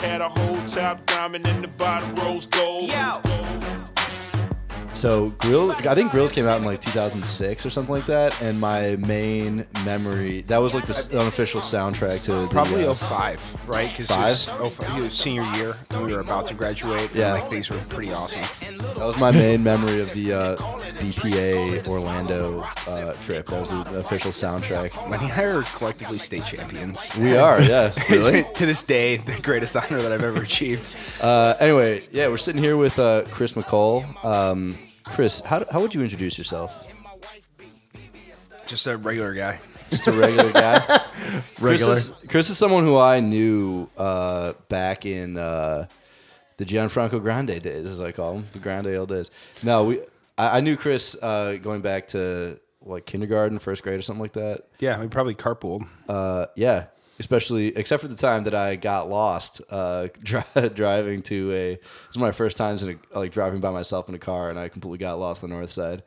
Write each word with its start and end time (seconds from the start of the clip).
Had 0.00 0.20
a 0.20 0.28
whole 0.28 0.58
top 0.66 1.04
diamond 1.06 1.46
in 1.46 1.62
the 1.62 1.68
bottom 1.68 2.14
rose 2.16 2.46
gold. 2.46 2.90
So 4.92 5.30
Grill, 5.30 5.70
I 5.72 5.94
think 5.94 6.12
Grills 6.12 6.32
came 6.32 6.46
out 6.46 6.58
in 6.58 6.64
like 6.64 6.80
2006 6.80 7.66
or 7.66 7.70
something 7.70 7.94
like 7.94 8.06
that, 8.06 8.40
and 8.40 8.58
my 8.60 8.96
main 8.96 9.66
memory 9.84 10.40
that 10.42 10.58
was 10.58 10.72
like 10.74 10.86
the 10.86 11.08
unofficial 11.20 11.60
soundtrack 11.60 12.22
to 12.24 12.32
the, 12.34 12.46
Probably 12.46 12.86
uh, 12.86 12.94
05, 12.94 13.68
right? 13.68 13.90
Because 13.90 14.06
Five? 14.06 14.58
it 14.60 14.62
was, 14.64 14.74
05 14.76 14.98
it 14.98 15.02
was 15.02 15.12
senior 15.14 15.42
year, 15.56 15.74
and 15.90 16.06
we 16.06 16.12
were 16.14 16.20
about 16.20 16.46
to 16.46 16.54
graduate. 16.54 17.00
and, 17.10 17.14
Yeah. 17.16 17.32
like 17.32 17.50
things 17.50 17.68
were 17.70 17.76
pretty 17.78 18.12
awesome. 18.12 18.40
That 18.94 19.04
was 19.04 19.18
my 19.18 19.30
main 19.30 19.62
memory 19.62 20.00
of 20.00 20.10
the 20.14 20.32
uh, 20.32 20.56
BPA 20.94 21.86
Orlando 21.86 22.60
uh, 22.88 23.12
trip. 23.24 23.46
That 23.46 23.60
was 23.60 23.70
the, 23.70 23.82
the 23.84 23.98
official 23.98 24.30
soundtrack. 24.30 24.94
Lenny 25.10 25.24
and 25.24 25.32
I 25.32 25.44
are 25.44 25.62
collectively 25.62 26.18
state 26.18 26.44
champions. 26.44 27.16
We 27.18 27.36
are, 27.36 27.60
yeah. 27.60 27.92
Really? 28.10 28.44
to 28.54 28.66
this 28.66 28.82
day, 28.82 29.16
the 29.18 29.40
greatest 29.40 29.76
honor 29.76 30.00
that 30.00 30.12
I've 30.12 30.22
ever 30.22 30.42
achieved. 30.42 30.94
Uh, 31.20 31.54
anyway, 31.58 32.02
yeah, 32.12 32.28
we're 32.28 32.38
sitting 32.38 32.62
here 32.62 32.76
with 32.76 32.98
uh, 32.98 33.22
Chris 33.30 33.54
McCall. 33.54 34.24
Um, 34.24 34.76
Chris, 35.04 35.40
how, 35.40 35.64
how 35.70 35.80
would 35.80 35.94
you 35.94 36.02
introduce 36.02 36.38
yourself? 36.38 36.90
Just 38.66 38.86
a 38.86 38.96
regular 38.96 39.34
guy. 39.34 39.60
Just 39.90 40.06
a 40.06 40.12
regular 40.12 40.52
guy. 40.52 40.80
Regular. 41.60 41.94
Chris 41.94 42.08
is, 42.08 42.16
Chris 42.28 42.50
is 42.50 42.58
someone 42.58 42.84
who 42.84 42.96
I 42.96 43.20
knew 43.20 43.88
uh, 43.96 44.54
back 44.68 45.06
in 45.06 45.36
uh, 45.36 45.86
the 46.56 46.64
Gianfranco 46.64 47.20
Grande 47.20 47.60
days, 47.60 47.86
as 47.86 48.00
I 48.00 48.12
call 48.12 48.34
them, 48.34 48.46
the 48.52 48.58
Grande 48.58 48.88
old 48.88 49.08
days. 49.08 49.30
No, 49.62 49.84
we. 49.84 50.00
I, 50.38 50.58
I 50.58 50.60
knew 50.60 50.76
Chris 50.76 51.16
uh, 51.22 51.56
going 51.62 51.80
back 51.82 52.08
to 52.08 52.58
like 52.82 53.06
kindergarten, 53.06 53.58
first 53.58 53.82
grade, 53.82 53.98
or 53.98 54.02
something 54.02 54.22
like 54.22 54.34
that. 54.34 54.66
Yeah, 54.78 55.00
we 55.00 55.08
probably 55.08 55.34
carpooled. 55.34 55.86
Uh, 56.08 56.46
yeah, 56.56 56.86
especially 57.18 57.76
except 57.76 58.02
for 58.02 58.08
the 58.08 58.16
time 58.16 58.44
that 58.44 58.54
I 58.54 58.76
got 58.76 59.08
lost 59.08 59.60
uh, 59.70 60.08
dri- 60.22 60.68
driving 60.74 61.22
to 61.24 61.52
a. 61.52 61.72
It 61.74 61.82
was 62.08 62.18
my 62.18 62.32
first 62.32 62.56
times 62.56 62.82
in 62.82 62.98
a, 63.14 63.18
like 63.18 63.32
driving 63.32 63.60
by 63.60 63.70
myself 63.70 64.08
in 64.08 64.14
a 64.14 64.18
car, 64.18 64.50
and 64.50 64.58
I 64.58 64.68
completely 64.68 64.98
got 64.98 65.18
lost 65.18 65.42
on 65.42 65.50
the 65.50 65.56
north 65.56 65.70
side. 65.70 66.02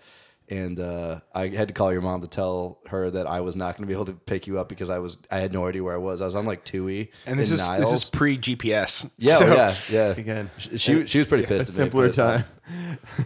And 0.49 0.79
uh, 0.79 1.19
I 1.35 1.47
had 1.49 1.67
to 1.67 1.73
call 1.73 1.91
your 1.91 1.99
mom 2.01 2.21
to 2.21 2.27
tell 2.27 2.79
her 2.87 3.09
that 3.11 3.27
I 3.27 3.41
was 3.41 3.57
not 3.57 3.75
going 3.75 3.85
to 3.85 3.87
be 3.87 3.93
able 3.93 4.05
to 4.05 4.13
pick 4.13 4.47
you 4.47 4.59
up 4.59 4.69
because 4.69 4.89
I 4.89 4.99
was 4.99 5.17
I 5.29 5.39
had 5.41 5.51
no 5.51 5.67
idea 5.67 5.83
where 5.83 5.93
I 5.93 5.97
was. 5.97 6.21
I 6.21 6.25
was 6.25 6.35
on 6.37 6.45
like 6.45 6.63
Touhy 6.63 7.09
And 7.25 7.37
this 7.37 7.49
in 7.49 7.55
is 7.55 7.67
Niles. 7.67 7.91
this 7.91 8.03
is 8.03 8.09
pre 8.09 8.37
GPS. 8.37 9.11
yeah, 9.17 9.39
oh, 9.41 9.53
yeah, 9.53 9.75
yeah. 9.91 10.07
Again, 10.17 10.49
She, 10.57 10.77
she 10.77 11.05
she 11.05 11.17
was 11.17 11.27
pretty 11.27 11.43
a 11.43 11.47
pissed. 11.47 11.63
at 11.67 11.73
me, 11.73 11.75
simpler 11.75 12.07
but, 12.07 12.19
uh, 12.19 12.31
time. 12.37 12.45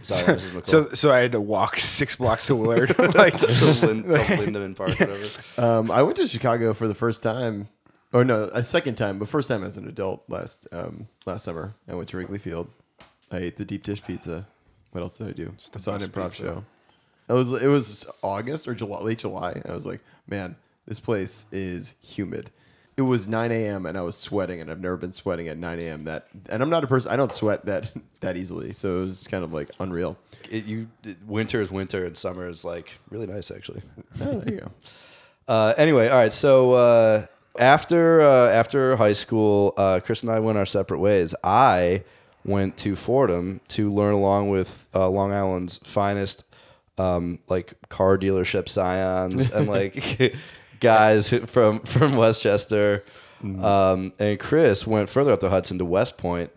Sorry. 0.02 0.36
McCall. 0.36 0.66
So 0.66 0.88
so 0.90 1.12
I 1.12 1.18
had 1.20 1.32
to 1.32 1.40
walk 1.40 1.78
six 1.78 2.16
blocks 2.16 2.46
to 2.46 2.56
Willard. 2.56 2.98
like 3.14 3.34
to 3.38 3.46
to 3.46 3.52
Lindemann 3.52 4.76
Park, 4.76 4.98
whatever. 4.98 5.26
Um, 5.58 5.90
I 5.90 6.02
went 6.02 6.16
to 6.16 6.26
Chicago 6.26 6.74
for 6.74 6.88
the 6.88 6.94
first 6.94 7.22
time, 7.22 7.68
or 8.12 8.24
no, 8.24 8.44
a 8.52 8.62
second 8.64 8.96
time, 8.96 9.18
but 9.18 9.28
first 9.28 9.48
time 9.48 9.64
as 9.64 9.76
an 9.76 9.88
adult 9.88 10.24
last 10.28 10.66
um, 10.72 11.08
last 11.26 11.44
summer. 11.44 11.74
I 11.88 11.94
went 11.94 12.08
to 12.10 12.16
Wrigley 12.16 12.38
Field. 12.38 12.68
I 13.30 13.38
ate 13.38 13.56
the 13.56 13.64
deep 13.64 13.82
dish 13.82 14.02
pizza. 14.04 14.46
What 14.92 15.02
else 15.02 15.18
did 15.18 15.28
I 15.28 15.32
do? 15.32 15.54
I 15.74 15.78
saw 15.78 15.94
an 15.94 16.00
improv 16.02 16.30
pizza. 16.30 16.42
show. 16.42 16.64
It 17.28 17.32
was 17.32 17.52
it 17.62 17.68
was 17.68 18.06
August 18.22 18.68
or 18.68 18.74
July, 18.74 19.00
late 19.00 19.18
July. 19.18 19.62
I 19.66 19.72
was 19.72 19.86
like, 19.86 20.00
man, 20.28 20.56
this 20.86 21.00
place 21.00 21.46
is 21.50 21.94
humid. 22.02 22.50
It 22.96 23.02
was 23.02 23.26
9 23.26 23.50
a.m. 23.52 23.86
and 23.86 23.96
I 23.96 24.02
was 24.02 24.16
sweating, 24.16 24.60
and 24.60 24.70
I've 24.70 24.80
never 24.80 24.96
been 24.98 25.12
sweating 25.12 25.48
at 25.48 25.56
9 25.56 25.78
a.m. 25.78 26.04
That 26.04 26.26
and 26.50 26.62
I'm 26.62 26.68
not 26.70 26.84
a 26.84 26.86
person. 26.86 27.10
I 27.10 27.16
don't 27.16 27.32
sweat 27.32 27.64
that 27.66 27.90
that 28.20 28.36
easily, 28.36 28.72
so 28.72 29.02
it 29.02 29.06
was 29.06 29.26
kind 29.28 29.42
of 29.44 29.52
like 29.52 29.70
unreal. 29.80 30.16
It, 30.50 30.66
you 30.66 30.88
it- 31.04 31.16
winter 31.26 31.60
is 31.62 31.70
winter 31.70 32.04
and 32.04 32.16
summer 32.16 32.48
is 32.48 32.64
like 32.64 32.98
really 33.10 33.26
nice 33.26 33.50
actually. 33.50 33.82
Oh, 34.20 34.38
there 34.40 34.54
you 34.54 34.60
go. 34.60 34.70
Uh, 35.48 35.74
anyway, 35.76 36.08
all 36.08 36.16
right. 36.18 36.32
So 36.32 36.72
uh, 36.72 37.26
after 37.58 38.20
uh, 38.22 38.48
after 38.50 38.94
high 38.96 39.12
school, 39.12 39.74
uh, 39.76 39.98
Chris 40.02 40.22
and 40.22 40.30
I 40.30 40.38
went 40.38 40.56
our 40.56 40.64
separate 40.64 41.00
ways. 41.00 41.34
I 41.42 42.04
went 42.44 42.76
to 42.78 42.94
Fordham 42.94 43.60
to 43.68 43.90
learn 43.90 44.14
along 44.14 44.50
with 44.50 44.86
uh, 44.94 45.08
Long 45.08 45.32
Island's 45.32 45.78
finest, 45.78 46.44
um, 46.96 47.40
like 47.48 47.74
car 47.88 48.16
dealership 48.16 48.68
scions 48.68 49.50
and 49.50 49.66
like 49.68 50.32
guys 50.82 51.28
who- 51.28 51.46
from 51.46 51.80
from 51.80 52.16
Westchester. 52.16 53.04
Um, 53.42 54.12
and 54.20 54.38
Chris 54.38 54.86
went 54.86 55.08
further 55.08 55.32
up 55.32 55.40
the 55.40 55.50
Hudson 55.50 55.76
to 55.78 55.84
West 55.84 56.16
Point. 56.16 56.50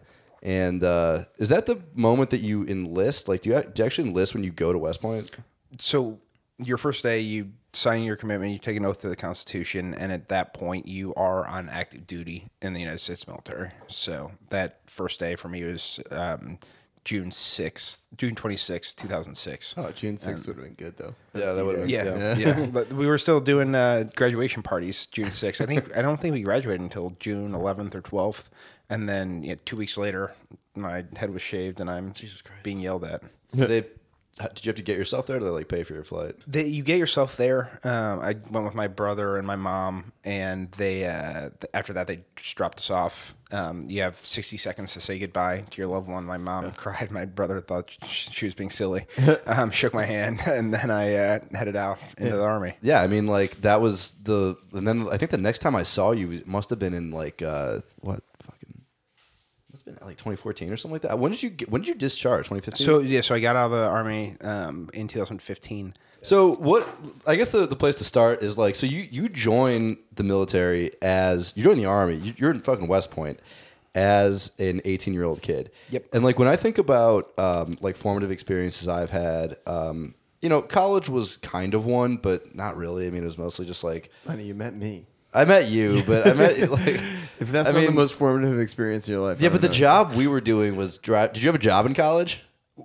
And 0.43 0.83
uh, 0.83 1.25
is 1.39 1.49
that 1.49 1.65
the 1.65 1.81
moment 1.95 2.29
that 2.29 2.41
you 2.41 2.63
enlist? 2.67 3.27
Like, 3.27 3.41
do 3.41 3.49
you, 3.49 3.61
do 3.63 3.81
you 3.81 3.85
actually 3.85 4.09
enlist 4.09 4.35
when 4.35 4.43
you 4.43 4.51
go 4.51 4.71
to 4.71 4.77
West 4.77 5.01
Point? 5.01 5.31
so 5.79 6.19
your 6.57 6.77
first 6.77 7.03
day 7.03 7.19
you 7.19 7.51
sign 7.73 8.03
your 8.03 8.15
commitment 8.15 8.53
you 8.53 8.59
take 8.59 8.77
an 8.77 8.85
oath 8.85 9.01
to 9.01 9.09
the 9.09 9.15
constitution 9.15 9.93
and 9.95 10.09
at 10.09 10.29
that 10.29 10.53
point 10.53 10.87
you 10.87 11.13
are 11.15 11.45
on 11.47 11.67
active 11.67 12.07
duty 12.07 12.47
in 12.61 12.71
the 12.71 12.79
united 12.79 12.99
states 12.99 13.27
military 13.27 13.69
so 13.87 14.31
that 14.51 14.79
first 14.87 15.19
day 15.19 15.35
for 15.35 15.49
me 15.49 15.65
was 15.65 15.99
um, 16.11 16.57
june 17.05 17.29
6th 17.29 17.99
june 18.17 18.35
26th 18.35 18.95
2006 18.95 19.75
Oh, 19.77 19.91
June 19.91 20.15
6th 20.17 20.47
would 20.47 20.57
have 20.57 20.65
been 20.65 20.73
good 20.73 20.97
though. 20.97 21.13
Yeah, 21.33 21.53
that 21.53 21.63
would've 21.65 21.87
been- 21.87 22.03
good. 22.03 22.39
yeah, 22.39 22.55
yeah, 22.59 22.65
But 22.73 22.91
we 22.93 23.05
were 23.07 23.17
still 23.19 23.39
doing 23.39 23.75
uh, 23.75 24.09
graduation 24.15 24.63
parties 24.63 25.05
June 25.05 25.27
6th. 25.29 25.61
I 25.61 25.65
think 25.67 25.95
I 25.95 26.01
don't 26.01 26.19
think 26.19 26.33
we 26.33 26.41
graduated 26.41 26.81
until 26.81 27.15
June 27.19 27.51
11th 27.53 27.93
or 27.95 28.01
12th, 28.01 28.45
and 28.89 29.07
then 29.07 29.43
yeah, 29.43 29.55
two 29.65 29.77
weeks 29.77 29.97
later, 29.97 30.33
my 30.75 31.05
head 31.15 31.31
was 31.31 31.41
shaved 31.41 31.79
and 31.79 31.89
I'm 31.89 32.11
Jesus 32.13 32.41
Christ. 32.41 32.63
being 32.63 32.79
yelled 32.79 33.03
at. 33.05 33.21
Did 33.55 33.69
they, 33.69 33.83
did 34.37 34.65
you 34.65 34.69
have 34.69 34.75
to 34.75 34.81
get 34.81 34.97
yourself 34.97 35.27
there? 35.27 35.37
Or 35.37 35.39
did 35.39 35.45
they 35.45 35.51
like 35.51 35.69
pay 35.69 35.83
for 35.83 35.93
your 35.93 36.03
flight? 36.03 36.35
They, 36.45 36.65
you 36.65 36.83
get 36.83 36.97
yourself 36.97 37.37
there. 37.37 37.79
Um, 37.85 38.19
I 38.19 38.35
went 38.49 38.65
with 38.65 38.75
my 38.75 38.87
brother 38.87 39.37
and 39.37 39.47
my 39.47 39.55
mom, 39.55 40.11
and 40.25 40.69
they 40.73 41.05
uh, 41.05 41.51
after 41.73 41.93
that 41.93 42.07
they 42.07 42.19
just 42.35 42.55
dropped 42.55 42.79
us 42.79 42.89
off. 42.89 43.35
Um, 43.51 43.89
you 43.89 44.01
have 44.01 44.17
60 44.17 44.57
seconds 44.57 44.93
to 44.93 44.99
say 44.99 45.19
goodbye 45.19 45.63
to 45.69 45.81
your 45.81 45.87
loved 45.87 46.09
one. 46.09 46.25
My 46.25 46.37
mom 46.37 46.69
cried. 46.73 47.11
My 47.11 47.23
brother 47.23 47.61
thought 47.61 47.95
she 48.05 48.45
was 48.45 48.55
being 48.55 48.69
silly. 48.69 49.07
um, 49.45 49.71
shook 49.71 49.93
my 49.93 50.05
hand, 50.05 50.41
and 50.45 50.73
then 50.73 50.91
I 50.91 51.13
uh, 51.13 51.39
headed 51.53 51.77
out 51.77 51.99
into 52.17 52.35
the 52.35 52.43
army. 52.43 52.75
Yeah, 52.81 53.01
I 53.01 53.07
mean, 53.07 53.27
like 53.27 53.61
that 53.61 53.79
was 53.79 54.11
the, 54.23 54.57
and 54.73 54.85
then 54.85 55.07
I 55.09 55.15
think 55.17 55.31
the 55.31 55.37
next 55.37 55.59
time 55.59 55.75
I 55.75 55.83
saw 55.83 56.11
you 56.11 56.43
must 56.45 56.69
have 56.71 56.79
been 56.79 56.93
in 56.93 57.11
like 57.11 57.41
uh 57.41 57.79
what 58.01 58.21
fucking 58.43 58.81
must 59.71 59.85
have 59.85 59.93
been 59.94 59.94
like 60.05 60.17
2014 60.17 60.71
or 60.71 60.77
something 60.77 60.93
like 60.93 61.01
that. 61.01 61.19
When 61.19 61.31
did 61.31 61.43
you 61.43 61.49
get, 61.49 61.69
when 61.69 61.81
did 61.81 61.87
you 61.89 61.95
discharge? 61.95 62.45
2015. 62.45 62.85
So 62.85 62.99
yeah, 62.99 63.21
so 63.21 63.35
I 63.35 63.39
got 63.39 63.55
out 63.55 63.65
of 63.65 63.71
the 63.71 63.87
army 63.87 64.35
um, 64.41 64.89
in 64.93 65.07
2015. 65.07 65.93
So 66.21 66.55
what? 66.55 66.87
I 67.27 67.35
guess 67.35 67.49
the, 67.49 67.67
the 67.67 67.75
place 67.75 67.95
to 67.97 68.03
start 68.03 68.41
is 68.41 68.57
like 68.57 68.75
so 68.75 68.87
you 68.87 69.07
you 69.11 69.29
join 69.29 69.97
the 70.15 70.23
military 70.23 70.91
as 71.01 71.53
you 71.55 71.63
join 71.63 71.77
the 71.77 71.85
army. 71.85 72.15
You, 72.15 72.33
you're 72.37 72.51
in 72.51 72.61
fucking 72.61 72.87
West 72.87 73.11
Point 73.11 73.39
as 73.93 74.51
an 74.59 74.81
18 74.85 75.13
year 75.13 75.23
old 75.23 75.41
kid. 75.41 75.71
Yep. 75.89 76.07
And 76.13 76.23
like 76.23 76.37
when 76.37 76.47
I 76.47 76.55
think 76.55 76.77
about 76.77 77.31
um, 77.39 77.77
like 77.79 77.95
formative 77.95 78.31
experiences 78.31 78.87
I've 78.87 79.11
had, 79.11 79.57
um, 79.65 80.15
you 80.41 80.49
know, 80.49 80.61
college 80.61 81.09
was 81.09 81.37
kind 81.37 81.73
of 81.73 81.85
one, 81.85 82.17
but 82.17 82.55
not 82.55 82.75
really. 82.75 83.07
I 83.07 83.09
mean, 83.09 83.23
it 83.23 83.25
was 83.25 83.37
mostly 83.37 83.65
just 83.65 83.83
like 83.83 84.11
Honey, 84.27 84.43
you 84.43 84.53
met 84.53 84.75
me. 84.75 85.05
I 85.35 85.45
met 85.45 85.67
you, 85.67 86.03
but 86.07 86.27
I 86.27 86.33
met 86.33 86.69
like 86.71 86.99
If 87.39 87.51
that's 87.51 87.67
I 87.67 87.73
not 87.73 87.85
the 87.85 87.91
most 87.91 88.13
formative 88.13 88.59
experience 88.59 89.07
in 89.07 89.13
your 89.13 89.21
life, 89.21 89.41
yeah. 89.41 89.49
I 89.49 89.51
But 89.51 89.61
the 89.61 89.69
job 89.69 90.13
we 90.13 90.25
were 90.27 90.41
doing 90.41 90.75
was 90.75 90.97
drive. 90.97 91.33
Did 91.33 91.43
you 91.43 91.49
have 91.49 91.55
a 91.55 91.59
job 91.59 91.85
in 91.85 91.93
college? 91.93 92.41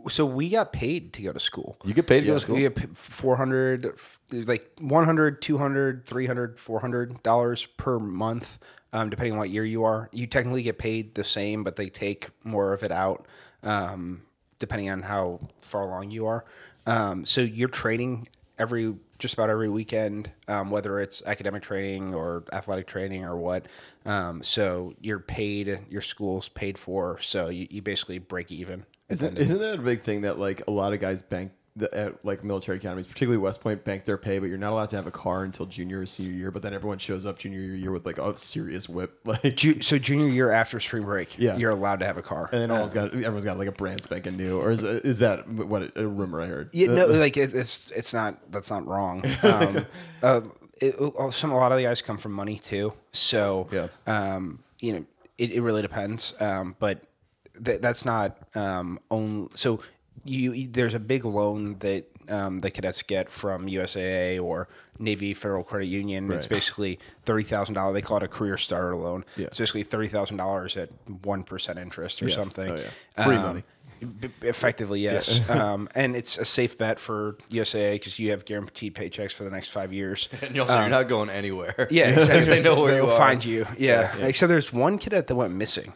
So 0.08 0.24
we 0.24 0.48
got 0.48 0.72
paid 0.72 1.12
to 1.14 1.22
go 1.22 1.32
to 1.32 1.40
school. 1.40 1.76
You 1.84 1.94
get 1.94 2.06
paid 2.06 2.20
to 2.20 2.26
go 2.26 2.34
to 2.34 2.40
school. 2.40 2.56
We 2.56 2.62
get 2.62 2.96
400 2.96 3.92
like 4.32 4.70
100, 4.80 5.42
200, 5.42 6.06
300, 6.06 6.58
400 6.58 7.22
dollars 7.22 7.66
per 7.76 7.98
month 7.98 8.58
um, 8.92 9.10
depending 9.10 9.32
on 9.32 9.38
what 9.38 9.50
year 9.50 9.64
you 9.64 9.84
are. 9.84 10.08
You 10.12 10.26
technically 10.26 10.62
get 10.62 10.78
paid 10.78 11.14
the 11.14 11.24
same, 11.24 11.64
but 11.64 11.76
they 11.76 11.88
take 11.88 12.28
more 12.44 12.72
of 12.72 12.82
it 12.82 12.92
out 12.92 13.26
um, 13.62 14.22
depending 14.58 14.90
on 14.90 15.02
how 15.02 15.40
far 15.60 15.82
along 15.82 16.10
you 16.10 16.26
are. 16.26 16.44
Um, 16.86 17.24
so 17.24 17.40
you're 17.40 17.68
training 17.68 18.28
every 18.58 18.94
just 19.20 19.34
about 19.34 19.50
every 19.50 19.68
weekend, 19.68 20.30
um, 20.48 20.70
whether 20.70 21.00
it's 21.00 21.22
academic 21.24 21.62
training 21.62 22.14
or 22.14 22.44
athletic 22.52 22.86
training 22.86 23.24
or 23.24 23.36
what. 23.36 23.66
Um, 24.04 24.42
so 24.42 24.94
you're 25.00 25.20
paid, 25.20 25.80
your 25.88 26.00
school's 26.00 26.48
paid 26.48 26.76
for, 26.76 27.20
so 27.20 27.48
you, 27.48 27.68
you 27.70 27.82
basically 27.82 28.18
break 28.18 28.50
even. 28.50 28.84
Isn't, 29.08 29.38
isn't 29.38 29.58
that 29.58 29.78
a 29.78 29.82
big 29.82 30.02
thing 30.02 30.22
that 30.22 30.38
like 30.38 30.62
a 30.66 30.70
lot 30.70 30.92
of 30.92 31.00
guys 31.00 31.22
bank 31.22 31.52
the, 31.76 31.92
at 31.94 32.24
like 32.24 32.42
military 32.42 32.78
academies, 32.78 33.06
particularly 33.06 33.38
West 33.38 33.60
Point, 33.60 33.84
bank 33.84 34.04
their 34.04 34.16
pay, 34.18 34.38
but 34.38 34.46
you're 34.46 34.58
not 34.58 34.72
allowed 34.72 34.90
to 34.90 34.96
have 34.96 35.06
a 35.06 35.10
car 35.12 35.44
until 35.44 35.66
junior 35.66 36.00
or 36.00 36.06
senior 36.06 36.32
year. 36.32 36.50
But 36.50 36.62
then 36.62 36.74
everyone 36.74 36.98
shows 36.98 37.24
up 37.24 37.38
junior 37.38 37.60
year 37.60 37.92
with 37.92 38.04
like 38.04 38.18
a 38.18 38.36
serious 38.36 38.88
whip, 38.88 39.20
like 39.24 39.56
Ju- 39.56 39.80
so 39.82 39.96
junior 39.98 40.26
year 40.28 40.50
after 40.50 40.80
spring 40.80 41.04
break, 41.04 41.38
Yeah. 41.38 41.56
you're 41.56 41.70
allowed 41.70 42.00
to 42.00 42.06
have 42.06 42.16
a 42.18 42.22
car. 42.22 42.48
and 42.52 42.60
then 42.60 42.70
almost 42.70 42.94
got 42.94 43.12
everyone's 43.14 43.44
got 43.44 43.56
like 43.58 43.68
a 43.68 43.72
brand 43.72 44.02
spanking 44.02 44.36
new, 44.36 44.58
or 44.60 44.70
is 44.70 44.82
is 44.82 45.18
that 45.20 45.48
what 45.48 45.96
a 45.96 46.06
rumor 46.06 46.40
I 46.40 46.46
heard? 46.46 46.70
Yeah, 46.72 46.88
no, 46.88 47.06
like 47.06 47.36
it, 47.36 47.54
it's 47.54 47.90
it's 47.92 48.12
not 48.12 48.38
that's 48.50 48.70
not 48.70 48.86
wrong. 48.86 49.24
Um, 49.42 49.86
uh, 50.22 50.40
it, 50.80 50.96
uh, 50.98 51.30
some 51.30 51.50
a 51.50 51.56
lot 51.56 51.72
of 51.72 51.78
the 51.78 51.84
guys 51.84 52.00
come 52.02 52.18
from 52.18 52.32
money 52.32 52.58
too, 52.58 52.92
so 53.12 53.68
Yeah. 53.70 53.88
um, 54.06 54.58
you 54.80 54.92
know 54.94 55.04
it, 55.38 55.52
it 55.52 55.60
really 55.60 55.82
depends. 55.82 56.34
Um, 56.40 56.74
but 56.78 57.02
th- 57.64 57.80
that's 57.80 58.04
not 58.04 58.36
um, 58.54 58.98
own. 59.10 59.50
So 59.54 59.80
you, 60.24 60.68
there's 60.68 60.94
a 60.94 60.98
big 60.98 61.24
loan 61.24 61.76
that 61.80 62.04
um, 62.28 62.58
the 62.60 62.70
cadets 62.70 63.02
get 63.02 63.30
from 63.30 63.66
USAA 63.66 64.40
or 64.42 64.68
Navy 64.98 65.34
Federal 65.34 65.64
Credit 65.64 65.86
Union. 65.86 66.30
It's 66.30 66.46
basically 66.46 66.98
thirty 67.24 67.42
thousand 67.42 67.74
dollars. 67.74 67.94
They 67.94 68.02
call 68.02 68.18
it 68.18 68.22
a 68.22 68.28
career 68.28 68.56
starter 68.56 68.94
loan. 68.94 69.24
Yeah. 69.36 69.46
It's 69.46 69.58
basically 69.58 69.82
thirty 69.82 70.08
thousand 70.08 70.36
dollars 70.36 70.76
at 70.76 70.90
one 71.24 71.42
percent 71.42 71.78
interest 71.78 72.22
or 72.22 72.28
Yeah. 72.28 72.34
something. 72.36 72.70
Oh, 72.70 72.76
yeah. 72.76 73.24
Free 73.24 73.36
Um, 73.36 73.42
money. 73.42 73.62
B- 74.06 74.30
effectively, 74.42 75.00
yes. 75.00 75.40
um, 75.50 75.88
and 75.94 76.16
it's 76.16 76.38
a 76.38 76.44
safe 76.44 76.76
bet 76.78 76.98
for 76.98 77.36
USAA 77.50 77.92
because 77.94 78.18
you 78.18 78.30
have 78.30 78.44
guaranteed 78.44 78.94
paychecks 78.94 79.32
for 79.32 79.44
the 79.44 79.50
next 79.50 79.68
five 79.68 79.92
years. 79.92 80.28
And 80.42 80.58
also, 80.58 80.80
you're 80.80 80.88
not 80.88 81.08
going 81.08 81.30
anywhere. 81.30 81.86
Yeah, 81.90 82.10
exactly. 82.10 82.44
they 82.44 82.62
know 82.62 82.74
where 82.80 82.94
They'll 82.94 83.06
you 83.06 83.10
are. 83.10 83.18
find 83.18 83.44
you. 83.44 83.66
Yeah. 83.78 84.14
Like, 84.20 84.36
so 84.36 84.46
there's 84.46 84.72
one 84.72 84.98
cadet 84.98 85.26
that 85.26 85.34
went 85.34 85.54
missing. 85.54 85.92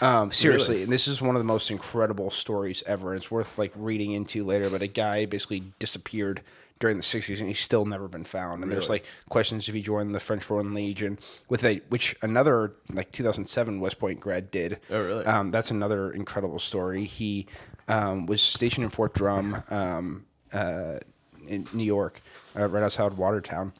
Um, 0.00 0.32
seriously, 0.32 0.82
and 0.82 0.92
this 0.92 1.06
is 1.06 1.22
one 1.22 1.36
of 1.36 1.40
the 1.40 1.44
most 1.44 1.70
incredible 1.70 2.30
stories 2.30 2.82
ever. 2.86 3.12
And 3.12 3.20
it's 3.22 3.30
worth 3.30 3.56
like 3.56 3.72
reading 3.76 4.12
into 4.12 4.44
later. 4.44 4.68
But 4.68 4.82
a 4.82 4.88
guy 4.88 5.26
basically 5.26 5.72
disappeared 5.78 6.42
during 6.78 6.96
the 6.96 7.02
60s, 7.02 7.38
and 7.38 7.48
he's 7.48 7.60
still 7.60 7.84
never 7.86 8.08
been 8.08 8.24
found. 8.24 8.62
And 8.62 8.70
there's 8.70 8.90
like 8.90 9.04
questions 9.28 9.68
if 9.68 9.74
he 9.74 9.80
joined 9.80 10.14
the 10.14 10.20
French 10.20 10.42
Foreign 10.42 10.74
Legion, 10.74 11.18
with 11.48 11.64
a 11.64 11.80
which 11.88 12.14
another 12.22 12.72
like 12.92 13.12
2007 13.12 13.80
West 13.80 13.98
Point 13.98 14.20
grad 14.20 14.50
did. 14.50 14.80
Oh, 14.90 15.02
really? 15.02 15.24
Um, 15.24 15.50
that's 15.50 15.70
another 15.70 16.12
incredible 16.12 16.58
story. 16.58 17.04
He 17.04 17.46
um, 17.88 18.26
was 18.26 18.42
stationed 18.42 18.84
in 18.84 18.90
Fort 18.90 19.14
Drum, 19.14 19.62
um, 19.70 20.26
uh, 20.52 20.98
in 21.46 21.66
New 21.72 21.84
York, 21.84 22.20
uh, 22.56 22.66
right 22.66 22.82
outside 22.82 23.14
Watertown 23.14 23.72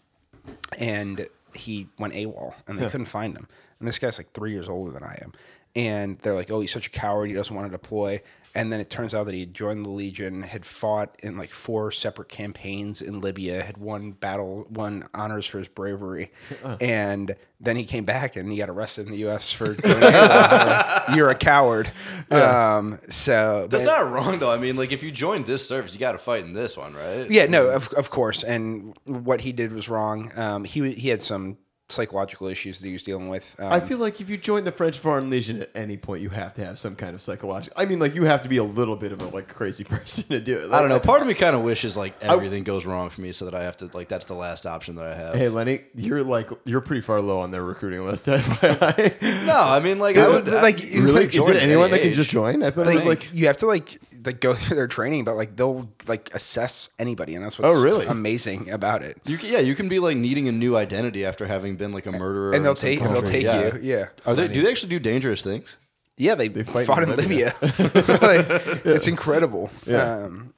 and 0.78 1.26
he 1.54 1.88
went 1.98 2.14
AWOL 2.14 2.54
and 2.66 2.78
they 2.78 2.88
couldn't 2.88 3.06
find 3.06 3.36
him. 3.36 3.48
And 3.78 3.88
this 3.88 3.98
guy's 3.98 4.18
like 4.18 4.32
three 4.32 4.52
years 4.52 4.68
older 4.68 4.90
than 4.90 5.02
I 5.02 5.18
am. 5.22 5.32
And 5.74 6.18
they're 6.20 6.34
like, 6.34 6.50
oh, 6.50 6.60
he's 6.60 6.72
such 6.72 6.86
a 6.86 6.90
coward. 6.90 7.28
He 7.28 7.34
doesn't 7.34 7.54
want 7.54 7.66
to 7.66 7.70
deploy. 7.70 8.22
And 8.56 8.72
then 8.72 8.80
it 8.80 8.88
turns 8.88 9.14
out 9.14 9.26
that 9.26 9.34
he 9.34 9.40
had 9.40 9.52
joined 9.52 9.84
the 9.84 9.90
Legion, 9.90 10.42
had 10.42 10.64
fought 10.64 11.14
in 11.22 11.36
like 11.36 11.52
four 11.52 11.90
separate 11.92 12.30
campaigns 12.30 13.02
in 13.02 13.20
Libya, 13.20 13.62
had 13.62 13.76
won 13.76 14.12
battle, 14.12 14.66
won 14.70 15.06
honors 15.12 15.44
for 15.46 15.58
his 15.58 15.68
bravery. 15.68 16.32
And 16.80 17.36
then 17.60 17.76
he 17.76 17.84
came 17.84 18.06
back 18.06 18.34
and 18.34 18.50
he 18.50 18.56
got 18.56 18.70
arrested 18.70 19.04
in 19.04 19.12
the 19.12 19.18
U.S. 19.18 19.52
for. 19.52 19.76
You're 21.14 21.28
a 21.30 21.34
coward. 21.34 21.90
Um, 22.30 22.98
so 23.10 23.66
That's 23.70 23.84
but- 23.84 24.00
not 24.02 24.10
wrong 24.10 24.38
though. 24.38 24.50
I 24.50 24.56
mean, 24.56 24.76
like 24.76 24.90
if 24.90 25.02
you 25.02 25.10
joined 25.12 25.46
this 25.46 25.66
service, 25.66 25.92
you 25.92 26.00
got 26.00 26.12
to 26.12 26.18
fight 26.18 26.44
in 26.44 26.54
this 26.54 26.76
one, 26.76 26.94
right? 26.94 27.30
Yeah, 27.30 27.46
no, 27.46 27.68
of, 27.68 27.88
of 27.92 28.10
course. 28.10 28.42
And 28.42 28.96
what 29.04 29.42
he 29.42 29.52
did 29.52 29.72
was 29.72 29.88
wrong. 29.88 30.32
Um, 30.34 30.64
he 30.64 30.92
he 30.92 31.08
had 31.10 31.22
some 31.22 31.58
psychological 31.88 32.48
issues 32.48 32.80
that 32.80 32.86
he 32.86 32.92
was 32.92 33.02
dealing 33.04 33.28
with. 33.28 33.54
Um, 33.58 33.72
I 33.72 33.80
feel 33.80 33.98
like 33.98 34.20
if 34.20 34.28
you 34.28 34.36
join 34.36 34.64
the 34.64 34.72
French 34.72 34.98
Foreign 34.98 35.30
Legion 35.30 35.62
at 35.62 35.70
any 35.74 35.96
point, 35.96 36.20
you 36.20 36.30
have 36.30 36.52
to 36.54 36.64
have 36.64 36.78
some 36.78 36.96
kind 36.96 37.14
of 37.14 37.20
psychological. 37.20 37.80
I 37.80 37.84
mean, 37.86 37.98
like 38.00 38.14
you 38.14 38.24
have 38.24 38.42
to 38.42 38.48
be 38.48 38.56
a 38.56 38.64
little 38.64 38.96
bit 38.96 39.12
of 39.12 39.22
a 39.22 39.26
like 39.28 39.48
crazy 39.48 39.84
person 39.84 40.24
to 40.30 40.40
do 40.40 40.58
it. 40.58 40.72
I 40.72 40.80
don't 40.80 40.88
know. 40.88 40.98
Part 40.98 41.22
of 41.22 41.28
me 41.28 41.34
kind 41.34 41.54
of 41.54 41.62
wishes 41.62 41.96
like 41.96 42.14
everything 42.22 42.64
goes 42.64 42.84
wrong 42.84 43.10
for 43.10 43.20
me, 43.20 43.32
so 43.32 43.44
that 43.44 43.54
I 43.54 43.62
have 43.62 43.76
to 43.78 43.90
like 43.94 44.08
that's 44.08 44.24
the 44.26 44.34
last 44.34 44.66
option 44.66 44.96
that 44.96 45.06
I 45.06 45.14
have. 45.14 45.34
Hey 45.36 45.48
Lenny, 45.48 45.80
you're 45.94 46.24
like 46.24 46.50
you're 46.64 46.80
pretty 46.80 47.02
far 47.02 47.20
low 47.20 47.38
on 47.40 47.50
their 47.52 47.62
recruiting 47.64 48.04
list. 48.04 48.26
FYI. 48.26 49.46
no, 49.46 49.58
I 49.60 49.80
mean 49.80 49.98
like 49.98 50.16
I 50.16 50.28
would 50.28 50.48
Like, 50.48 50.82
I- 50.84 50.98
really? 50.98 51.24
Is 51.26 51.32
join 51.34 51.50
it 51.52 51.56
at 51.56 51.62
anyone 51.62 51.90
any 51.90 51.98
that 51.98 52.02
can 52.02 52.12
just 52.14 52.30
join? 52.30 52.62
I 52.62 52.70
thought 52.70 52.88
it 52.88 52.94
was 52.94 53.04
like, 53.04 53.20
like 53.24 53.34
you 53.34 53.46
have 53.46 53.58
to 53.58 53.66
like 53.66 54.00
like 54.26 54.40
go 54.40 54.54
through 54.56 54.76
their 54.76 54.88
training, 54.88 55.24
but 55.24 55.36
like 55.36 55.56
they'll 55.56 55.88
like 56.06 56.30
assess 56.34 56.90
anybody, 56.98 57.34
and 57.34 57.44
that's 57.44 57.58
what's 57.58 57.76
Oh, 57.76 57.82
really? 57.82 58.06
amazing 58.06 58.70
about 58.70 59.02
it. 59.02 59.18
You 59.24 59.38
can, 59.38 59.50
yeah, 59.52 59.60
you 59.60 59.74
can 59.74 59.88
be 59.88 59.98
like 59.98 60.16
needing 60.16 60.48
a 60.48 60.52
new 60.52 60.76
identity 60.76 61.24
after 61.24 61.46
having 61.46 61.76
been 61.76 61.92
like 61.92 62.06
a 62.06 62.12
murderer, 62.12 62.52
And 62.52 62.64
they'll 62.64 62.74
take- 62.74 63.00
they'll 63.00 63.22
take 63.22 63.42
you, 63.44 63.80
yeah. 63.82 64.08
Are 64.26 64.34
they? 64.34 64.48
Do 64.48 64.62
they 64.62 64.70
actually 64.70 64.90
do 64.90 64.98
dangerous 64.98 65.42
things? 65.42 65.76
Yeah, 66.18 66.34
they, 66.34 66.48
fight 66.48 66.86
fought 66.86 67.02
in 67.02 67.10
in 67.10 67.16
Libya. 67.16 67.54
Like, 67.60 68.46
It's 68.86 69.06
incredible. 69.06 69.70
Um, 69.86 70.54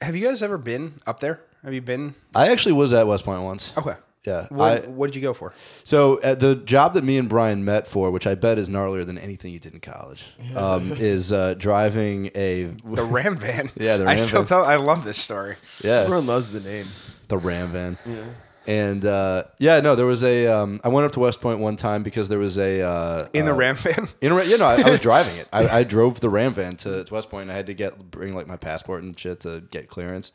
have 0.00 0.16
you 0.16 0.26
guys 0.26 0.42
ever 0.42 0.58
been 0.58 0.94
up 1.06 1.20
there? 1.20 1.40
Have 1.62 1.72
you 1.74 1.80
been? 1.80 2.14
I 2.34 2.48
actually 2.50 2.72
was 2.72 2.92
at 2.92 3.06
West 3.06 3.24
Point 3.24 3.42
once. 3.42 3.72
Okay. 3.76 3.94
Yeah, 4.26 4.46
What, 4.50 4.84
I- 4.84 4.88
what 4.88 5.06
did 5.06 5.16
you 5.16 5.22
go 5.22 5.32
for? 5.32 5.52
So 5.84 6.20
uh, 6.20 6.34
the 6.34 6.56
job 6.56 6.94
that 6.94 7.04
me 7.04 7.16
and 7.16 7.28
Brian 7.28 7.64
met 7.64 7.86
for, 7.86 8.10
which 8.10 8.26
I 8.26 8.34
bet 8.34 8.58
is 8.58 8.68
gnarlier 8.68 9.06
than 9.06 9.18
anything 9.18 9.52
you 9.52 9.60
did 9.60 9.72
in 9.74 9.80
college, 9.80 10.24
um, 10.56 10.92
is 10.92 11.32
uh, 11.32 11.54
driving 11.54 12.30
a 12.34 12.64
The 12.84 13.04
Ram 13.04 13.36
van. 13.36 13.70
Yeah, 13.78 13.98
the 13.98 14.06
I 14.06 14.16
still 14.16 14.40
van. 14.40 14.46
tell. 14.48 14.64
I 14.64 14.76
love 14.76 15.04
this 15.04 15.16
story. 15.18 15.56
yeah 15.84 16.00
everyone 16.00 16.26
loves 16.26 16.50
the 16.50 16.60
name. 16.60 16.86
the 17.28 17.38
Ram 17.38 17.68
van. 17.68 17.98
Yeah. 18.04 18.24
And 18.68 19.04
uh, 19.04 19.44
yeah, 19.58 19.78
no, 19.78 19.94
there 19.94 20.06
was 20.06 20.24
a. 20.24 20.48
Um, 20.48 20.80
I 20.82 20.88
went 20.88 21.06
up 21.06 21.12
to 21.12 21.20
West 21.20 21.40
Point 21.40 21.60
one 21.60 21.76
time 21.76 22.02
because 22.02 22.28
there 22.28 22.40
was 22.40 22.58
a 22.58 22.82
uh, 22.82 23.28
In 23.32 23.44
the 23.46 23.52
uh, 23.52 23.56
Ram 23.56 23.76
van. 23.76 24.08
In 24.20 24.32
a, 24.32 24.34
ra- 24.34 24.42
you 24.42 24.58
know, 24.58 24.64
I, 24.64 24.82
I 24.84 24.90
was 24.90 24.98
driving 25.08 25.36
it. 25.36 25.48
I, 25.52 25.68
I 25.68 25.84
drove 25.84 26.18
the 26.18 26.28
Ram 26.28 26.52
van 26.52 26.74
to, 26.78 27.04
to 27.04 27.14
West 27.14 27.30
Point. 27.30 27.42
And 27.42 27.52
I 27.52 27.54
had 27.54 27.66
to 27.66 27.74
get 27.74 28.10
bring 28.10 28.34
like 28.34 28.48
my 28.48 28.56
passport 28.56 29.04
and 29.04 29.16
shit 29.16 29.38
to 29.40 29.62
get 29.70 29.88
clearance. 29.88 30.32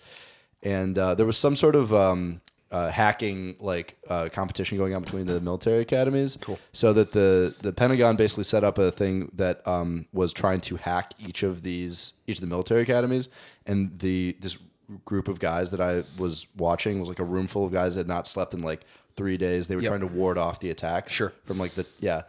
And 0.64 0.98
uh, 0.98 1.14
there 1.16 1.26
was 1.26 1.38
some 1.38 1.58
sort 1.58 1.76
of 1.76 1.94
um, 1.94 2.40
uh, 2.72 2.90
hacking 2.90 3.56
like 3.60 3.98
uh, 4.08 4.30
competition 4.32 4.78
going 4.78 4.96
on 4.96 5.02
between 5.04 5.26
the 5.26 5.42
military 5.42 5.82
academies. 5.82 6.38
Cool. 6.42 6.58
So 6.74 6.94
that 6.94 7.12
the 7.12 7.54
the 7.62 7.74
Pentagon 7.74 8.16
basically 8.16 8.46
set 8.46 8.64
up 8.64 8.78
a 8.78 8.92
thing 8.92 9.30
that 9.36 9.66
um, 9.68 10.06
was 10.14 10.32
trying 10.34 10.62
to 10.62 10.78
hack 10.78 11.14
each 11.20 11.44
of 11.44 11.64
these 11.64 12.14
each 12.28 12.38
of 12.38 12.42
the 12.42 12.48
military 12.48 12.82
academies, 12.84 13.30
and 13.66 14.00
the 14.00 14.36
this 14.40 14.58
group 15.06 15.28
of 15.28 15.40
guys 15.40 15.72
that 15.72 15.80
I 15.82 16.04
was 16.18 16.48
watching 16.58 17.00
was 17.00 17.08
like 17.10 17.20
a 17.20 17.24
room 17.24 17.48
full 17.48 17.66
of 17.66 17.72
guys 17.72 17.96
that 17.96 18.02
had 18.02 18.08
not 18.08 18.28
slept 18.28 18.54
in 18.54 18.62
like 18.62 18.82
three 19.16 19.38
days. 19.38 19.68
They 19.68 19.76
were 19.76 19.82
Yep. 19.82 19.90
trying 19.90 20.02
to 20.02 20.08
ward 20.08 20.38
off 20.38 20.60
the 20.60 20.70
attacks 20.70 21.12
Sure. 21.12 21.32
from 21.46 21.58
like 21.58 21.76
the 21.76 21.86
yeah 22.00 22.24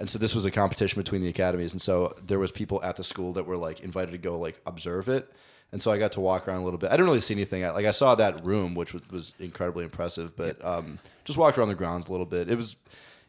and 0.00 0.08
so 0.08 0.16
this 0.18 0.32
was 0.34 0.44
a 0.44 0.50
competition 0.52 1.00
between 1.00 1.22
the 1.22 1.28
academies 1.28 1.72
and 1.72 1.82
so 1.82 2.12
there 2.24 2.38
was 2.38 2.52
people 2.52 2.80
at 2.84 2.94
the 2.96 3.02
school 3.02 3.32
that 3.32 3.46
were 3.46 3.56
like 3.56 3.80
invited 3.80 4.12
to 4.12 4.18
go 4.18 4.38
like 4.38 4.60
observe 4.66 5.08
it 5.08 5.28
and 5.72 5.82
so 5.82 5.90
i 5.90 5.98
got 5.98 6.12
to 6.12 6.20
walk 6.20 6.48
around 6.48 6.60
a 6.60 6.64
little 6.64 6.78
bit. 6.78 6.88
I 6.88 6.92
didn't 6.92 7.06
really 7.06 7.20
see 7.20 7.34
anything. 7.34 7.64
I, 7.64 7.70
like 7.70 7.86
i 7.86 7.90
saw 7.90 8.14
that 8.14 8.44
room 8.44 8.74
which 8.74 8.92
was, 8.94 9.02
was 9.10 9.34
incredibly 9.38 9.84
impressive 9.84 10.36
but 10.36 10.62
um, 10.64 10.98
just 11.24 11.38
walked 11.38 11.58
around 11.58 11.68
the 11.68 11.74
grounds 11.74 12.08
a 12.08 12.12
little 12.12 12.26
bit. 12.26 12.50
It 12.50 12.56
was 12.56 12.76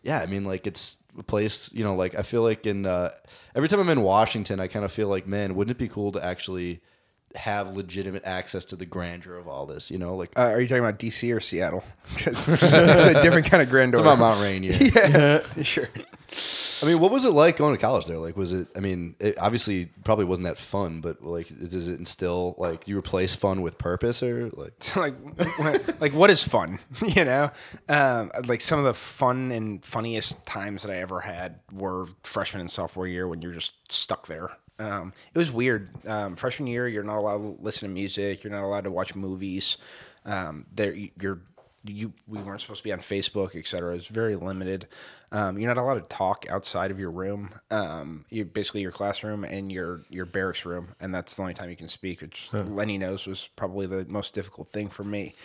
yeah 0.04 0.20
i 0.22 0.26
mean 0.26 0.46
like 0.46 0.66
it's 0.66 0.98
a 1.18 1.24
place 1.24 1.74
you 1.74 1.84
know 1.84 1.96
like 1.96 2.16
i 2.16 2.22
feel 2.22 2.42
like 2.42 2.66
in 2.66 2.86
uh, 2.86 3.12
every 3.56 3.68
time 3.68 3.80
i'm 3.80 3.90
in 3.90 4.02
washington 4.02 4.60
i 4.60 4.68
kind 4.68 4.86
of 4.86 4.92
feel 4.92 5.08
like 5.08 5.28
man 5.28 5.56
wouldn't 5.56 5.76
it 5.76 5.78
be 5.78 5.88
cool 5.88 6.12
to 6.12 6.24
actually 6.24 6.80
have 7.36 7.76
legitimate 7.76 8.24
access 8.26 8.66
to 8.66 8.76
the 8.76 8.86
grandeur 8.86 9.38
of 9.38 9.48
all 9.48 9.66
this 9.66 9.92
you 9.92 9.98
know 9.98 10.16
like 10.16 10.32
Uh, 10.38 10.42
are 10.52 10.60
you 10.62 10.68
talking 10.68 10.84
about 10.84 10.98
DC 11.00 11.36
or 11.36 11.40
Seattle? 11.40 11.84
Because 12.16 12.48
it's 12.48 12.64
a 12.64 13.22
different 13.22 13.46
kind 13.46 13.62
of 13.62 13.70
grandeur. 13.76 14.00
It's 14.00 14.06
about 14.06 14.18
Mount 14.18 14.42
Rainier. 14.42 14.72
yeah, 14.82 15.44
sure. 15.62 15.88
I 16.82 16.86
mean, 16.88 17.00
what 17.00 17.12
was 17.12 17.24
it 17.24 17.30
like 17.32 17.58
going 17.58 17.76
to 17.76 17.80
college 17.80 18.08
there? 18.08 18.18
Like, 18.18 18.36
was 18.36 18.52
it? 18.52 18.68
I 18.76 18.80
mean, 18.80 19.16
it 19.20 19.38
obviously 19.38 19.90
probably 20.04 20.26
wasn't 20.26 20.48
that 20.48 20.58
fun, 20.58 21.02
but 21.02 21.24
like, 21.24 21.48
does 21.70 21.88
it 21.88 22.00
instill 22.00 22.56
like 22.58 22.88
you 22.88 22.98
replace 22.98 23.36
fun 23.36 23.62
with 23.62 23.78
purpose 23.78 24.24
or 24.24 24.50
like? 24.54 24.96
like, 24.96 25.14
what- 25.60 26.02
like 26.02 26.14
what 26.14 26.30
is 26.32 26.44
fun? 26.44 26.80
You 27.16 27.26
know, 27.26 27.52
um, 27.90 28.32
like 28.48 28.62
some 28.62 28.80
of 28.80 28.86
the 28.86 28.94
fun 28.96 29.52
and 29.52 29.86
funniest 29.86 30.44
times 30.48 30.82
that 30.82 30.92
I 30.92 30.98
ever 30.98 31.20
had 31.20 31.60
were 31.72 32.08
freshman 32.24 32.62
and 32.62 32.72
sophomore 32.72 33.08
year 33.08 33.28
when 33.28 33.42
you're 33.44 33.54
just 33.54 33.92
stuck 33.92 34.26
there. 34.26 34.50
Um, 34.80 35.14
it 35.34 35.38
was 35.38 35.52
weird. 35.52 35.90
Um, 36.08 36.36
freshman 36.36 36.68
year, 36.68 36.88
you're 36.88 37.04
not 37.04 37.18
allowed 37.20 37.38
to 37.40 37.58
listen 37.62 37.88
to 37.88 37.94
music. 37.94 38.44
You're 38.44 38.54
not 38.54 38.64
allowed 38.64 38.86
to 38.86 38.92
watch 38.92 39.16
movies. 39.16 39.78
Um, 40.26 40.66
there, 40.74 40.94
you're 40.94 41.40
you 41.86 42.14
we 42.28 42.42
weren't 42.42 42.62
supposed 42.62 42.80
to 42.80 42.84
be 42.84 42.92
on 42.92 43.00
Facebook, 43.00 43.56
etc. 43.56 43.66
cetera. 43.66 43.96
It's 43.96 44.08
very 44.08 44.36
limited. 44.36 44.88
Um, 45.32 45.58
you're 45.58 45.74
not 45.74 45.82
allowed 45.82 45.96
to 46.10 46.16
talk 46.16 46.46
outside 46.50 46.92
of 46.92 47.00
your 47.00 47.12
room. 47.12 47.52
Um, 47.72 48.26
you 48.30 48.46
basically 48.46 48.82
your 48.82 48.92
classroom 48.92 49.44
and 49.44 49.72
your 49.72 50.02
your 50.10 50.26
barracks 50.26 50.66
room, 50.66 50.90
and 51.00 51.14
that's 51.14 51.36
the 51.36 51.42
only 51.42 51.54
time 51.54 51.70
you 51.70 51.76
can 51.76 51.88
speak. 51.88 52.22
Which 52.22 52.50
Lenny 52.52 52.98
knows 52.98 53.28
was 53.28 53.50
probably 53.56 53.86
the 53.86 54.06
most 54.06 54.34
difficult 54.34 54.72
thing 54.72 54.90
for 54.90 55.04
me. 55.04 55.36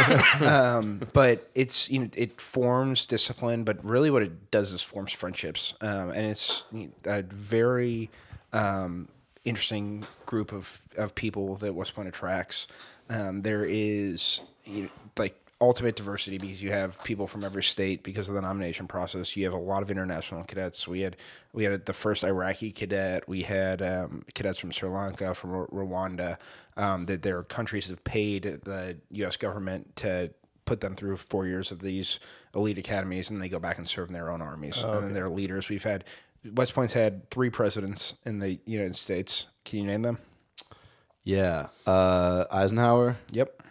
um, 0.40 1.00
but 1.12 1.50
it's 1.54 1.90
you 1.90 2.00
know 2.00 2.08
it 2.16 2.40
forms 2.40 3.06
discipline, 3.06 3.64
but 3.64 3.84
really 3.84 4.10
what 4.10 4.22
it 4.22 4.50
does 4.50 4.72
is 4.72 4.82
forms 4.82 5.12
friendships, 5.12 5.74
um, 5.80 6.10
and 6.10 6.26
it's 6.26 6.64
a 7.04 7.22
very 7.22 8.10
um, 8.54 9.08
interesting 9.44 10.04
group 10.24 10.52
of, 10.52 10.80
of 10.96 11.14
people 11.14 11.56
that 11.56 11.74
West 11.74 11.94
Point 11.94 12.08
attracts. 12.08 12.66
Um, 13.10 13.42
there 13.42 13.64
is 13.64 14.40
you 14.64 14.84
know, 14.84 14.88
like 15.18 15.38
ultimate 15.60 15.96
diversity 15.96 16.38
because 16.38 16.62
you 16.62 16.70
have 16.70 17.02
people 17.04 17.26
from 17.26 17.44
every 17.44 17.62
state 17.62 18.02
because 18.02 18.28
of 18.28 18.34
the 18.34 18.40
nomination 18.40 18.86
process. 18.86 19.36
You 19.36 19.44
have 19.44 19.52
a 19.52 19.58
lot 19.58 19.82
of 19.82 19.90
international 19.90 20.42
cadets. 20.44 20.88
We 20.88 21.00
had 21.00 21.16
we 21.52 21.64
had 21.64 21.84
the 21.84 21.92
first 21.92 22.24
Iraqi 22.24 22.72
cadet. 22.72 23.28
We 23.28 23.42
had 23.42 23.82
um, 23.82 24.24
cadets 24.34 24.58
from 24.58 24.70
Sri 24.70 24.88
Lanka, 24.88 25.34
from 25.34 25.50
Ru- 25.50 25.68
Rwanda. 25.68 26.38
Um, 26.76 27.06
that 27.06 27.22
their 27.22 27.44
countries 27.44 27.88
have 27.88 28.02
paid 28.02 28.42
the 28.64 28.96
U.S. 29.12 29.36
government 29.36 29.94
to 29.96 30.30
put 30.64 30.80
them 30.80 30.96
through 30.96 31.16
four 31.18 31.46
years 31.46 31.70
of 31.70 31.78
these 31.80 32.18
elite 32.54 32.78
academies, 32.78 33.30
and 33.30 33.40
they 33.40 33.48
go 33.48 33.60
back 33.60 33.78
and 33.78 33.86
serve 33.86 34.08
in 34.08 34.14
their 34.14 34.30
own 34.30 34.42
armies. 34.42 34.82
And 34.82 35.04
then 35.04 35.12
they're 35.12 35.28
leaders. 35.28 35.68
We've 35.68 35.84
had 35.84 36.04
West 36.52 36.74
Point's 36.74 36.92
had 36.92 37.28
three 37.30 37.50
presidents 37.50 38.14
in 38.24 38.38
the 38.38 38.58
United 38.66 38.96
States. 38.96 39.46
Can 39.64 39.80
you 39.80 39.86
name 39.86 40.02
them? 40.02 40.18
Yeah, 41.22 41.68
uh, 41.86 42.44
Eisenhower. 42.50 43.16
Yep. 43.32 43.62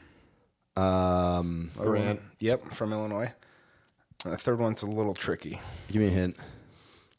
Um, 0.76 1.72
Grant. 1.78 2.20
Yep, 2.40 2.74
from 2.74 2.94
Illinois. 2.94 3.32
The 4.26 4.38
third 4.38 4.60
one's 4.60 4.82
a 4.82 4.88
little 4.88 5.14
tricky. 5.14 5.60
give 5.92 6.02
me 6.02 6.08
a 6.08 6.12
hint. 6.12 6.38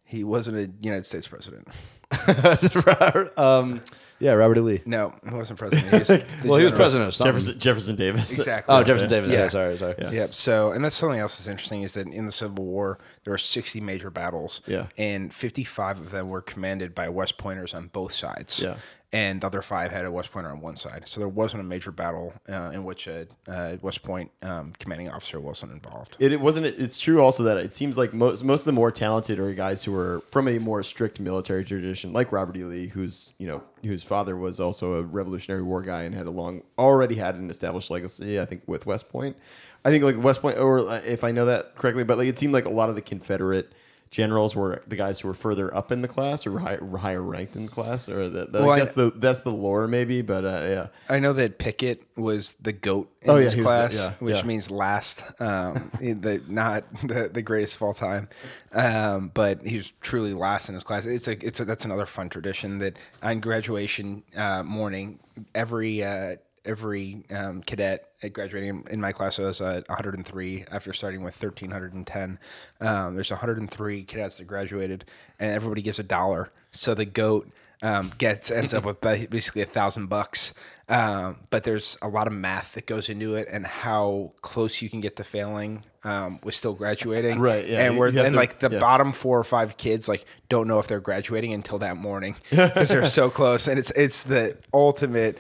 He 0.05 0.25
wasn't 0.25 0.57
a 0.57 0.71
United 0.81 1.07
States 1.07 1.29
president. 1.29 1.69
um, 3.39 3.83
Yeah, 4.21 4.33
Robert 4.33 4.59
E. 4.59 4.61
Lee. 4.61 4.83
No, 4.87 5.13
he 5.29 5.35
wasn't 5.35 5.59
president. 5.59 5.91
He 5.93 5.99
was 5.99 6.09
the 6.09 6.25
Well, 6.49 6.59
he 6.59 6.65
was 6.65 6.73
general. 6.73 6.77
president 6.77 7.09
of 7.09 7.15
something. 7.15 7.33
Jefferson, 7.35 7.59
Jefferson 7.59 7.97
Davis. 7.97 8.33
Exactly. 8.33 8.75
Oh, 8.75 8.83
Jefferson 8.85 9.09
Davis. 9.09 9.33
Yeah. 9.33 9.41
Yeah. 9.41 9.49
sorry, 9.49 9.77
sorry. 9.77 9.95
Yeah. 9.99 10.11
Yep. 10.11 10.35
So, 10.35 10.73
and 10.73 10.85
that's 10.85 10.97
something 10.97 11.19
else 11.21 11.37
that's 11.37 11.49
interesting 11.49 11.83
is 11.83 11.95
that 11.95 12.07
in 12.07 12.27
the 12.27 12.33
Civil 12.33 12.65
War 12.65 12.99
there 13.25 13.33
were 13.33 13.39
60 13.39 13.81
major 13.81 14.11
battles. 14.11 14.61
Yeah. 14.67 14.87
And 14.97 15.35
55 15.35 16.01
of 16.01 16.11
them 16.11 16.29
were 16.29 16.43
commanded 16.43 16.95
by 16.95 17.09
West 17.09 17.39
Pointers 17.39 17.75
on 17.75 17.89
both 17.89 18.13
sides. 18.13 18.61
Yeah. 18.63 18.77
And 19.15 19.41
the 19.41 19.47
other 19.47 19.63
five 19.63 19.93
had 19.93 20.05
a 20.05 20.11
West 20.11 20.33
Pointer 20.33 20.51
on 20.51 20.61
one 20.61 20.75
side. 20.75 21.05
So 21.07 21.21
there 21.21 21.29
wasn't 21.29 21.61
a 21.61 21.65
major 21.65 21.93
battle 21.93 22.35
uh, 22.49 22.73
in 22.75 22.83
which 22.83 23.07
a 23.07 23.29
uh, 23.47 23.77
West 23.81 24.03
Point 24.03 24.33
um, 24.43 24.73
commanding 24.81 25.09
officer 25.09 25.39
wasn't 25.39 25.71
involved. 25.71 26.17
It, 26.19 26.33
it 26.33 26.41
wasn't. 26.41 26.67
It's 26.67 26.99
true 26.99 27.23
also 27.23 27.45
that 27.45 27.57
it 27.59 27.73
seems 27.73 27.97
like 27.97 28.13
most 28.13 28.43
most 28.43 28.63
of 28.63 28.67
the 28.67 28.73
more 28.73 28.91
talented 28.91 29.39
are 29.39 29.55
guys 29.55 29.85
who 29.85 29.93
were 29.93 30.25
from 30.33 30.49
a 30.49 30.59
more 30.59 30.83
strict 30.83 31.21
military 31.21 31.65
tradition, 31.65 32.13
like 32.13 32.33
Robert 32.33 32.57
E. 32.57 32.65
Lee, 32.65 32.89
who's 32.89 33.31
you 33.39 33.47
know 33.47 33.63
whose 33.85 34.03
father 34.03 34.37
was 34.37 34.59
also 34.59 34.95
a 34.95 35.03
Revolutionary 35.05 35.63
War 35.63 35.81
guy 35.81 36.03
and 36.03 36.13
had 36.13 36.27
a 36.27 36.33
long 36.33 36.65
already 36.77 37.15
had 37.15 37.37
an 37.37 37.49
established 37.51 37.93
legacy. 37.93 38.41
I 38.41 38.47
think 38.47 38.63
with 38.67 38.85
West 38.85 39.09
Point, 39.09 39.37
I 39.85 39.91
think 39.91 40.03
like 40.03 40.21
West 40.21 40.43
Point, 40.43 40.59
or 40.59 40.81
uh, 40.81 41.01
if 41.07 41.23
I 41.23 41.31
know 41.31 41.47
that 41.47 41.77
correctly, 41.77 42.03
but 42.03 42.19
like 42.19 42.27
it 42.27 42.37
seemed 42.37 42.53
like 42.53 42.65
a 42.65 42.71
lot 42.71 42.89
of 42.89 42.97
the 42.97 43.03
Confederate 43.03 43.73
generals 44.11 44.55
were 44.55 44.83
the 44.87 44.95
guys 44.97 45.21
who 45.21 45.29
were 45.29 45.35
further 45.35 45.75
up 45.75 45.91
in 45.91 46.01
the 46.03 46.09
class 46.09 46.47
or 46.47 46.59
high, 46.61 46.79
higher 46.99 47.21
ranked 47.23 47.57
in 47.57 47.67
the 47.67 47.71
class, 47.73 48.09
or 48.09 48.29
the, 48.29 48.47
the- 48.47 48.61
Well, 48.61 48.71
I- 48.71 48.79
that's 48.81 48.95
the 48.95 49.11
that's 49.17 49.43
the 49.43 49.51
lore 49.51 49.89
maybe, 49.89 50.23
but 50.23 50.45
uh, 50.45 50.49
yeah. 50.69 50.87
I 51.09 51.19
know 51.19 51.33
that 51.33 51.59
Pickett 51.59 52.03
was 52.17 52.53
the 52.55 52.73
goat 52.73 53.11
in 53.23 53.31
Oh, 53.31 53.37
yeah, 53.37 53.45
his 53.47 53.57
was 53.57 53.65
the- 53.65 53.69
class, 53.71 53.95
yeah, 53.97 54.13
which 54.21 54.37
yeah. 54.37 54.43
means 54.45 54.71
last, 54.71 55.23
um, 55.41 55.91
the 56.01 56.43
not 56.47 56.85
the, 57.03 57.29
the 57.33 57.43
greatest 57.43 57.77
of 57.77 57.83
all 57.83 57.95
time, 57.95 58.29
um, 58.73 59.31
but 59.35 59.67
he 59.67 59.77
was 59.77 59.93
truly 60.01 60.33
last 60.35 60.69
in 60.69 60.75
his 60.75 60.85
class. 60.85 61.07
It's 61.07 61.27
a 61.29 61.33
it's 61.45 61.61
a, 61.61 61.65
that's 61.65 61.85
another 61.85 62.07
fun 62.07 62.29
tradition 62.29 62.79
that 62.79 62.99
on 63.23 63.41
graduation 63.41 64.23
uh, 64.37 64.63
morning, 64.63 65.19
every 65.55 66.05
uh, 66.05 66.37
every 66.65 67.25
um, 67.31 67.63
cadet 67.63 68.11
at 68.23 68.33
graduating 68.33 68.87
in 68.91 69.01
my 69.01 69.13
class 69.13 69.39
was 69.39 69.61
uh, 69.61 69.83
103 69.89 70.65
after 70.71 70.93
starting 70.93 71.23
with 71.23 71.35
1310 71.35 72.39
um, 72.81 73.15
there's 73.15 73.31
103 73.31 74.05
cadets 74.05 74.39
that 74.39 74.47
graduated 74.47 75.05
and 75.39 75.53
everybody 75.53 75.83
gives 75.83 75.99
a 75.99 76.03
dollar. 76.03 76.51
So 76.73 76.95
the 76.95 77.05
goat 77.05 77.51
um, 77.83 78.13
gets 78.19 78.51
ends 78.51 78.75
up 78.75 78.85
with 78.85 79.01
basically 79.01 79.63
a 79.63 79.67
thousand 79.67 80.07
bucks. 80.07 80.55
Um, 80.87 81.39
but 81.49 81.65
there's 81.65 81.97
a 82.03 82.09
lot 82.09 82.27
of 82.27 82.35
math 82.35 82.75
that 82.75 82.87
goes 82.87 83.09
into 83.09 83.37
it 83.37 83.49
and 83.51 83.67
how 83.67 84.33
close 84.43 84.83
you 84.83 84.91
can 84.91 85.01
get 85.01 85.17
to 85.17 85.25
failing 85.25 85.83
um, 86.05 86.39
with 86.43 86.55
still 86.55 86.75
graduating. 86.75 87.41
Right, 87.41 87.67
yeah, 87.67 87.87
And 87.87 87.99
we're 87.99 88.09
and 88.09 88.17
to- 88.17 88.31
like 88.33 88.59
the 88.59 88.69
yeah. 88.71 88.81
bottom 88.81 89.13
four 89.13 89.39
or 89.39 89.45
five 89.45 89.79
kids 89.79 90.09
like 90.09 90.27
don't 90.51 90.69
know 90.69 90.79
if 90.79 90.87
they're 90.87 91.01
graduating 91.01 91.55
until 91.55 91.79
that 91.79 91.97
morning 91.97 92.37
because 92.51 92.91
they're 92.91 93.07
so 93.07 93.31
close. 93.31 93.67
And 93.67 93.79
it's 93.79 93.91
it's 93.93 94.21
the 94.21 94.59
ultimate 94.75 95.39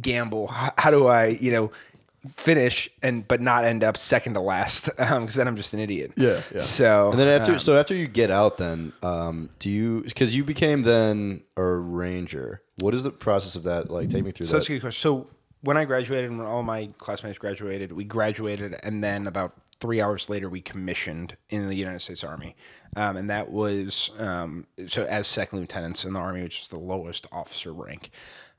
gamble. 0.00 0.46
How, 0.48 0.72
how 0.78 0.90
do 0.90 1.06
I 1.08 1.26
you 1.26 1.52
know 1.52 1.72
finish 2.34 2.88
and 3.02 3.26
but 3.26 3.40
not 3.40 3.64
end 3.64 3.84
up 3.84 3.96
second 3.96 4.34
to 4.34 4.40
last 4.40 4.86
because 4.96 5.34
then 5.34 5.46
I'm 5.48 5.56
just 5.56 5.74
an 5.74 5.80
idiot. 5.80 6.12
Yeah, 6.16 6.40
yeah. 6.54 6.60
So 6.60 7.10
And 7.10 7.20
then 7.20 7.28
after, 7.28 7.52
um, 7.52 7.58
so 7.58 7.76
after 7.78 7.94
you 7.94 8.06
get 8.06 8.30
out, 8.30 8.56
then 8.58 8.92
um, 9.02 9.50
do 9.58 9.70
you 9.70 10.02
because 10.02 10.34
you 10.34 10.44
became 10.44 10.82
then 10.82 11.42
a 11.56 11.64
ranger? 11.64 12.62
What 12.80 12.94
is 12.94 13.02
the 13.04 13.10
process 13.10 13.56
of 13.56 13.62
that? 13.64 13.90
Like, 13.90 14.10
take 14.10 14.24
me 14.24 14.32
through 14.32 14.46
So 14.46 14.54
that's 14.54 14.66
that. 14.66 14.72
a 14.72 14.76
good 14.76 14.80
question. 14.82 15.00
So 15.00 15.26
when 15.62 15.76
I 15.76 15.84
graduated, 15.84 16.30
and 16.30 16.38
when 16.38 16.46
all 16.46 16.62
my 16.62 16.88
classmates 16.98 17.38
graduated, 17.38 17.92
we 17.92 18.04
graduated, 18.04 18.78
and 18.82 19.02
then 19.02 19.26
about 19.26 19.52
three 19.80 20.00
hours 20.00 20.28
later, 20.30 20.48
we 20.48 20.60
commissioned 20.60 21.36
in 21.50 21.68
the 21.68 21.76
United 21.76 22.00
States 22.00 22.22
Army, 22.24 22.54
um, 22.96 23.16
and 23.16 23.30
that 23.30 23.50
was 23.50 24.10
um, 24.18 24.66
so 24.86 25.04
as 25.04 25.26
second 25.26 25.58
lieutenants 25.60 26.04
in 26.04 26.12
the 26.12 26.20
Army, 26.20 26.42
which 26.42 26.60
is 26.62 26.68
the 26.68 26.78
lowest 26.78 27.26
officer 27.32 27.72
rank. 27.72 28.10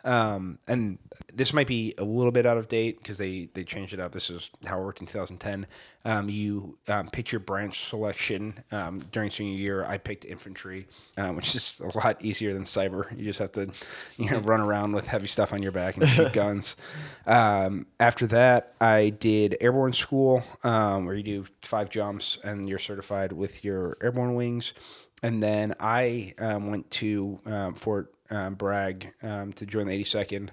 Um, 0.08 0.58
and 0.70 0.98
this 1.34 1.52
might 1.52 1.68
be 1.68 1.94
a 1.98 2.04
little 2.04 2.32
bit 2.32 2.46
out 2.46 2.58
of 2.58 2.70
date 2.70 2.98
because 2.98 3.18
they, 3.18 3.50
they 3.54 3.66
changed 3.66 3.94
it 3.94 4.00
up. 4.00 4.14
This 4.14 4.30
is 4.30 4.50
how 4.66 4.80
it 4.80 4.84
worked 4.86 5.02
in 5.02 5.06
2010. 5.06 5.68
Um, 6.06 6.30
you 6.30 6.78
um, 6.88 7.10
picked 7.10 7.34
your 7.34 7.42
branch 7.42 7.84
selection 7.84 8.64
um, 8.72 9.00
during 9.12 9.30
senior 9.30 9.58
year. 9.58 9.84
I 9.84 9.98
picked 9.98 10.24
infantry, 10.24 10.88
um, 11.18 11.36
which 11.36 11.54
is 11.54 11.82
a 11.82 11.98
lot 11.98 12.24
easier 12.24 12.54
than 12.54 12.64
cyber. 12.64 13.16
You 13.18 13.26
just 13.26 13.40
have 13.40 13.52
to, 13.52 13.70
you 14.16 14.30
know, 14.30 14.40
run 14.40 14.62
around 14.62 14.94
with 14.94 15.08
heavy 15.08 15.28
stuff 15.28 15.52
on 15.52 15.62
your 15.62 15.74
back 15.74 15.98
and 15.98 16.08
shoot 16.08 16.32
guns. 16.34 16.78
Um, 17.26 17.86
after 18.00 18.28
that, 18.28 18.76
I 18.80 19.10
did 19.10 19.58
airborne 19.60 19.92
school, 19.92 20.42
um, 20.64 21.06
where 21.06 21.16
you 21.16 21.24
do 21.24 21.46
five 21.64 21.90
jumps 21.90 22.38
and 22.46 22.70
you're 22.70 22.80
certified 22.80 23.34
with 23.34 23.66
your 23.66 23.98
airborne 24.02 24.36
wings. 24.36 24.74
And 25.22 25.44
then 25.44 25.74
I 25.80 26.34
um, 26.38 26.70
went 26.70 26.90
to 26.92 27.40
um, 27.46 27.74
Fort 27.74 28.14
um, 28.30 28.56
Bragg 28.56 29.14
um, 29.24 29.54
to 29.54 29.66
join 29.66 29.88
the 29.88 30.04
82nd. 30.04 30.50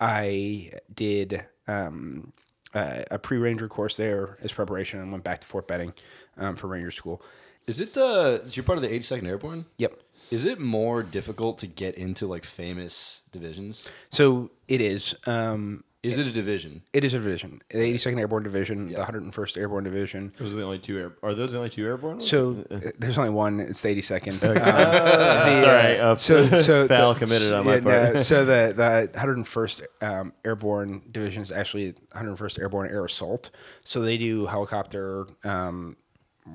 I 0.00 0.72
did 0.94 1.44
um, 1.66 2.32
uh, 2.74 3.02
a 3.10 3.18
pre 3.18 3.38
ranger 3.38 3.68
course 3.68 3.96
there 3.96 4.38
as 4.42 4.52
preparation 4.52 5.00
and 5.00 5.10
went 5.12 5.24
back 5.24 5.40
to 5.40 5.46
Fort 5.46 5.68
Benning 5.68 5.92
um, 6.36 6.56
for 6.56 6.66
ranger 6.66 6.90
school. 6.90 7.22
Is 7.66 7.80
it? 7.80 7.96
Uh, 7.96 8.38
is 8.44 8.56
you're 8.56 8.64
part 8.64 8.76
of 8.78 8.82
the 8.82 8.88
82nd 8.88 9.26
Airborne? 9.26 9.66
Yep. 9.78 10.00
Is 10.30 10.44
it 10.44 10.58
more 10.58 11.02
difficult 11.02 11.58
to 11.58 11.66
get 11.66 11.94
into 11.96 12.26
like 12.26 12.44
famous 12.44 13.22
divisions? 13.30 13.88
So 14.10 14.50
it 14.68 14.80
is. 14.80 15.14
Um, 15.26 15.84
Is 16.04 16.18
it 16.18 16.26
a 16.26 16.30
division? 16.30 16.82
it 16.92 17.02
is 17.04 17.14
a 17.14 17.18
division. 17.18 17.62
The 17.70 17.78
82nd 17.78 18.18
Airborne 18.18 18.42
Division, 18.42 18.88
the 18.88 18.94
101st 18.96 19.56
Airborne 19.58 19.84
Division. 19.84 20.32
Those 20.38 20.52
are 20.52 20.56
the 20.56 20.62
only 20.62 20.78
two 20.78 20.98
air. 20.98 21.12
Are 21.22 21.34
those 21.34 21.52
the 21.52 21.58
only 21.58 21.70
two 21.70 21.84
airborne? 21.84 22.16
ones? 22.16 22.28
So 22.28 22.64
uh, 22.70 22.90
there's 22.98 23.16
only 23.18 23.30
one. 23.30 23.60
It's 23.60 23.80
the 23.80 23.88
82nd. 23.96 24.42
Um, 24.42 24.56
sorry. 25.60 25.98
Uh, 25.98 26.14
so 26.14 26.48
so 26.50 26.86
foul 26.88 27.14
the- 27.14 27.18
committed 27.20 27.52
on 27.52 27.64
my 27.64 27.76
yeah, 27.76 27.80
part. 27.80 28.14
no, 28.14 28.20
so 28.20 28.44
the 28.44 28.74
the 29.12 29.18
101st 29.18 29.82
um, 30.02 30.32
Airborne 30.44 31.02
Division 31.10 31.42
is 31.42 31.50
actually 31.50 31.94
101st 32.14 32.58
Airborne 32.58 32.90
Air 32.90 33.04
Assault. 33.04 33.50
So 33.84 34.00
they 34.00 34.18
do 34.18 34.46
helicopter 34.46 35.26
um, 35.44 35.96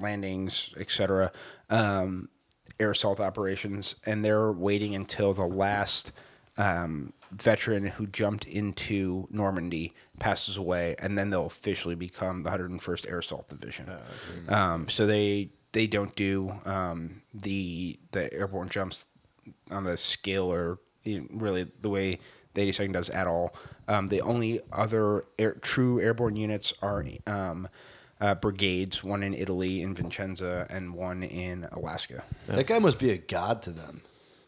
landings, 0.01 0.73
etc. 0.77 1.31
Um, 1.69 2.29
air 2.79 2.91
assault 2.91 3.19
operations, 3.19 3.95
and 4.05 4.23
they're 4.23 4.51
waiting 4.51 4.95
until 4.95 5.33
the 5.33 5.45
last 5.45 6.11
um, 6.57 7.13
veteran 7.31 7.85
who 7.85 8.07
jumped 8.07 8.45
into 8.45 9.27
Normandy 9.31 9.93
passes 10.19 10.57
away, 10.57 10.95
and 10.99 11.17
then 11.17 11.29
they'll 11.29 11.45
officially 11.45 11.95
become 11.95 12.43
the 12.43 12.49
101st 12.49 13.09
Air 13.09 13.19
Assault 13.19 13.47
Division. 13.49 13.89
Um, 14.49 14.89
so 14.89 15.05
they 15.05 15.49
they 15.71 15.87
don't 15.87 16.15
do 16.15 16.53
um, 16.65 17.21
the 17.33 17.99
the 18.11 18.33
airborne 18.33 18.69
jumps 18.69 19.05
on 19.71 19.83
the 19.83 19.97
scale 19.97 20.51
or 20.51 20.79
you 21.03 21.21
know, 21.21 21.27
really 21.31 21.71
the 21.81 21.89
way 21.89 22.19
the 22.53 22.69
82nd 22.71 22.93
does 22.93 23.09
at 23.09 23.27
all. 23.27 23.53
Um, 23.87 24.07
the 24.07 24.21
only 24.21 24.61
other 24.71 25.25
air, 25.37 25.53
true 25.61 26.01
airborne 26.01 26.35
units 26.35 26.73
are 26.81 27.05
um, 27.27 27.67
uh, 28.19 28.35
brigades, 28.35 29.03
one 29.03 29.23
in 29.23 29.33
Italy 29.33 29.81
in 29.81 29.93
Vincenza 29.93 30.67
and 30.69 30.93
one 30.93 31.23
in 31.23 31.67
Alaska. 31.71 32.23
That 32.47 32.67
guy 32.67 32.79
must 32.79 32.99
be 32.99 33.11
a 33.11 33.17
god 33.17 33.61
to 33.63 33.71
them. 33.71 34.01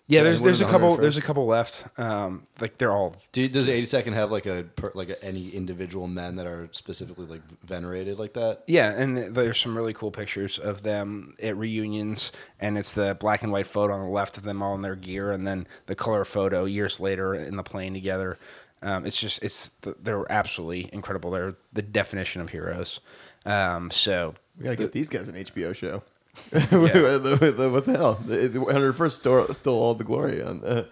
Yeah, 0.07 0.19
So 0.19 0.23
there's 0.25 0.41
there's 0.41 0.61
a 0.61 0.65
the 0.65 0.71
couple 0.71 0.97
there's 0.97 1.17
a 1.17 1.21
couple 1.21 1.45
left. 1.45 1.85
Um, 1.97 2.43
like 2.59 2.77
they're 2.77 2.91
all 2.91 3.15
Do, 3.31 3.47
does 3.47 3.67
the 3.67 3.71
82nd 3.81 4.13
have 4.13 4.31
like 4.31 4.45
a 4.45 4.63
per, 4.75 4.91
like 4.93 5.09
a, 5.09 5.23
any 5.23 5.49
individual 5.49 6.07
men 6.07 6.35
that 6.35 6.45
are 6.45 6.67
specifically 6.73 7.25
like 7.25 7.41
venerated 7.63 8.19
like 8.19 8.33
that? 8.33 8.63
Yeah, 8.67 8.91
and 8.91 9.15
th- 9.15 9.31
there's 9.31 9.59
some 9.59 9.75
really 9.77 9.93
cool 9.93 10.11
pictures 10.11 10.59
of 10.59 10.83
them 10.83 11.35
at 11.41 11.55
reunions, 11.55 12.31
and 12.59 12.77
it's 12.77 12.91
the 12.91 13.15
black 13.19 13.43
and 13.43 13.51
white 13.51 13.67
photo 13.67 13.93
on 13.93 14.01
the 14.01 14.09
left 14.09 14.37
of 14.37 14.43
them 14.43 14.61
all 14.61 14.75
in 14.75 14.81
their 14.81 14.95
gear, 14.95 15.31
and 15.31 15.47
then 15.47 15.65
the 15.85 15.95
color 15.95 16.25
photo 16.25 16.65
years 16.65 16.99
later 16.99 17.33
in 17.33 17.55
the 17.55 17.63
plane 17.63 17.93
together. 17.93 18.37
Um, 18.81 19.05
it's 19.05 19.19
just 19.19 19.41
it's 19.43 19.69
th- 19.81 19.95
they're 20.01 20.29
absolutely 20.31 20.89
incredible. 20.91 21.31
They're 21.31 21.53
the 21.71 21.83
definition 21.83 22.41
of 22.41 22.49
heroes. 22.49 22.99
Um, 23.45 23.91
so 23.91 24.33
we 24.57 24.63
gotta 24.65 24.75
get 24.75 24.91
these 24.91 25.07
guys 25.07 25.29
an 25.29 25.35
HBO 25.35 25.73
show. 25.75 26.03
what 26.51 27.85
the 27.85 27.93
hell? 27.95 28.15
The, 28.25 28.47
the 28.47 28.59
101st 28.59 29.11
stole, 29.11 29.47
stole 29.53 29.81
all 29.81 29.93
the 29.95 30.03
glory 30.03 30.41
on. 30.41 30.63
Uh, 30.63 30.83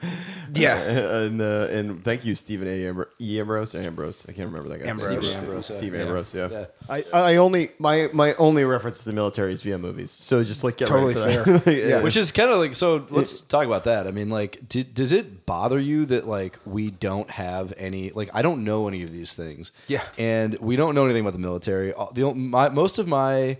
Yeah. 0.54 0.76
uh, 0.76 1.20
and 1.26 1.42
uh, 1.42 1.68
and 1.70 2.04
thank 2.04 2.26
you, 2.26 2.34
Stephen 2.36 2.68
A. 2.68 2.72
Ambro- 2.92 3.08
E. 3.20 3.40
Ambrose 3.40 3.76
or 3.76 3.82
Ambrose. 3.82 4.26
I 4.28 4.32
can't 4.32 4.48
remember 4.52 4.70
that 4.70 4.80
guy. 4.84 4.90
Ambrose. 4.90 5.28
Steve 5.30 5.36
Ambrose, 5.36 5.70
yeah. 5.70 5.78
Steve 5.78 5.94
Yeah. 5.94 6.02
Ambrose. 6.02 6.34
Yeah. 6.34 6.48
Yeah. 6.52 6.66
I, 6.90 7.04
I 7.14 7.36
only 7.36 7.72
my 7.78 8.10
my 8.14 8.34
only 8.36 8.64
reference 8.64 9.00
to 9.00 9.06
the 9.06 9.14
military 9.14 9.54
is 9.54 9.62
via 9.62 9.78
movies. 9.78 10.12
So 10.12 10.44
just 10.44 10.64
like 10.64 10.78
get 10.78 10.88
Totally 10.88 11.14
ready 11.16 11.38
for 11.44 11.52
that. 11.52 11.60
fair. 11.64 11.74
yeah. 11.74 11.88
Yeah. 11.88 12.02
Which 12.02 12.16
is 12.18 12.32
kind 12.32 12.50
of 12.52 12.58
like 12.58 12.76
so. 12.76 13.06
Let's 13.10 13.42
talk 13.42 13.66
about 13.66 13.84
that. 13.84 14.08
I 14.08 14.12
mean, 14.12 14.30
like, 14.30 14.68
do, 14.70 14.84
does 14.84 15.12
it 15.12 15.46
bother 15.46 15.80
you 15.80 16.06
that 16.08 16.28
like 16.28 16.58
we 16.66 16.90
don't 16.92 17.30
have 17.30 17.74
any? 17.78 18.10
Like, 18.12 18.30
I 18.34 18.42
don't 18.42 18.64
know 18.64 18.88
any 18.88 19.04
of 19.04 19.12
these 19.12 19.34
things. 19.34 19.72
Yeah. 19.88 20.04
and 20.18 20.56
we 20.60 20.76
don't 20.76 20.96
know 20.96 21.06
anything 21.06 21.22
about 21.22 21.34
the 21.34 21.40
military. 21.40 21.94
All- 21.94 22.12
The 22.14 22.34
my, 22.34 22.70
most 22.70 22.98
of 23.00 23.08
my 23.08 23.58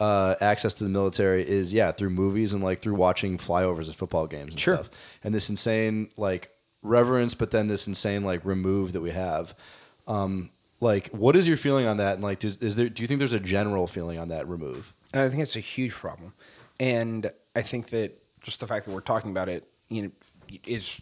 uh, 0.00 0.34
access 0.40 0.74
to 0.74 0.84
the 0.84 0.90
military 0.90 1.46
is 1.48 1.72
yeah 1.72 1.92
through 1.92 2.10
movies 2.10 2.52
and 2.52 2.64
like 2.64 2.80
through 2.80 2.94
watching 2.94 3.38
flyovers 3.38 3.88
at 3.88 3.94
football 3.94 4.26
games 4.26 4.52
and 4.52 4.60
Sure. 4.60 4.74
stuff. 4.76 4.90
And 5.22 5.34
this 5.34 5.48
insane 5.50 6.08
like 6.16 6.50
reverence, 6.82 7.34
but 7.34 7.50
then 7.50 7.68
this 7.68 7.86
insane 7.86 8.24
like 8.24 8.44
remove 8.44 8.92
that 8.92 9.00
we 9.02 9.10
have. 9.10 9.54
Um, 10.08 10.50
like, 10.80 11.08
what 11.10 11.36
is 11.36 11.46
your 11.46 11.58
feeling 11.58 11.86
on 11.86 11.98
that? 11.98 12.14
And 12.14 12.22
like, 12.22 12.38
does, 12.40 12.56
is 12.58 12.74
there? 12.76 12.88
Do 12.88 13.02
you 13.02 13.06
think 13.06 13.18
there's 13.18 13.34
a 13.34 13.40
general 13.40 13.86
feeling 13.86 14.18
on 14.18 14.28
that 14.28 14.48
remove? 14.48 14.92
I 15.12 15.28
think 15.28 15.42
it's 15.42 15.56
a 15.56 15.60
huge 15.60 15.92
problem, 15.92 16.32
and 16.78 17.30
I 17.54 17.62
think 17.62 17.90
that 17.90 18.12
just 18.40 18.60
the 18.60 18.66
fact 18.66 18.86
that 18.86 18.92
we're 18.92 19.00
talking 19.02 19.30
about 19.30 19.48
it, 19.50 19.68
you 19.90 20.02
know, 20.02 20.10
is 20.66 21.00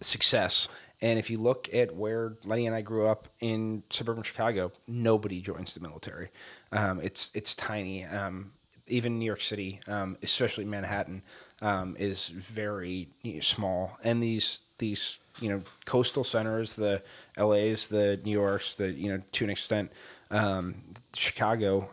success. 0.00 0.68
And 1.00 1.18
if 1.18 1.30
you 1.30 1.38
look 1.38 1.72
at 1.72 1.94
where 1.94 2.34
Lenny 2.44 2.66
and 2.66 2.74
I 2.74 2.80
grew 2.82 3.06
up 3.06 3.28
in 3.40 3.82
suburban 3.90 4.22
Chicago, 4.22 4.72
nobody 4.86 5.40
joins 5.40 5.74
the 5.74 5.80
military. 5.80 6.28
Um, 6.72 7.00
it's 7.00 7.30
it's 7.34 7.56
tiny. 7.56 8.04
Um, 8.04 8.52
even 8.86 9.18
New 9.18 9.26
York 9.26 9.40
City, 9.40 9.80
um, 9.86 10.16
especially 10.22 10.64
Manhattan, 10.64 11.22
um, 11.60 11.96
is 11.98 12.28
very 12.28 13.08
you 13.22 13.34
know, 13.34 13.40
small. 13.40 13.98
And 14.02 14.22
these 14.22 14.60
these 14.78 15.18
you 15.40 15.48
know 15.48 15.62
coastal 15.84 16.24
centers, 16.24 16.74
the 16.74 17.02
LA's, 17.36 17.88
the 17.88 18.20
New 18.24 18.32
Yorks, 18.32 18.76
the 18.76 18.90
you 18.90 19.10
know 19.12 19.22
to 19.32 19.44
an 19.44 19.50
extent, 19.50 19.92
um, 20.30 20.74
Chicago, 21.14 21.90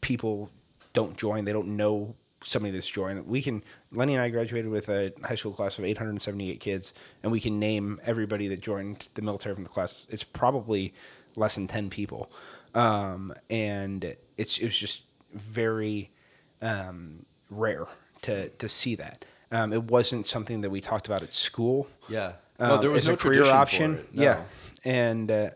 people 0.00 0.50
don't 0.92 1.16
join. 1.16 1.44
They 1.44 1.52
don't 1.52 1.76
know 1.76 2.14
somebody 2.42 2.72
that's 2.72 2.88
joined. 2.88 3.26
We 3.26 3.42
can. 3.42 3.62
Lenny 3.92 4.14
and 4.14 4.22
I 4.22 4.28
graduated 4.28 4.70
with 4.70 4.88
a 4.88 5.12
high 5.22 5.34
school 5.34 5.52
class 5.52 5.78
of 5.78 5.84
878 5.84 6.60
kids, 6.60 6.94
and 7.22 7.32
we 7.32 7.40
can 7.40 7.58
name 7.58 8.00
everybody 8.04 8.48
that 8.48 8.60
joined 8.60 9.08
the 9.14 9.22
military 9.22 9.54
from 9.54 9.64
the 9.64 9.70
class. 9.70 10.06
It's 10.10 10.24
probably 10.24 10.94
less 11.36 11.56
than 11.56 11.66
10 11.66 11.90
people, 11.90 12.30
um, 12.74 13.32
and 13.50 14.16
it's 14.36 14.58
it 14.58 14.64
was 14.64 14.76
just 14.78 15.02
very 15.32 16.10
um, 16.62 17.24
rare 17.50 17.86
to 18.22 18.48
to 18.50 18.68
see 18.68 18.94
that. 18.96 19.24
Um, 19.50 19.72
it 19.72 19.84
wasn't 19.84 20.26
something 20.26 20.62
that 20.62 20.70
we 20.70 20.80
talked 20.80 21.06
about 21.06 21.22
at 21.22 21.32
school. 21.32 21.86
Yeah. 22.08 22.32
um, 22.58 22.68
No, 22.68 22.76
there 22.78 22.90
was 22.90 23.02
as 23.02 23.08
no 23.08 23.14
a 23.14 23.16
career 23.16 23.44
option. 23.44 24.04
no. 24.12 24.22
Yeah, 24.22 24.42
and 24.84 25.30
uh, 25.30 25.50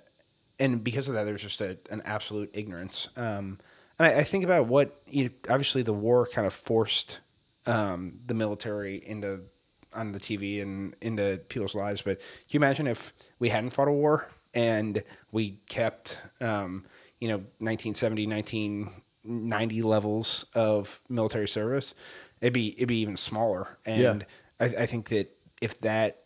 and 0.58 0.82
because 0.84 1.08
of 1.08 1.14
that, 1.14 1.24
there's 1.24 1.42
just 1.42 1.60
a, 1.60 1.78
an 1.90 2.02
absolute 2.04 2.50
ignorance. 2.52 3.08
Um, 3.16 3.58
and 3.98 4.06
I, 4.08 4.18
I 4.20 4.24
think 4.24 4.44
about 4.44 4.66
what 4.66 5.00
you 5.08 5.24
know, 5.24 5.30
obviously 5.48 5.82
the 5.82 5.92
war 5.92 6.26
kind 6.26 6.46
of 6.46 6.52
forced 6.52 7.18
um, 7.66 8.20
the 8.26 8.34
military 8.34 8.96
into 9.04 9.40
on 9.94 10.12
the 10.12 10.20
TV 10.20 10.60
and 10.62 10.94
into 11.00 11.40
people's 11.48 11.74
lives. 11.74 12.02
But 12.02 12.18
can 12.20 12.26
you 12.50 12.58
imagine 12.58 12.86
if 12.86 13.12
we 13.38 13.48
hadn't 13.48 13.70
fought 13.70 13.88
a 13.88 13.92
war 13.92 14.28
and 14.54 15.02
we 15.32 15.58
kept, 15.68 16.18
um, 16.40 16.84
you 17.20 17.28
know, 17.28 17.36
1970, 17.58 18.26
1990 18.26 19.82
levels 19.82 20.46
of 20.54 21.00
military 21.08 21.48
service? 21.48 21.94
It'd 22.40 22.52
be 22.52 22.74
it'd 22.76 22.88
be 22.88 23.00
even 23.00 23.16
smaller. 23.16 23.76
And 23.84 24.00
Yeah. 24.00 24.18
I, 24.60 24.82
I 24.82 24.86
think 24.86 25.08
that 25.08 25.28
if 25.60 25.80
that 25.80 26.16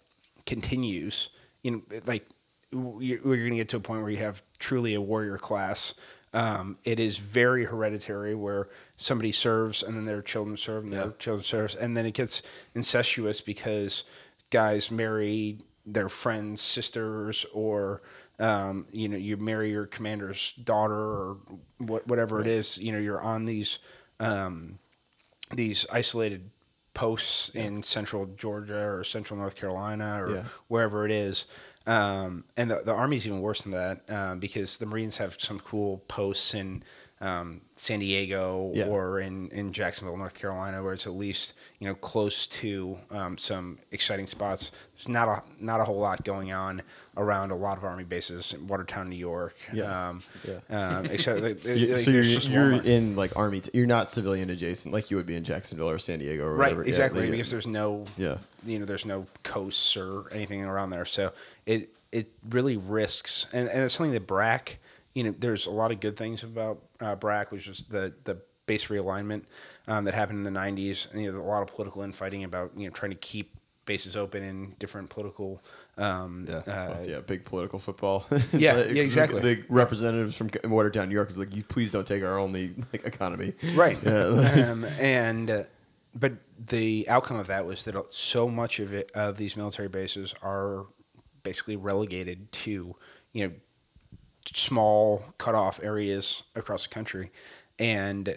continues, 0.47 1.29
you 1.63 1.71
know, 1.71 1.83
like 2.07 2.27
you're, 2.71 3.01
you're 3.01 3.37
going 3.37 3.51
to 3.51 3.57
get 3.57 3.69
to 3.71 3.77
a 3.77 3.81
point 3.81 4.03
where 4.03 4.11
you 4.11 4.19
have 4.19 4.43
truly 4.59 4.95
a 4.95 5.01
warrior 5.01 5.39
class. 5.39 5.95
Um, 6.35 6.79
it 6.85 6.99
is 6.99 7.19
very 7.19 7.65
hereditary 7.65 8.35
where 8.35 8.67
somebody 8.97 9.33
serves 9.33 9.83
and 9.83 9.97
then 9.97 10.07
their 10.07 10.23
children 10.23 10.57
serve 10.57 10.85
and 10.85 10.93
their 10.93 11.11
children 11.19 11.45
serve. 11.45 11.77
And 11.81 11.97
then 11.97 12.07
it 12.07 12.15
gets 12.15 12.43
incestuous 12.75 13.41
because 13.41 14.05
guys 14.51 14.91
marry 14.91 15.59
their 15.85 16.09
friends' 16.09 16.63
sisters 16.63 17.45
or, 17.53 18.01
um, 18.43 18.85
you 18.93 19.09
know, 19.09 19.17
you 19.17 19.37
marry 19.37 19.71
your 19.71 19.87
commander's 19.87 20.53
daughter 20.65 20.95
or 20.95 21.37
what, 21.79 22.07
whatever 22.09 22.41
it 22.41 22.47
is, 22.49 22.77
you 22.79 22.91
know, 22.93 22.99
you're 22.99 23.21
on 23.21 23.45
these, 23.45 23.79
um, 24.21 24.75
these 25.55 25.87
isolated 25.93 26.51
posts 26.95 27.49
in 27.51 27.83
central 27.83 28.27
Georgia 28.27 28.81
or 28.87 29.05
central 29.05 29.39
North 29.39 29.57
Carolina 29.57 30.23
or 30.23 30.31
Yeah. 30.35 30.43
wherever 30.69 31.05
it 31.07 31.11
is. 31.13 31.47
Um, 31.87 32.45
and 32.57 32.71
the, 32.71 32.83
the 32.85 32.93
Army's 32.93 33.27
even 33.27 33.41
worse 33.41 33.63
than 33.63 33.73
that 33.73 34.11
um, 34.11 34.39
because 34.41 34.77
the 34.77 34.87
Marines 34.87 35.17
have 35.19 35.37
some 35.41 35.59
cool 35.61 36.03
posts 36.09 36.55
in 36.55 36.83
um, 37.21 37.61
San 37.77 38.01
Diego 38.01 38.73
Yeah. 38.75 38.87
or 38.89 39.21
in, 39.21 39.49
in 39.51 39.73
Jacksonville, 39.73 40.17
North 40.17 40.35
Carolina, 40.35 40.83
where 40.83 40.93
it's 40.93 41.07
at 41.07 41.13
least 41.15 41.55
you 41.79 41.87
know 41.89 41.95
close 41.95 42.47
to 42.49 42.99
um, 43.13 43.39
some 43.39 43.79
exciting 43.93 44.27
spots. 44.27 44.73
There's 44.97 45.09
not 45.09 45.29
a 45.29 45.43
not 45.65 45.81
a 45.81 45.85
whole 45.85 45.99
lot 46.01 46.25
going 46.25 46.53
on 46.53 46.83
around 47.17 47.51
a 47.51 47.55
lot 47.57 47.77
of 47.77 47.85
Army 47.85 48.05
bases 48.05 48.55
in 48.55 48.67
Watertown, 48.67 49.11
New 49.11 49.17
York. 49.17 49.55
Yeah. 49.73 50.09
Um, 50.09 50.23
Yeah. 50.49 50.61
Um, 50.99 51.07
except 51.11 51.41
like, 51.41 51.65
You- 51.65 51.89
like, 51.97 52.01
so 52.01 52.11
you're 52.11 52.23
you're 52.23 52.73
in 52.83 53.17
like 53.17 53.37
army. 53.37 53.61
T- 53.61 53.71
you're 53.75 53.87
not 53.87 54.11
civilian 54.11 54.49
adjacent 54.51 54.95
like 54.95 55.11
you 55.11 55.17
would 55.19 55.27
be 55.27 55.37
in 55.37 55.45
Jacksonville 55.45 55.91
or 55.91 55.99
San 55.99 56.21
Diego 56.21 56.45
or 56.45 56.53
right 56.55 56.59
whatever. 56.71 56.85
Exactly 56.85 57.23
like, 57.23 57.31
because 57.33 57.51
there's 57.51 57.67
no 57.67 58.07
Yeah. 58.17 58.39
you 58.65 58.79
know 58.79 58.87
there's 58.87 59.05
no 59.07 59.27
coasts 59.43 59.97
or 59.97 60.31
anything 60.33 60.63
around 60.65 60.91
there 60.91 61.05
so 61.05 61.33
it 61.67 61.91
it 62.13 62.29
really 62.51 62.77
risks 62.77 63.47
and, 63.53 63.69
and 63.69 63.83
it's 63.85 63.95
something 63.95 64.13
that 64.13 64.27
BRAC. 64.27 64.77
you 65.15 65.25
know 65.25 65.35
there's 65.39 65.67
a 65.67 65.71
lot 65.71 65.91
of 65.93 66.01
good 66.01 66.17
things 66.17 66.43
about 66.45 66.79
uh, 67.01 67.15
BRAC 67.17 67.51
which 67.53 67.69
is 67.69 67.83
the 67.91 68.13
the 68.25 68.39
base 68.67 68.87
realignment 68.87 69.43
um, 69.89 70.05
that 70.05 70.15
happened 70.15 70.47
in 70.47 70.55
the 70.55 70.59
90s 70.61 71.13
and 71.13 71.21
you 71.23 71.31
know 71.33 71.39
a 71.39 71.43
lot 71.43 71.61
of 71.63 71.69
political 71.75 72.01
infighting 72.03 72.45
about 72.45 72.71
you 72.77 72.85
know 72.87 72.91
trying 72.95 73.11
to 73.13 73.19
keep 73.19 73.51
bases 73.85 74.17
open 74.17 74.43
in 74.45 74.73
different 74.79 75.11
political 75.11 75.61
um, 75.99 76.47
Yeah. 76.49 76.57
uh, 76.57 77.05
yeah, 77.07 77.21
big 77.21 77.45
political 77.45 77.79
football. 77.79 78.27
Yeah, 78.53 78.75
like- 78.75 78.91
yeah, 78.91 79.03
exactly. 79.03 79.41
The 79.41 79.65
representatives 79.69 80.37
from 80.37 80.51
Watertown, 80.65 81.09
New 81.09 81.15
York, 81.15 81.31
is 81.31 81.39
like, 81.39 81.55
you 81.55 81.63
please 81.63 81.93
don't 81.93 82.07
take 82.07 82.23
our 82.25 82.39
only 82.39 82.73
like, 82.93 83.05
economy. 83.07 83.53
right 83.75 83.99
Yeah. 84.05 84.71
um, 84.71 84.85
and 84.85 85.51
uh, 85.51 85.63
but 86.15 86.33
the 86.69 87.07
outcome 87.09 87.39
of 87.39 87.47
that 87.49 87.65
was 87.67 87.85
that 87.87 87.95
so 88.11 88.49
much 88.49 88.81
of 88.81 88.93
it 88.95 89.11
of 89.15 89.37
these 89.37 89.57
military 89.57 89.89
bases 89.89 90.35
are 90.43 90.87
basically 91.43 91.77
relegated 91.77 92.51
to 92.53 92.95
you 93.33 93.47
know 93.49 93.53
small 94.55 95.23
cut 95.39 95.55
off 95.55 95.81
areas 95.83 96.43
across 96.57 96.83
the 96.87 96.89
country 96.93 97.31
and 97.79 98.37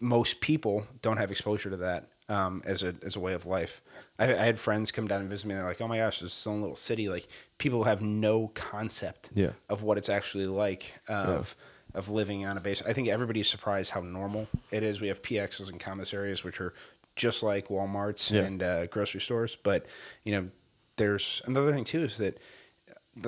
most 0.00 0.40
people 0.40 0.86
don't 1.02 1.16
have 1.16 1.30
exposure 1.30 1.68
to 1.70 1.76
that 1.76 2.08
um, 2.28 2.62
as 2.64 2.82
a 2.82 2.94
as 3.04 3.16
a 3.16 3.20
way 3.20 3.34
of 3.34 3.46
life. 3.46 3.80
I, 4.18 4.24
I 4.32 4.44
had 4.44 4.58
friends 4.58 4.90
come 4.92 5.06
down 5.06 5.20
and 5.20 5.30
visit 5.30 5.46
me. 5.46 5.54
and 5.54 5.60
They're 5.60 5.68
like, 5.68 5.80
"Oh 5.80 5.88
my 5.88 5.98
gosh, 5.98 6.20
this 6.20 6.36
is 6.38 6.46
own 6.46 6.60
little 6.60 6.76
city." 6.76 7.08
Like 7.08 7.28
people 7.58 7.84
have 7.84 8.02
no 8.02 8.48
concept 8.54 9.30
Yeah. 9.34 9.50
of 9.68 9.82
what 9.82 9.98
it's 9.98 10.08
actually 10.08 10.46
like 10.46 10.92
of 11.08 11.54
of 11.94 12.08
living 12.10 12.44
on 12.44 12.56
a 12.56 12.60
base. 12.60 12.82
I 12.86 12.92
think 12.92 13.08
everybody's 13.08 13.48
surprised 13.48 13.90
how 13.90 14.00
normal 14.00 14.48
it 14.70 14.82
is. 14.82 15.00
We 15.00 15.08
have 15.08 15.22
PXs 15.22 15.68
and 15.70 15.80
commissaries, 15.80 16.44
which 16.44 16.60
are 16.60 16.74
just 17.14 17.42
like 17.42 17.68
WalMarts 17.68 18.30
Yeah. 18.30 18.42
and 18.42 18.62
uh, 18.62 18.86
grocery 18.86 19.20
stores. 19.20 19.56
But 19.62 19.86
you 20.24 20.32
know, 20.32 20.48
there's 20.96 21.40
another 21.46 21.72
thing 21.72 21.84
too 21.84 22.02
is 22.02 22.18
that 22.18 22.38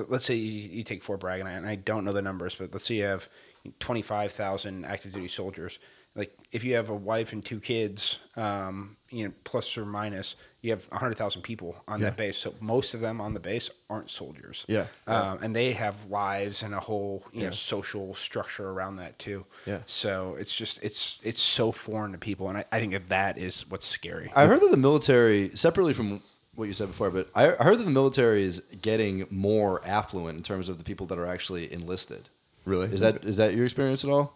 let's 0.08 0.26
say 0.26 0.34
you, 0.34 0.68
you 0.68 0.82
take 0.84 1.02
Fort 1.02 1.20
Bragg, 1.20 1.40
and 1.40 1.48
I, 1.48 1.52
and 1.52 1.66
I 1.66 1.76
don't 1.76 2.04
know 2.04 2.12
the 2.12 2.20
numbers, 2.20 2.54
but 2.56 2.72
let's 2.72 2.84
say 2.84 2.96
you 2.96 3.04
have 3.04 3.26
25,000 3.80 4.84
active 4.84 5.12
duty 5.14 5.28
soldiers. 5.28 5.78
Like, 6.18 6.36
if 6.52 6.64
you 6.64 6.74
have 6.74 6.90
a 6.90 6.94
wife 6.94 7.32
and 7.32 7.44
two 7.44 7.60
kids, 7.60 8.18
um, 8.36 8.96
you 9.08 9.24
know, 9.24 9.32
plus 9.44 9.78
or 9.78 9.86
minus, 9.86 10.34
you 10.62 10.70
have 10.72 10.84
100,000 10.90 11.42
people 11.42 11.76
on 11.86 12.00
Yeah. 12.00 12.06
that 12.06 12.16
base. 12.16 12.36
So 12.36 12.52
most 12.60 12.92
of 12.92 13.00
them 13.00 13.20
on 13.20 13.32
the 13.34 13.40
base 13.40 13.70
aren't 13.88 14.10
soldiers. 14.10 14.64
Yeah. 14.68 14.86
Um, 15.06 15.38
and 15.42 15.54
they 15.54 15.72
have 15.72 15.94
lives 16.10 16.62
and 16.64 16.74
a 16.74 16.80
whole, 16.80 17.22
you 17.32 17.40
Yeah. 17.42 17.44
know, 17.46 17.50
social 17.52 18.12
structure 18.14 18.68
around 18.68 18.96
that 18.96 19.18
too. 19.20 19.46
Yeah. 19.64 19.78
So 19.86 20.34
it's 20.40 20.54
just, 20.54 20.82
it's, 20.82 21.20
it's 21.22 21.40
so 21.40 21.70
foreign 21.72 22.12
to 22.12 22.18
people. 22.18 22.48
And 22.48 22.58
I, 22.58 22.64
I 22.72 22.80
think 22.80 22.92
that 22.92 23.08
that 23.10 23.38
is 23.38 23.64
what's 23.70 23.86
scary. 23.86 24.32
I 24.34 24.46
heard 24.46 24.60
that 24.60 24.72
the 24.72 24.76
military, 24.76 25.50
separately 25.54 25.94
from 25.94 26.20
what 26.56 26.66
you 26.66 26.74
said 26.74 26.88
before, 26.88 27.10
but 27.10 27.28
I 27.36 27.54
I 27.60 27.62
heard 27.62 27.78
that 27.78 27.84
the 27.84 27.90
military 27.92 28.42
is 28.42 28.60
getting 28.82 29.28
more 29.30 29.80
affluent 29.86 30.36
in 30.36 30.42
terms 30.42 30.68
of 30.68 30.76
the 30.78 30.82
people 30.82 31.06
that 31.06 31.16
are 31.16 31.26
actually 31.26 31.72
enlisted. 31.72 32.28
Really? 32.64 32.88
Is 32.92 32.98
that 33.00 33.24
is 33.24 33.36
that 33.36 33.54
your 33.54 33.64
experience 33.64 34.02
at 34.02 34.10
all? 34.10 34.34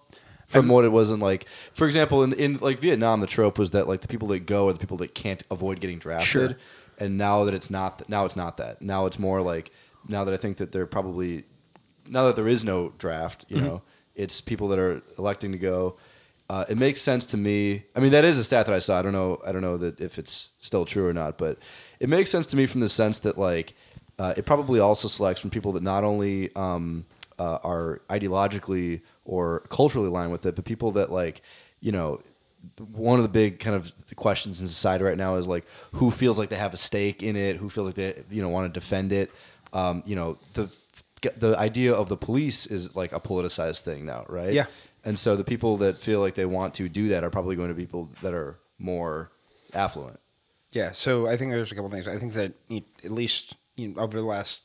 From 0.53 0.69
what 0.69 0.85
it 0.85 0.93
wasn't 0.93 1.21
like, 1.23 1.47
for 1.73 1.87
example, 1.87 2.23
in 2.23 2.33
in 2.35 2.59
like 2.59 2.79
Vietnam, 2.79 3.21
the 3.21 3.27
trope 3.27 3.59
was 3.59 3.71
that 3.71 3.89
like 3.89 4.01
the 4.01 4.09
people 4.09 4.29
that 4.29 4.47
go 4.47 4.69
are 4.69 4.73
the 4.73 4.79
people 4.79 4.97
that 4.99 5.15
can't 5.15 5.43
avoid 5.51 5.81
getting 5.81 5.99
drafted, 5.99 6.27
Sure. 6.27 6.57
and 6.99 7.17
now 7.19 7.45
that 7.45 7.55
it's 7.55 7.71
not 7.71 8.09
now 8.09 8.25
it's 8.25 8.37
not 8.37 8.57
that. 8.59 8.81
Now 8.83 9.07
it's 9.07 9.19
more 9.19 9.41
like 9.43 9.71
now 10.09 10.25
that 10.25 10.35
I 10.35 10.37
think 10.37 10.59
that 10.59 10.73
they're 10.73 10.87
probably 10.87 11.45
now 12.09 12.25
that 12.27 12.37
there 12.37 12.49
is 12.49 12.65
no 12.65 12.93
draft, 12.99 13.45
you 13.49 13.61
know, 13.61 13.83
it's 14.15 14.41
people 14.41 14.69
that 14.69 14.79
are 14.79 15.03
electing 15.19 15.53
to 15.53 15.59
go. 15.59 15.97
Uh, 16.51 16.65
it 16.69 16.77
makes 16.77 17.01
sense 17.01 17.25
to 17.27 17.37
me. 17.39 17.85
I 17.97 18.01
mean, 18.01 18.11
that 18.13 18.25
is 18.25 18.37
a 18.37 18.45
stat 18.45 18.67
that 18.67 18.75
I 18.75 18.81
saw. 18.81 18.99
I 18.99 19.03
don't 19.03 19.13
know. 19.13 19.41
I 19.47 19.53
don't 19.53 19.63
know 19.63 19.79
that 19.79 20.01
if 20.01 20.19
it's 20.19 20.51
still 20.59 20.85
true 20.85 21.07
or 21.07 21.15
not, 21.15 21.39
but 21.39 21.57
it 21.99 22.09
makes 22.11 22.31
sense 22.31 22.47
to 22.49 22.57
me 22.57 22.67
from 22.67 22.81
the 22.83 22.91
sense 22.91 23.21
that 23.21 23.39
like 23.39 23.73
uh, 24.19 24.35
it 24.37 24.45
probably 24.45 24.79
also 24.81 25.09
selects 25.09 25.41
from 25.41 25.49
people 25.51 25.73
that 25.73 25.83
not 25.83 26.05
only 26.05 26.55
um, 26.55 27.07
uh, 27.39 27.59
are 27.65 28.03
ideologically 28.11 29.01
or 29.25 29.61
culturally 29.69 30.09
aligned 30.09 30.33
with 30.33 30.45
it, 30.47 30.57
but 30.57 30.65
people 30.65 30.93
that 30.93 31.11
like 31.11 31.43
you 31.81 31.93
know 31.93 32.21
one 32.93 33.19
of 33.19 33.25
the 33.25 33.29
big 33.29 33.59
kind 33.59 33.75
of 33.75 33.93
questions 34.17 34.61
in 34.61 34.67
society 34.67 35.03
right 35.03 35.19
now 35.19 35.37
is 35.37 35.47
like 35.47 35.65
who 35.93 36.11
feels 36.11 36.39
like 36.39 36.49
they 36.49 36.57
have 36.57 36.75
a 36.75 36.79
stake 36.79 37.23
in 37.23 37.37
it, 37.37 37.57
who 37.57 37.69
feels 37.69 37.87
like 37.87 37.95
they 37.95 38.23
you 38.31 38.43
know 38.43 38.49
want 38.49 38.73
to 38.73 38.81
defend 38.81 39.13
it. 39.13 39.31
Um, 39.73 40.03
you 40.07 40.17
know 40.17 40.39
the 40.55 40.71
the 41.39 41.57
idea 41.59 41.95
of 41.95 42.09
the 42.09 42.17
police 42.17 42.67
is 42.67 42.97
like 42.97 43.13
a 43.13 43.21
politicized 43.21 43.83
thing 43.83 44.05
now, 44.05 44.25
right? 44.29 44.53
Yeah. 44.53 44.67
And 45.05 45.19
so 45.19 45.37
the 45.37 45.45
people 45.45 45.79
that 45.79 45.99
feel 45.99 46.21
like 46.21 46.35
they 46.35 46.47
want 46.47 46.75
to 46.75 46.89
do 46.89 47.09
that 47.09 47.25
are 47.25 47.31
probably 47.31 47.57
going 47.57 47.69
to 47.69 47.75
be 47.75 47.83
people 47.83 48.09
that 48.23 48.35
are 48.35 48.57
more 48.79 49.31
affluent. 49.75 50.21
Yeah, 50.73 50.93
so 50.93 51.27
I 51.27 51.37
think 51.37 51.51
there's 51.51 51.71
a 51.71 51.75
couple 51.75 51.91
things. 51.91 52.09
I 52.09 52.19
think 52.19 52.33
that 52.35 52.53
you, 52.69 52.83
at 53.05 53.11
least 53.11 53.57
you 53.77 53.89
know, 53.89 54.01
over 54.01 54.17
the 54.17 54.27
last 54.27 54.63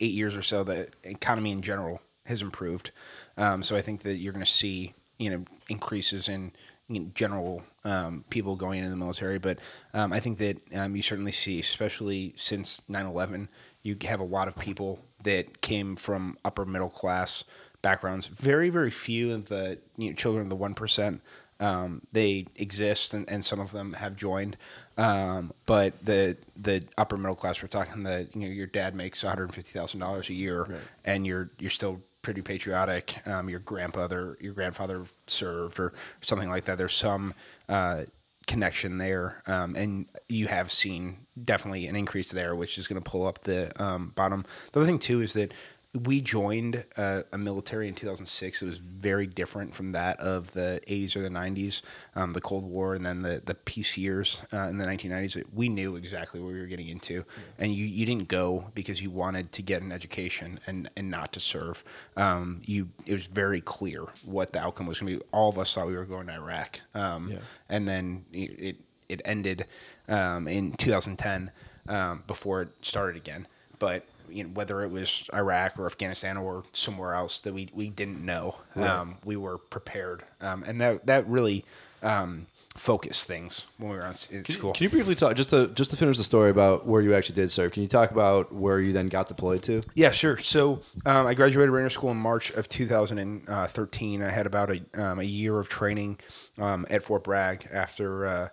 eight 0.00 0.12
years 0.12 0.34
or 0.34 0.42
so, 0.42 0.64
the 0.64 0.88
economy 1.04 1.52
in 1.52 1.62
general 1.62 2.00
has 2.26 2.42
improved. 2.42 2.90
Um, 3.36 3.62
so 3.62 3.76
I 3.76 3.82
think 3.82 4.02
that 4.02 4.16
you're 4.16 4.32
going 4.32 4.44
to 4.44 4.50
see 4.50 4.94
you 5.18 5.30
know 5.30 5.44
increases 5.68 6.28
in, 6.28 6.52
in 6.88 7.12
general 7.14 7.62
um, 7.84 8.24
people 8.30 8.56
going 8.56 8.78
into 8.78 8.90
the 8.90 8.96
military. 8.96 9.38
But 9.38 9.58
um, 9.94 10.12
I 10.12 10.20
think 10.20 10.38
that 10.38 10.56
um, 10.74 10.96
you 10.96 11.02
certainly 11.02 11.32
see, 11.32 11.60
especially 11.60 12.34
since 12.36 12.80
9/11, 12.90 13.48
You 13.82 13.96
have 14.04 14.20
a 14.20 14.24
lot 14.24 14.48
of 14.48 14.56
people 14.58 14.98
that 15.22 15.60
came 15.60 15.96
from 15.96 16.36
upper 16.44 16.64
middle 16.64 16.90
class 16.90 17.44
backgrounds. 17.82 18.26
Very, 18.26 18.68
very 18.70 18.90
few 18.90 19.32
of 19.32 19.48
the 19.48 19.78
you 19.96 20.10
know, 20.10 20.14
children 20.14 20.44
of 20.44 20.48
the 20.48 20.56
one 20.56 20.74
percent. 20.74 21.20
Um, 21.60 22.00
they 22.12 22.46
exist, 22.56 23.12
and, 23.12 23.28
and 23.28 23.44
some 23.44 23.60
of 23.60 23.70
them 23.70 23.92
have 23.92 24.16
joined. 24.16 24.56
Um, 24.96 25.52
but 25.66 25.92
the 26.04 26.36
the 26.56 26.84
upper 26.96 27.18
middle 27.18 27.36
class, 27.36 27.62
we're 27.62 27.68
talking 27.68 28.02
the 28.02 28.28
you 28.34 28.40
know 28.40 28.48
your 28.48 28.66
dad 28.66 28.94
makes 28.94 29.22
one 29.22 29.30
hundred 29.30 29.54
fifty 29.54 29.72
thousand 29.72 30.00
dollars 30.00 30.28
a 30.30 30.34
year, 30.34 30.80
and 31.04 31.26
you're 31.26 31.50
you're 31.58 31.70
still 31.70 32.00
pretty 32.22 32.42
patriotic. 32.42 33.26
Um, 33.26 33.48
your 33.48 33.60
grandfather 33.60 34.36
your 34.40 34.52
grandfather 34.52 35.04
served 35.26 35.80
or 35.80 35.92
something 36.20 36.48
like 36.48 36.64
that. 36.64 36.78
There's 36.78 36.94
some 36.94 37.34
uh, 37.68 38.04
connection 38.46 38.98
there, 38.98 39.42
um, 39.46 39.76
and 39.76 40.06
you 40.28 40.46
have 40.48 40.70
seen 40.70 41.26
definitely 41.44 41.86
an 41.86 41.96
increase 41.96 42.32
there, 42.32 42.54
which 42.54 42.78
is 42.78 42.88
going 42.88 43.02
to 43.02 43.10
pull 43.10 43.26
up 43.26 43.40
the 43.40 43.70
um, 43.82 44.12
bottom. 44.14 44.44
The 44.72 44.80
other 44.80 44.86
thing 44.86 44.98
too 44.98 45.22
is 45.22 45.32
that 45.34 45.52
we 45.92 46.20
joined 46.20 46.84
uh, 46.96 47.22
a 47.32 47.38
military 47.38 47.88
in 47.88 47.94
2006. 47.94 48.62
It 48.62 48.66
was 48.66 48.78
very 48.78 49.26
different 49.26 49.74
from 49.74 49.90
that 49.92 50.20
of 50.20 50.52
the 50.52 50.80
80s 50.86 51.16
or 51.16 51.22
the 51.22 51.28
90s, 51.28 51.82
um, 52.14 52.32
the 52.32 52.40
Cold 52.40 52.62
War, 52.62 52.94
and 52.94 53.04
then 53.04 53.22
the, 53.22 53.42
the 53.44 53.54
peace 53.54 53.96
years 53.96 54.40
uh, 54.52 54.68
in 54.68 54.78
the 54.78 54.84
1990s. 54.84 55.42
We 55.52 55.68
knew 55.68 55.96
exactly 55.96 56.40
what 56.40 56.52
we 56.52 56.60
were 56.60 56.66
getting 56.66 56.86
into, 56.86 57.24
and 57.58 57.74
you, 57.74 57.84
you 57.86 58.06
didn't 58.06 58.28
go 58.28 58.66
because 58.74 59.02
you 59.02 59.10
wanted 59.10 59.50
to 59.52 59.62
get 59.62 59.82
an 59.82 59.90
education 59.90 60.60
and, 60.68 60.88
and 60.96 61.10
not 61.10 61.32
to 61.32 61.40
serve. 61.40 61.82
Um, 62.16 62.62
you 62.64 62.88
it 63.04 63.12
was 63.12 63.26
very 63.26 63.60
clear 63.60 64.04
what 64.24 64.52
the 64.52 64.60
outcome 64.60 64.86
was 64.86 65.00
going 65.00 65.14
to 65.14 65.18
be. 65.18 65.24
All 65.32 65.48
of 65.48 65.58
us 65.58 65.74
thought 65.74 65.88
we 65.88 65.96
were 65.96 66.04
going 66.04 66.28
to 66.28 66.34
Iraq, 66.34 66.80
um, 66.94 67.34
and 67.68 67.88
then 67.88 68.24
it 68.32 68.60
it, 68.60 68.76
it 69.08 69.22
ended 69.24 69.66
um, 70.08 70.46
in 70.46 70.72
2010 70.72 71.50
um, 71.88 72.22
before 72.28 72.62
it 72.62 72.68
started 72.80 73.16
again. 73.16 73.48
But 73.80 74.04
you 74.30 74.44
know, 74.44 74.50
whether 74.50 74.82
it 74.82 74.90
was 74.90 75.28
Iraq 75.32 75.78
or 75.78 75.86
Afghanistan 75.86 76.36
or 76.36 76.64
somewhere 76.72 77.14
else 77.14 77.40
that 77.42 77.52
we, 77.52 77.68
we 77.74 77.88
didn't 77.88 78.24
know, 78.24 78.56
um, 78.76 79.16
we 79.24 79.36
were 79.36 79.58
prepared, 79.58 80.22
um, 80.40 80.62
and 80.64 80.80
that 80.80 81.06
that 81.06 81.28
really 81.28 81.64
um, 82.02 82.46
focused 82.76 83.26
things 83.26 83.66
when 83.78 83.90
we 83.90 83.96
were 83.96 84.04
on 84.04 84.14
in 84.30 84.44
Can, 84.44 84.54
school. 84.54 84.72
can 84.72 84.84
you 84.84 84.90
briefly 84.90 85.14
talk 85.14 85.34
just 85.34 85.50
to 85.50 85.68
just 85.68 85.90
to 85.90 85.96
finish 85.96 86.16
the 86.16 86.24
story 86.24 86.50
about 86.50 86.86
where 86.86 87.02
you 87.02 87.14
actually 87.14 87.34
did 87.34 87.50
serve? 87.50 87.72
Can 87.72 87.82
you 87.82 87.88
talk 87.88 88.10
about 88.10 88.54
where 88.54 88.80
you 88.80 88.92
then 88.92 89.08
got 89.08 89.28
deployed 89.28 89.62
to? 89.64 89.82
Yeah, 89.94 90.12
sure. 90.12 90.38
So 90.38 90.80
um, 91.04 91.26
I 91.26 91.34
graduated 91.34 91.70
Ranger 91.70 91.90
School 91.90 92.10
in 92.10 92.16
March 92.16 92.50
of 92.52 92.68
2013. 92.68 94.22
I 94.22 94.30
had 94.30 94.46
about 94.46 94.70
a, 94.70 94.80
um, 94.94 95.18
a 95.18 95.24
year 95.24 95.58
of 95.58 95.68
training 95.68 96.18
um, 96.58 96.86
at 96.90 97.02
Fort 97.02 97.24
Bragg 97.24 97.68
after 97.72 98.26
uh, 98.26 98.48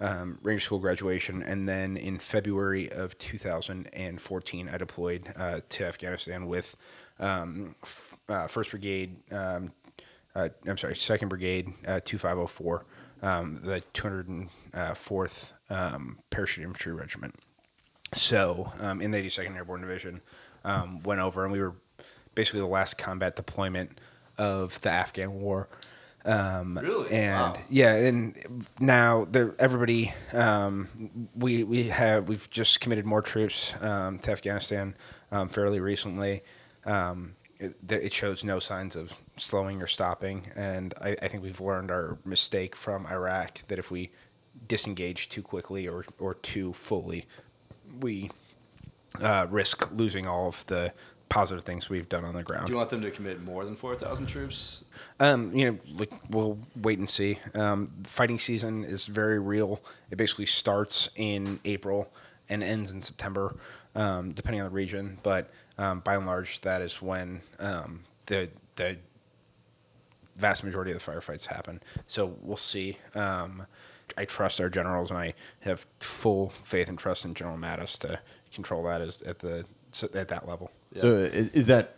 um, 0.00 0.38
Ranger 0.42 0.60
School 0.60 0.78
graduation, 0.78 1.42
and 1.42 1.68
then 1.68 1.96
in 1.96 2.18
February 2.18 2.90
of 2.90 3.16
2014, 3.18 4.70
I 4.72 4.78
deployed 4.78 5.32
uh, 5.36 5.60
to 5.68 5.84
Afghanistan 5.84 6.46
with 6.46 6.76
um, 7.18 7.74
f- 7.82 8.16
uh, 8.28 8.46
First 8.46 8.70
Brigade. 8.70 9.16
Um, 9.30 9.72
uh, 10.34 10.48
I'm 10.66 10.78
sorry, 10.78 10.96
Second 10.96 11.28
Brigade, 11.28 11.72
uh, 11.86 12.00
2504, 12.04 12.86
um, 13.22 13.60
the 13.62 13.82
204th 13.94 15.52
um, 15.68 16.18
Parachute 16.30 16.64
Infantry 16.64 16.92
Regiment. 16.92 17.34
So, 18.12 18.72
um, 18.80 19.00
in 19.00 19.10
the 19.10 19.18
82nd 19.18 19.54
Airborne 19.56 19.80
Division, 19.82 20.20
went 21.04 21.20
over 21.20 21.44
and 21.44 21.52
we 21.52 21.60
were 21.60 21.74
basically 22.34 22.60
the 22.60 22.66
last 22.66 22.96
combat 22.96 23.36
deployment 23.36 23.98
of 24.38 24.80
the 24.80 24.90
Afghan 24.90 25.34
War. 25.34 25.68
Um, 26.24 26.78
Really? 26.78 27.10
And 27.10 27.54
Wow. 27.54 27.62
yeah, 27.70 27.94
and 27.94 28.66
now 28.78 29.26
everybody, 29.58 30.12
um, 30.32 31.28
we 31.34 31.64
we 31.64 31.84
have 31.84 32.28
we've 32.28 32.48
just 32.50 32.80
committed 32.80 33.06
more 33.06 33.22
troops 33.22 33.72
um, 33.80 34.18
to 34.20 34.30
Afghanistan 34.32 34.94
um, 35.32 35.48
fairly 35.48 35.80
recently. 35.80 36.42
Um, 36.84 37.34
it, 37.58 37.74
it 37.90 38.12
shows 38.12 38.42
no 38.44 38.58
signs 38.58 38.96
of 38.96 39.14
slowing 39.36 39.82
or 39.82 39.86
stopping, 39.86 40.46
and 40.56 40.94
I, 41.00 41.16
I 41.22 41.28
think 41.28 41.42
we've 41.42 41.60
learned 41.60 41.90
our 41.90 42.18
mistake 42.24 42.74
from 42.76 43.06
Iraq 43.06 43.66
that 43.68 43.78
if 43.78 43.90
we 43.90 44.10
disengage 44.68 45.28
too 45.28 45.42
quickly 45.42 45.86
or 45.88 46.04
or 46.18 46.34
too 46.34 46.72
fully, 46.72 47.26
we 48.00 48.30
uh, 49.20 49.46
risk 49.50 49.90
losing 49.92 50.26
all 50.26 50.48
of 50.48 50.64
the 50.66 50.92
positive 51.28 51.64
things 51.64 51.88
we've 51.88 52.08
done 52.08 52.24
on 52.24 52.34
the 52.34 52.42
ground. 52.42 52.66
Do 52.66 52.72
you 52.72 52.76
want 52.78 52.90
them 52.90 53.02
to 53.02 53.10
commit 53.10 53.42
more 53.42 53.64
than 53.64 53.76
four 53.76 53.94
thousand 53.94 54.26
troops? 54.26 54.84
Um, 55.20 55.54
you 55.54 55.70
know, 55.70 55.78
like 55.92 56.10
we'll 56.30 56.58
wait 56.76 56.98
and 56.98 57.08
see. 57.08 57.38
Um, 57.54 57.88
fighting 58.04 58.38
season 58.38 58.84
is 58.84 59.04
very 59.06 59.38
real. 59.38 59.80
It 60.10 60.16
basically 60.16 60.46
starts 60.46 61.10
in 61.14 61.60
April 61.66 62.10
and 62.48 62.64
ends 62.64 62.90
in 62.90 63.02
September, 63.02 63.54
um, 63.94 64.32
depending 64.32 64.62
on 64.62 64.68
the 64.68 64.74
region. 64.74 65.18
But 65.22 65.50
um, 65.78 66.00
by 66.00 66.16
and 66.16 66.26
large, 66.26 66.62
that 66.62 66.80
is 66.80 67.02
when 67.02 67.42
um, 67.58 68.00
the 68.26 68.48
the 68.76 68.96
vast 70.36 70.64
majority 70.64 70.90
of 70.90 71.04
the 71.04 71.12
firefights 71.12 71.46
happen. 71.46 71.80
So 72.06 72.34
we'll 72.40 72.56
see. 72.56 72.96
Um, 73.14 73.66
I 74.16 74.24
trust 74.24 74.60
our 74.60 74.70
generals, 74.70 75.10
and 75.10 75.18
I 75.18 75.34
have 75.60 75.86
full 76.00 76.48
faith 76.48 76.88
and 76.88 76.98
trust 76.98 77.24
in 77.24 77.34
General 77.34 77.58
Mattis 77.58 77.98
to 78.00 78.18
control 78.54 78.82
that 78.84 79.00
as 79.02 79.22
at 79.22 79.38
the 79.38 79.64
at 80.14 80.28
that 80.28 80.48
level. 80.48 80.70
So 80.96 81.08
is 81.08 81.66
that 81.66 81.96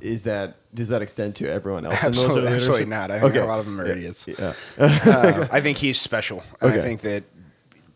is 0.00 0.22
that 0.24 0.56
does 0.74 0.88
that 0.88 1.02
extend 1.02 1.36
to 1.36 1.50
everyone 1.50 1.84
else? 1.86 2.02
Absolutely, 2.04 2.52
absolutely 2.52 2.86
not. 2.86 3.10
I 3.10 3.20
think 3.20 3.32
Okay. 3.32 3.40
a 3.40 3.46
lot 3.46 3.58
of 3.58 3.64
them 3.64 3.80
are 3.80 3.86
Yeah, 3.86 3.92
idiots. 3.92 4.26
Yeah. 4.28 4.52
Uh, 4.78 5.46
I 5.50 5.60
think 5.60 5.78
he's 5.78 6.00
special. 6.00 6.42
Okay. 6.62 6.78
I 6.78 6.80
think 6.80 7.00
that 7.02 7.24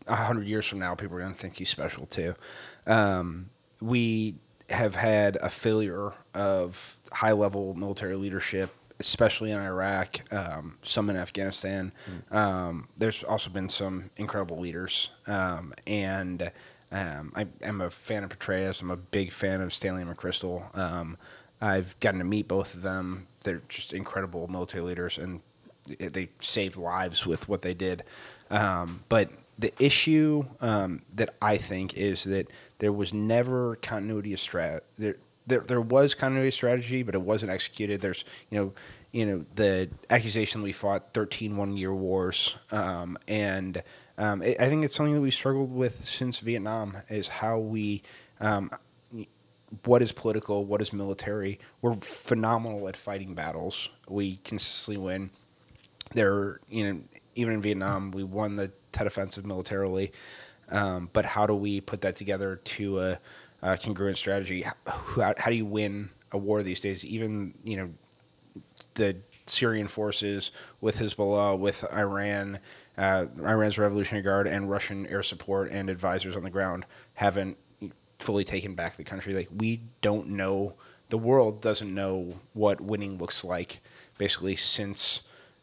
a 0.06 0.16
hundred 0.16 0.46
years 0.46 0.66
from 0.66 0.78
now, 0.80 0.94
people 0.94 1.16
are 1.16 1.20
going 1.20 1.34
to 1.34 1.38
think 1.40 1.56
he's 1.56 1.68
special 1.68 2.06
too. 2.06 2.34
Um, 2.86 3.50
we 3.80 4.36
have 4.70 4.94
had 4.94 5.36
a 5.36 5.48
failure 5.50 6.12
of 6.34 6.96
high 7.12 7.32
level 7.32 7.74
military 7.74 8.16
leadership, 8.16 8.70
especially 8.98 9.50
in 9.50 9.58
Iraq, 9.58 10.20
um, 10.32 10.78
some 10.82 11.08
in 11.10 11.16
Afghanistan. 11.16 11.92
Um, 12.30 12.88
there's 12.96 13.22
also 13.24 13.50
been 13.50 13.68
some 13.68 14.10
incredible 14.16 14.58
leaders, 14.58 15.10
um, 15.26 15.74
and 15.86 16.50
um, 16.92 17.32
I 17.34 17.46
am 17.62 17.80
a 17.80 17.90
fan 17.90 18.24
of 18.24 18.30
Petraeus. 18.30 18.80
I'm 18.80 18.90
a 18.90 18.96
big 18.96 19.32
fan 19.32 19.60
of 19.60 19.72
Stanley 19.72 20.04
McChrystal. 20.04 20.76
I've 21.60 21.98
gotten 22.00 22.18
to 22.18 22.24
meet 22.24 22.48
both 22.48 22.74
of 22.74 22.82
them. 22.82 23.26
They're 23.44 23.62
just 23.68 23.92
incredible 23.92 24.48
military 24.48 24.82
leaders, 24.84 25.18
and 25.18 25.40
they 25.98 26.28
saved 26.40 26.76
lives 26.76 27.26
with 27.26 27.48
what 27.48 27.62
they 27.62 27.74
did. 27.74 28.04
Um, 28.50 29.02
but 29.08 29.30
the 29.58 29.72
issue 29.78 30.44
um, 30.60 31.02
that 31.14 31.34
I 31.40 31.56
think 31.56 31.94
is 31.94 32.24
that 32.24 32.50
there 32.78 32.92
was 32.92 33.14
never 33.14 33.76
continuity 33.76 34.32
of 34.32 34.40
strat. 34.40 34.80
There, 34.98 35.16
there, 35.46 35.60
there 35.60 35.80
was 35.80 36.14
continuity 36.14 36.48
of 36.48 36.54
strategy, 36.54 37.02
but 37.02 37.14
it 37.14 37.20
wasn't 37.20 37.52
executed. 37.52 38.00
There's, 38.00 38.24
you 38.50 38.58
know, 38.58 38.72
you 39.12 39.26
know, 39.26 39.44
the 39.54 39.88
accusation 40.10 40.62
we 40.62 40.72
fought 40.72 41.14
13 41.14 41.56
one-year 41.56 41.94
wars, 41.94 42.56
um, 42.72 43.16
and 43.28 43.80
um, 44.18 44.42
I 44.42 44.56
I 44.58 44.68
think 44.68 44.84
it's 44.84 44.94
something 44.96 45.14
that 45.14 45.20
we 45.20 45.30
struggled 45.30 45.72
with 45.72 46.04
since 46.04 46.40
Vietnam 46.40 46.96
is 47.08 47.28
how 47.28 47.58
we. 47.58 48.02
Um, 48.40 48.70
what 49.84 50.02
is 50.02 50.12
political, 50.12 50.64
what 50.64 50.80
is 50.80 50.92
military. 50.92 51.58
We're 51.82 51.94
phenomenal 51.94 52.88
at 52.88 52.96
fighting 52.96 53.34
battles. 53.34 53.88
We 54.08 54.36
consistently 54.44 54.98
win. 54.98 55.30
There, 56.14 56.60
you 56.68 56.92
know, 56.92 57.00
even 57.34 57.54
in 57.54 57.62
Vietnam, 57.62 58.10
we 58.10 58.22
won 58.22 58.56
the 58.56 58.70
Tet 58.92 59.06
Offensive 59.06 59.44
militarily. 59.46 60.12
Um, 60.70 61.10
but 61.12 61.24
how 61.24 61.46
do 61.46 61.54
we 61.54 61.80
put 61.80 62.02
that 62.02 62.16
together 62.16 62.56
to 62.56 63.00
a, 63.00 63.18
a 63.62 63.76
congruent 63.76 64.18
strategy? 64.18 64.64
How, 64.86 65.34
how 65.36 65.50
do 65.50 65.54
you 65.54 65.66
win 65.66 66.10
a 66.32 66.38
war 66.38 66.62
these 66.62 66.80
days? 66.80 67.04
Even 67.04 67.54
you 67.64 67.76
know, 67.76 67.90
the 68.94 69.16
Syrian 69.46 69.88
forces 69.88 70.52
with 70.80 70.98
Hezbollah, 70.98 71.58
with 71.58 71.84
Iran, 71.92 72.60
uh, 72.96 73.26
Iran's 73.38 73.78
Revolutionary 73.78 74.22
Guard, 74.22 74.46
and 74.46 74.70
Russian 74.70 75.06
air 75.06 75.22
support 75.22 75.70
and 75.70 75.90
advisors 75.90 76.36
on 76.36 76.42
the 76.42 76.50
ground 76.50 76.86
haven't 77.14 77.58
fully 78.24 78.44
taken 78.44 78.74
back 78.74 78.96
the 78.96 79.04
country. 79.04 79.34
Like 79.34 79.48
we 79.56 79.80
don't 80.00 80.28
know, 80.28 80.74
the 81.10 81.18
world 81.18 81.60
doesn't 81.60 81.92
know 81.92 82.34
what 82.54 82.80
winning 82.80 83.18
looks 83.18 83.44
like. 83.44 83.80
Basically, 84.16 84.56
since 84.56 85.22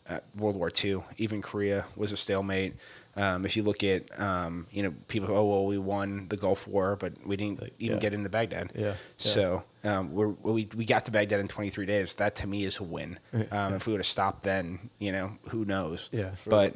uh, 0.09 0.19
World 0.37 0.55
War 0.55 0.71
II, 0.83 1.03
even 1.17 1.41
Korea 1.41 1.85
was 1.95 2.11
a 2.11 2.17
stalemate. 2.17 2.75
Um, 3.17 3.45
if 3.45 3.57
you 3.57 3.63
look 3.63 3.83
at, 3.83 4.17
um, 4.19 4.67
you 4.71 4.83
know, 4.83 4.93
people, 5.09 5.35
oh 5.35 5.45
well, 5.45 5.65
we 5.65 5.77
won 5.77 6.27
the 6.29 6.37
Gulf 6.37 6.65
War, 6.67 6.95
but 6.95 7.13
we 7.25 7.35
didn't 7.35 7.61
even 7.79 7.95
yeah. 7.95 7.99
get 7.99 8.13
into 8.13 8.29
Baghdad. 8.29 8.71
Yeah, 8.73 8.81
yeah. 8.81 8.93
So 9.17 9.63
um, 9.83 10.13
we're, 10.13 10.29
we 10.29 10.69
we 10.75 10.85
got 10.85 11.05
to 11.05 11.11
Baghdad 11.11 11.39
in 11.39 11.47
23 11.47 11.85
days. 11.85 12.15
That 12.15 12.35
to 12.37 12.47
me 12.47 12.63
is 12.63 12.79
a 12.79 12.83
win. 12.83 13.19
Um, 13.51 13.73
If 13.73 13.87
we 13.87 13.93
would 13.93 13.99
have 13.99 14.05
stopped 14.05 14.43
then, 14.43 14.89
you 14.99 15.11
know, 15.11 15.33
who 15.49 15.65
knows? 15.65 16.09
Yeah. 16.13 16.31
But 16.45 16.75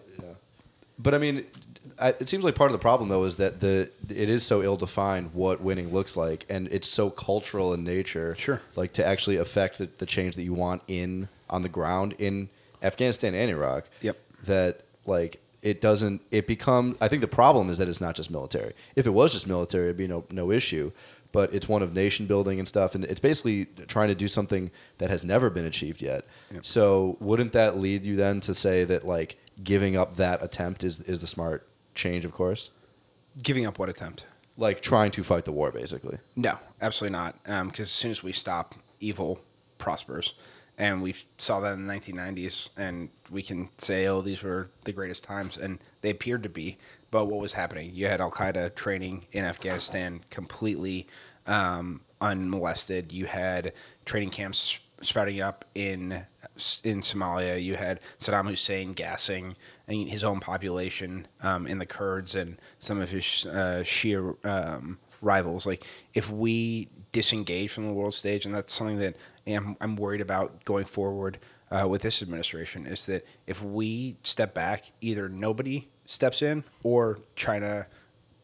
But 0.99 1.13
I 1.13 1.19
mean, 1.19 1.45
I, 1.99 2.09
it 2.09 2.29
seems 2.29 2.43
like 2.43 2.55
part 2.55 2.69
of 2.69 2.73
the 2.73 2.79
problem 2.79 3.09
though 3.09 3.23
is 3.23 3.35
that 3.37 3.59
the 3.59 3.89
it 4.09 4.29
is 4.29 4.45
so 4.45 4.61
ill 4.61 4.77
defined 4.77 5.33
what 5.33 5.61
winning 5.61 5.91
looks 5.93 6.17
like, 6.17 6.45
and 6.49 6.67
it's 6.69 6.87
so 6.87 7.09
cultural 7.09 7.73
in 7.73 7.83
nature. 7.83 8.35
Sure. 8.37 8.61
Like 8.75 8.93
to 8.93 9.05
actually 9.05 9.37
affect 9.37 9.77
the, 9.77 9.89
the 9.97 10.05
change 10.05 10.35
that 10.35 10.43
you 10.43 10.53
want 10.53 10.81
in 10.87 11.27
on 11.49 11.61
the 11.61 11.69
ground 11.69 12.15
in 12.17 12.49
Afghanistan 12.81 13.33
and 13.33 13.49
Iraq. 13.49 13.85
Yep. 14.01 14.17
That 14.45 14.81
like 15.05 15.39
it 15.61 15.81
doesn't. 15.81 16.21
It 16.31 16.47
become. 16.47 16.95
I 17.01 17.07
think 17.07 17.21
the 17.21 17.27
problem 17.27 17.69
is 17.69 17.77
that 17.79 17.89
it's 17.89 18.01
not 18.01 18.15
just 18.15 18.29
military. 18.29 18.73
If 18.95 19.07
it 19.07 19.11
was 19.11 19.33
just 19.33 19.47
military, 19.47 19.85
it'd 19.85 19.97
be 19.97 20.07
no 20.07 20.25
no 20.29 20.51
issue. 20.51 20.91
But 21.31 21.53
it's 21.53 21.67
one 21.67 21.81
of 21.81 21.93
nation 21.93 22.27
building 22.27 22.59
and 22.59 22.67
stuff, 22.67 22.95
and 22.95 23.03
it's 23.03 23.19
basically 23.19 23.65
trying 23.87 24.07
to 24.07 24.15
do 24.15 24.29
something 24.29 24.71
that 24.99 25.09
has 25.09 25.21
never 25.21 25.49
been 25.49 25.65
achieved 25.65 26.01
yet. 26.01 26.23
So 26.61 27.17
wouldn't 27.19 27.51
that 27.51 27.77
lead 27.77 28.05
you 28.05 28.15
then 28.15 28.39
to 28.41 28.53
say 28.53 28.85
that 28.85 29.05
like 29.05 29.35
giving 29.61 29.97
up 29.97 30.15
that 30.15 30.41
attempt 30.41 30.83
is 30.83 31.01
is 31.01 31.19
the 31.19 31.27
smart 31.27 31.67
change 31.95 32.25
of 32.25 32.31
course? 32.31 32.69
Giving 33.41 33.65
up 33.65 33.79
what 33.79 33.89
attempt? 33.89 34.25
Like 34.57 34.81
trying 34.81 35.11
to 35.11 35.23
fight 35.23 35.43
the 35.45 35.51
war, 35.51 35.71
basically. 35.71 36.17
No, 36.35 36.57
absolutely 36.81 37.17
not. 37.17 37.43
Because 37.43 37.87
as 37.87 37.91
soon 37.91 38.11
as 38.11 38.23
we 38.23 38.31
stop, 38.31 38.75
evil 39.01 39.41
prospers, 39.77 40.33
and 40.77 41.01
we 41.01 41.15
saw 41.37 41.59
that 41.61 41.73
in 41.73 41.87
the 41.87 41.93
1990s. 41.93 42.69
And 42.77 43.09
we 43.31 43.41
can 43.41 43.69
say, 43.77 44.07
"Oh, 44.07 44.21
these 44.21 44.43
were 44.43 44.69
the 44.83 44.91
greatest 44.91 45.23
times," 45.23 45.57
and 45.57 45.79
they 46.01 46.09
appeared 46.09 46.43
to 46.43 46.49
be. 46.49 46.77
But 47.11 47.25
what 47.25 47.39
was 47.39 47.53
happening? 47.53 47.91
You 47.93 48.07
had 48.07 48.21
Al 48.21 48.31
Qaeda 48.31 48.75
training 48.75 49.25
in 49.31 49.45
Afghanistan 49.45 50.21
completely 50.29 51.07
um, 51.47 52.01
unmolested. 52.21 53.11
You 53.11 53.25
had 53.25 53.73
training 54.05 54.31
camps 54.31 54.79
sprouting 55.01 55.41
up 55.41 55.65
in 55.75 56.25
in 56.83 56.99
Somalia. 56.99 57.61
You 57.61 57.75
had 57.75 57.99
Saddam 58.19 58.49
Hussein 58.49 58.93
gassing 58.93 59.55
his 59.87 60.23
own 60.23 60.39
population 60.39 61.27
um, 61.41 61.67
in 61.67 61.77
the 61.77 61.85
Kurds 61.85 62.35
and 62.35 62.57
some 62.79 62.99
of 62.99 63.09
his 63.09 63.45
uh, 63.45 63.81
Shia 63.83 64.35
um, 64.45 64.97
rivals. 65.21 65.65
Like 65.65 65.85
if 66.13 66.29
we 66.29 66.87
disengage 67.11 67.71
from 67.71 67.87
the 67.87 67.93
world 67.93 68.13
stage, 68.13 68.45
and 68.45 68.53
that's 68.53 68.73
something 68.73 68.99
that 68.99 69.15
I'm, 69.47 69.77
I'm 69.81 69.95
worried 69.95 70.21
about 70.21 70.63
going 70.65 70.85
forward 70.85 71.39
uh, 71.71 71.87
with 71.87 72.01
this 72.01 72.21
administration, 72.21 72.85
is 72.85 73.05
that 73.05 73.25
if 73.47 73.63
we 73.63 74.17
step 74.23 74.53
back, 74.53 74.85
either 75.01 75.29
nobody 75.29 75.87
steps 76.05 76.41
in 76.41 76.63
or 76.83 77.19
China, 77.35 77.85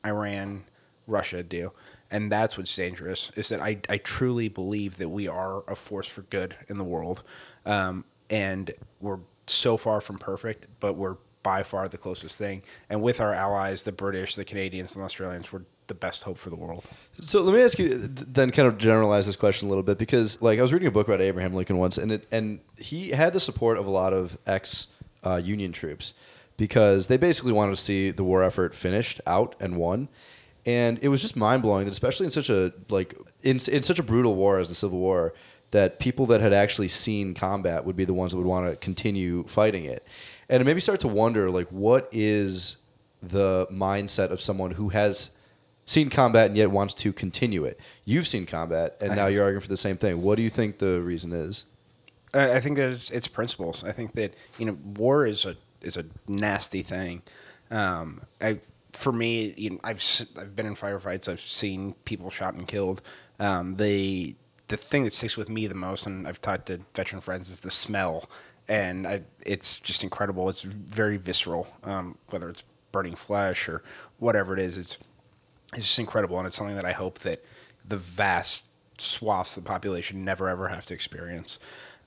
Iran, 0.06 0.64
Russia 1.08 1.44
do. 1.44 1.72
And 2.10 2.32
that's 2.32 2.58
what's 2.58 2.76
dangerous 2.76 3.32
is 3.36 3.50
that 3.50 3.62
I, 3.62 3.78
I 3.88 3.98
truly 3.98 4.50
believe 4.50 4.98
that 4.98 5.08
we 5.08 5.28
are 5.28 5.64
a 5.70 5.76
force 5.76 6.08
for 6.08 6.24
good 6.24 6.56
in 6.68 6.78
the 6.78 6.84
world. 6.84 7.24
Um, 7.66 8.04
and 8.30 8.72
we're 9.00 9.20
so 9.48 9.78
far 9.78 10.02
from 10.02 10.18
perfect, 10.18 10.68
but 10.80 10.94
we're 10.94 11.16
by 11.44 11.64
far 11.64 11.88
the 11.88 11.98
closest 11.98 12.38
thing. 12.38 12.62
And 12.90 13.02
with 13.02 13.22
our 13.22 13.34
allies, 13.34 13.84
the 13.84 13.92
British, 13.92 14.36
the 14.36 14.46
Canadians, 14.46 14.96
and 14.96 15.02
the 15.02 15.06
Australians, 15.06 15.52
we're 15.52 15.62
the 15.88 15.94
best 15.96 16.24
hope 16.24 16.38
for 16.38 16.50
the 16.50 16.56
world. 16.56 16.86
So 17.20 17.42
let 17.42 17.54
me 17.54 17.62
ask 17.62 17.78
you 17.78 17.90
then 17.90 18.52
kind 18.52 18.66
of 18.66 18.78
generalize 18.78 19.26
this 19.26 19.36
question 19.36 19.68
a 19.68 19.70
little 19.70 19.84
bit 19.84 19.98
because 19.98 20.42
like 20.42 20.58
I 20.58 20.62
was 20.62 20.72
reading 20.72 20.88
a 20.88 20.92
book 20.92 21.08
about 21.08 21.20
Abraham 21.20 21.54
Lincoln 21.54 21.78
once 21.78 21.98
and 21.98 22.14
it 22.14 22.28
and 22.32 22.62
he 22.78 23.10
had 23.10 23.34
the 23.34 23.42
support 23.42 23.78
of 23.78 23.86
a 23.86 23.90
lot 23.90 24.14
of 24.14 24.38
ex 24.48 24.88
uh, 25.26 25.42
Union 25.44 25.74
troops 25.74 26.14
because 26.56 27.08
they 27.08 27.18
basically 27.18 27.52
wanted 27.52 27.72
to 27.72 27.82
see 27.82 28.10
the 28.10 28.24
war 28.24 28.42
effort 28.42 28.74
finished 28.74 29.20
out 29.28 29.54
and 29.60 29.76
won. 29.76 30.08
And 30.66 30.98
it 31.02 31.10
was 31.10 31.22
just 31.22 31.36
mind 31.36 31.62
blowing 31.62 31.86
that 31.86 31.92
especially 31.92 32.26
in 32.26 32.32
such 32.32 32.50
a 32.50 32.72
like 32.88 33.14
in 33.44 33.58
in 33.70 33.84
such 33.84 34.00
a 34.00 34.04
brutal 34.04 34.36
war 34.36 34.60
as 34.60 34.70
the 34.70 34.76
Civil 34.76 35.00
War 35.00 35.34
that 35.72 36.00
people 36.00 36.26
that 36.28 36.40
had 36.42 36.54
actually 36.54 36.90
seen 36.90 37.34
combat 37.34 37.84
would 37.86 37.96
be 37.96 38.06
the 38.06 38.14
ones 38.14 38.32
that 38.32 38.38
would 38.38 38.46
want 38.46 38.70
to 38.70 38.76
continue 38.78 39.44
fighting 39.44 39.86
it. 39.86 40.06
And 40.52 40.60
it 40.60 40.66
made 40.66 40.76
me 40.76 40.82
start 40.82 41.00
to 41.00 41.08
wonder 41.08 41.50
like 41.50 41.70
what 41.70 42.10
is 42.12 42.76
the 43.24 43.68
mindset 43.72 44.32
of 44.32 44.42
someone 44.42 44.72
who 44.72 44.90
has 44.90 45.32
seen 45.86 46.10
combat 46.10 46.48
and 46.48 46.58
yet 46.58 46.72
wants 46.72 46.94
to 46.96 47.14
continue 47.14 47.64
it. 47.64 47.80
You've 48.04 48.28
seen 48.28 48.46
combat, 48.46 48.98
and 49.00 49.14
I 49.14 49.16
now 49.16 49.24
have. 49.24 49.34
you're 49.34 49.44
arguing 49.44 49.62
for 49.62 49.70
the 49.70 49.78
same 49.78 49.96
thing. 49.96 50.22
What 50.22 50.36
do 50.36 50.44
you 50.44 50.50
think 50.50 50.80
the 50.80 51.02
reason 51.02 51.32
is? 51.32 51.66
I 52.34 52.60
think 52.60 52.78
that 52.78 52.92
it's, 52.92 53.10
it's 53.12 53.28
principles. 53.28 53.84
I 53.84 53.94
think 53.94 54.14
that 54.14 54.34
you 54.60 54.66
know 54.66 54.78
war 54.96 55.26
is 55.26 55.46
a 55.46 55.56
is 55.82 55.96
a 55.98 56.06
nasty 56.28 56.82
thing. 56.82 57.22
Um, 57.70 58.22
I 58.42 58.60
for 58.94 59.14
me, 59.14 59.54
you 59.58 59.70
know, 59.72 59.80
I've 59.84 60.04
I've 60.38 60.56
been 60.56 60.66
in 60.66 60.76
firefights. 60.76 61.30
I've 61.30 61.40
seen 61.40 61.94
people 62.06 62.30
shot 62.30 62.56
and 62.56 62.68
killed. 62.68 63.02
Um, 63.40 63.76
the 63.76 64.36
the 64.68 64.78
thing 64.78 65.04
that 65.04 65.14
sticks 65.14 65.36
with 65.36 65.50
me 65.50 65.68
the 65.68 65.76
most, 65.76 66.06
and 66.06 66.28
I've 66.28 66.42
talked 66.42 66.68
to 66.68 66.80
veteran 66.96 67.22
friends, 67.22 67.50
is 67.50 67.60
the 67.60 67.72
smell, 67.72 68.30
and 68.72 69.06
I, 69.06 69.22
it's 69.46 69.82
just 69.82 70.02
incredible. 70.02 70.48
It's 70.48 70.62
very 70.62 71.18
visceral. 71.18 71.68
Um, 71.84 72.18
whether 72.30 72.48
it's 72.48 72.64
burning 72.94 73.16
flesh 73.16 73.68
or 73.68 73.84
whatever 74.20 74.54
it 74.54 74.60
is, 74.60 74.78
it's 74.78 74.98
it's 75.74 75.88
just 75.88 76.00
incredible, 76.00 76.38
and 76.38 76.48
it's 76.48 76.56
something 76.56 76.78
that 76.78 76.86
I 76.86 76.94
hope 76.94 77.20
that 77.20 77.44
the 77.86 77.98
vast 77.98 78.66
swaths 78.98 79.58
of 79.58 79.66
the 79.66 79.68
population 79.68 80.24
never 80.24 80.48
ever 80.48 80.70
have 80.70 80.86
to 80.86 80.94
experience. 80.94 81.60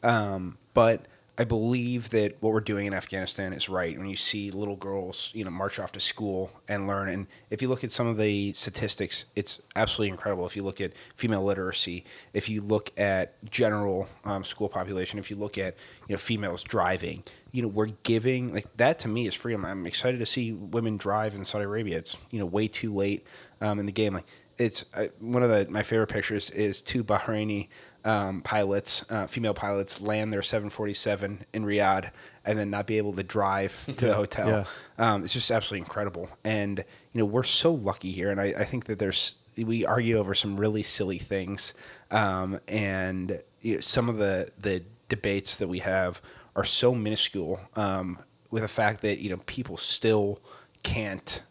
Um, 0.02 0.56
but 0.72 1.02
I 1.36 1.42
believe 1.42 2.10
that 2.10 2.36
what 2.40 2.52
we're 2.52 2.60
doing 2.60 2.86
in 2.86 2.94
Afghanistan 2.94 3.52
is 3.52 3.68
right. 3.68 3.98
When 3.98 4.08
you 4.08 4.14
see 4.14 4.52
little 4.52 4.76
girls, 4.76 5.30
you 5.34 5.44
know, 5.44 5.50
march 5.50 5.80
off 5.80 5.90
to 5.92 6.00
school 6.00 6.52
and 6.68 6.86
learn, 6.86 7.08
and 7.08 7.26
if 7.50 7.60
you 7.60 7.68
look 7.68 7.82
at 7.82 7.90
some 7.90 8.06
of 8.06 8.16
the 8.16 8.52
statistics, 8.52 9.24
it's 9.34 9.60
absolutely 9.74 10.10
incredible. 10.10 10.46
If 10.46 10.54
you 10.54 10.62
look 10.62 10.80
at 10.80 10.92
female 11.16 11.42
literacy, 11.42 12.04
if 12.34 12.48
you 12.48 12.60
look 12.60 12.92
at 12.96 13.34
general 13.50 14.08
um, 14.24 14.44
school 14.44 14.68
population, 14.68 15.18
if 15.18 15.28
you 15.28 15.36
look 15.36 15.58
at 15.58 15.76
you 16.08 16.14
know 16.14 16.18
females 16.18 16.62
driving, 16.62 17.24
you 17.50 17.62
know, 17.62 17.68
we're 17.68 17.86
giving 18.04 18.54
like 18.54 18.68
that 18.76 19.00
to 19.00 19.08
me 19.08 19.26
is 19.26 19.34
freedom. 19.34 19.64
I'm 19.64 19.86
excited 19.86 20.18
to 20.18 20.26
see 20.26 20.52
women 20.52 20.96
drive 20.96 21.34
in 21.34 21.44
Saudi 21.44 21.64
Arabia. 21.64 21.98
It's 21.98 22.16
you 22.30 22.38
know 22.38 22.46
way 22.46 22.68
too 22.68 22.94
late 22.94 23.26
um, 23.60 23.80
in 23.80 23.86
the 23.86 23.92
game. 23.92 24.14
Like 24.14 24.26
it's 24.56 24.84
one 25.18 25.42
of 25.42 25.50
the 25.50 25.66
my 25.68 25.82
favorite 25.82 26.08
pictures 26.08 26.50
is 26.50 26.80
two 26.80 27.02
Bahraini 27.02 27.68
um, 28.04 28.42
pilots, 28.42 29.04
uh, 29.10 29.26
female 29.26 29.54
pilots, 29.54 30.00
land 30.00 30.32
their 30.32 30.42
747 30.42 31.44
in 31.52 31.64
Riyadh 31.64 32.10
and 32.44 32.58
then 32.58 32.70
not 32.70 32.86
be 32.86 32.98
able 32.98 33.12
to 33.14 33.22
drive 33.22 33.76
to 33.86 34.06
the 34.06 34.14
hotel. 34.14 34.48
Yeah. 34.48 34.64
Um, 34.98 35.24
it's 35.24 35.32
just 35.32 35.50
absolutely 35.50 35.84
incredible. 35.84 36.28
And 36.44 36.78
you 37.12 37.18
know 37.18 37.24
we're 37.24 37.42
so 37.42 37.72
lucky 37.72 38.12
here, 38.12 38.30
and 38.30 38.40
I, 38.40 38.46
I 38.46 38.64
think 38.64 38.84
that 38.86 38.98
there's 38.98 39.36
we 39.56 39.86
argue 39.86 40.18
over 40.18 40.34
some 40.34 40.56
really 40.56 40.82
silly 40.82 41.18
things, 41.18 41.74
um, 42.10 42.60
and 42.68 43.40
you 43.62 43.76
know, 43.76 43.80
some 43.80 44.08
of 44.08 44.18
the 44.18 44.50
the 44.60 44.82
debates 45.08 45.56
that 45.58 45.68
we 45.68 45.78
have 45.80 46.20
are 46.56 46.64
so 46.64 46.94
minuscule. 46.94 47.60
Um, 47.76 48.18
with 48.50 48.62
the 48.62 48.68
fact 48.68 49.00
that 49.00 49.18
you 49.18 49.30
know 49.30 49.38
people 49.46 49.76
still 49.76 50.40
can't 50.82 51.42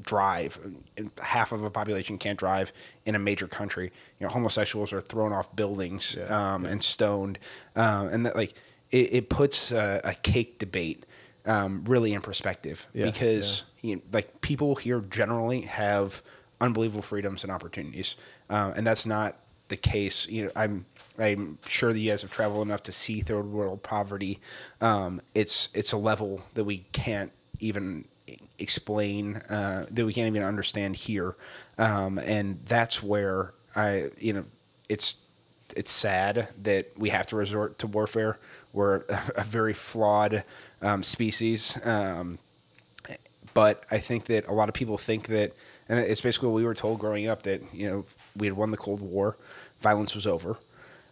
drive 0.00 0.58
and 0.96 1.10
half 1.22 1.52
of 1.52 1.64
a 1.64 1.70
population 1.70 2.18
can't 2.18 2.38
drive 2.38 2.72
in 3.06 3.14
a 3.14 3.18
major 3.18 3.46
country. 3.46 3.92
You 4.18 4.26
know 4.26 4.32
homosexuals 4.32 4.92
are 4.92 5.00
thrown 5.00 5.32
off 5.32 5.54
buildings 5.54 6.16
um, 6.28 6.64
and 6.66 6.82
stoned. 6.82 7.38
Um, 7.76 8.08
and 8.08 8.26
that 8.26 8.36
like 8.36 8.54
it, 8.90 9.12
it 9.12 9.28
puts 9.28 9.72
a, 9.72 10.00
a 10.04 10.14
cake 10.14 10.58
debate 10.58 11.04
um, 11.46 11.84
really 11.86 12.12
in 12.12 12.20
perspective 12.20 12.86
Yeah, 12.92 13.06
because 13.06 13.64
you 13.82 13.96
know, 13.96 14.02
like 14.12 14.40
people 14.40 14.74
here 14.74 15.00
generally 15.00 15.62
have 15.62 16.22
unbelievable 16.60 17.02
freedoms 17.02 17.42
and 17.42 17.52
opportunities. 17.52 18.16
Um, 18.50 18.72
and 18.76 18.86
that's 18.86 19.06
not 19.06 19.36
the 19.68 19.76
case. 19.76 20.26
You 20.28 20.46
know 20.46 20.50
i'm 20.56 20.84
i'm 21.18 21.58
sure 21.66 21.92
that 21.92 21.98
you 21.98 22.10
guys 22.10 22.22
have 22.22 22.30
traveled 22.30 22.66
enough 22.66 22.82
to 22.84 22.92
see 22.92 23.20
third 23.20 23.46
world 23.46 23.82
poverty. 23.82 24.40
Um, 24.80 25.20
it's 25.34 25.68
it's 25.74 25.92
a 25.92 25.96
level 25.96 26.42
that 26.54 26.64
we 26.64 26.78
can't 26.92 27.32
even 27.60 28.04
explain 28.58 29.36
uh, 29.36 29.86
that 29.90 30.04
we 30.04 30.12
can't 30.12 30.26
even 30.26 30.42
understand 30.42 30.96
here. 30.96 31.34
Um, 31.78 32.18
and 32.18 32.58
that's 32.66 33.02
where 33.02 33.52
i 33.76 34.10
you 34.18 34.32
know 34.32 34.44
it's 34.88 35.16
it's 35.76 35.90
sad 35.90 36.48
that 36.62 36.86
we 36.98 37.10
have 37.10 37.26
to 37.28 37.36
resort 37.36 37.78
to 37.78 37.86
warfare. 37.86 38.38
We're 38.72 38.96
a, 39.08 39.20
a 39.36 39.44
very 39.44 39.74
flawed 39.74 40.42
um, 40.82 41.02
species. 41.02 41.78
Um, 41.86 42.38
but 43.54 43.84
I 43.90 43.98
think 43.98 44.26
that 44.26 44.46
a 44.46 44.52
lot 44.52 44.68
of 44.68 44.74
people 44.74 44.98
think 44.98 45.28
that, 45.28 45.52
and 45.88 45.98
it's 45.98 46.20
basically 46.20 46.48
what 46.48 46.54
we 46.56 46.64
were 46.64 46.74
told 46.74 46.98
growing 46.98 47.28
up 47.28 47.42
that 47.42 47.62
you 47.72 47.88
know 47.88 48.04
we 48.36 48.46
had 48.46 48.56
won 48.56 48.70
the 48.70 48.76
Cold 48.76 49.00
War, 49.00 49.36
violence 49.80 50.14
was 50.14 50.26
over, 50.26 50.56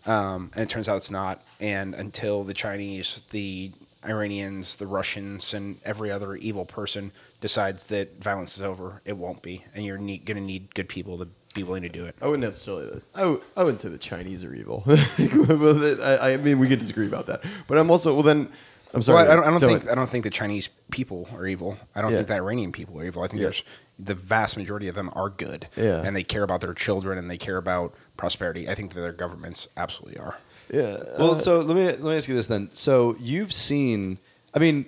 um, 0.07 0.51
and 0.55 0.63
it 0.63 0.69
turns 0.69 0.89
out 0.89 0.97
it's 0.97 1.11
not. 1.11 1.43
And 1.61 1.95
until 1.95 2.45
the 2.45 2.55
Chinese, 2.55 3.23
the 3.31 3.73
Iranians, 4.07 4.77
the 4.77 4.87
Russians, 4.87 5.55
and 5.55 5.77
every 5.85 6.11
other 6.11 6.35
evil 6.37 6.65
person 6.65 7.13
decides 7.41 7.87
that 7.87 8.17
violence 8.23 8.57
is 8.57 8.63
over, 8.63 9.03
it 9.05 9.17
won't 9.17 9.43
be, 9.43 9.65
and 9.75 9.85
you're 9.85 9.99
ne- 9.99 10.19
going 10.19 10.37
to 10.37 10.43
need 10.43 10.75
good 10.75 10.89
people 10.89 11.19
to 11.19 11.29
be 11.55 11.63
willing 11.63 11.83
to 11.83 11.89
do 11.89 12.05
it. 12.05 12.15
I 12.21 12.27
wouldn't 12.27 12.45
necessarily. 12.45 13.01
I, 13.15 13.21
w- 13.21 13.43
I 13.57 13.63
wouldn't 13.65 13.81
say 13.81 13.89
the 13.89 13.99
Chinese 13.99 14.45
are 14.45 14.55
evil. 14.55 14.85
I, 14.87 16.19
I 16.33 16.37
mean, 16.39 16.59
we 16.59 16.69
could 16.69 16.79
disagree 16.79 17.07
about 17.07 17.27
that. 17.27 17.43
But 17.67 17.79
I'm 17.79 17.91
also 17.91 18.15
well. 18.15 18.23
Then 18.23 18.49
I'm 18.95 19.03
sorry. 19.03 19.25
Well, 19.25 19.33
I, 19.33 19.37
don't, 19.37 19.45
I 19.45 19.51
don't 19.51 19.59
So- 19.59 19.69
think 19.69 19.89
I 19.91 19.95
don't 19.95 20.11
think 20.11 20.25
the 20.25 20.31
Chinese 20.31 20.69
people 20.91 21.29
are 21.35 21.47
evil. 21.47 21.77
I 21.95 22.03
don't 22.03 22.11
Yeah. 22.13 22.19
think 22.19 22.29
the 22.29 22.35
Iranian 22.35 22.73
people 22.73 23.01
are 23.01 23.05
evil. 23.05 23.23
I 23.23 23.29
think 23.29 23.41
Yeah. 23.41 23.45
there's 23.47 23.63
the 23.99 24.15
vast 24.15 24.57
majority 24.59 24.89
of 24.89 24.95
them 24.95 25.11
are 25.15 25.31
good. 25.31 25.69
Yeah. 25.77 26.03
And 26.03 26.15
they 26.15 26.23
care 26.23 26.43
about 26.43 26.61
their 26.61 26.75
children 26.75 27.17
and 27.19 27.31
they 27.31 27.39
care 27.39 27.57
about 27.57 27.95
prosperity. 28.19 28.69
I 28.69 28.75
think 28.75 28.93
that 28.95 29.01
their 29.01 29.13
governments 29.13 29.69
absolutely 29.77 30.19
are. 30.19 30.37
Yeah. 30.73 30.99
Well, 31.19 31.35
uh, 31.35 31.39
so 31.39 31.61
let 31.61 31.77
me 31.77 31.85
let 31.85 32.03
me 32.03 32.17
ask 32.17 32.29
you 32.29 32.35
this 32.35 32.47
then. 32.47 32.71
So 32.75 33.17
you've 33.21 33.53
seen, 33.53 34.19
I 34.55 34.59
mean, 34.59 34.87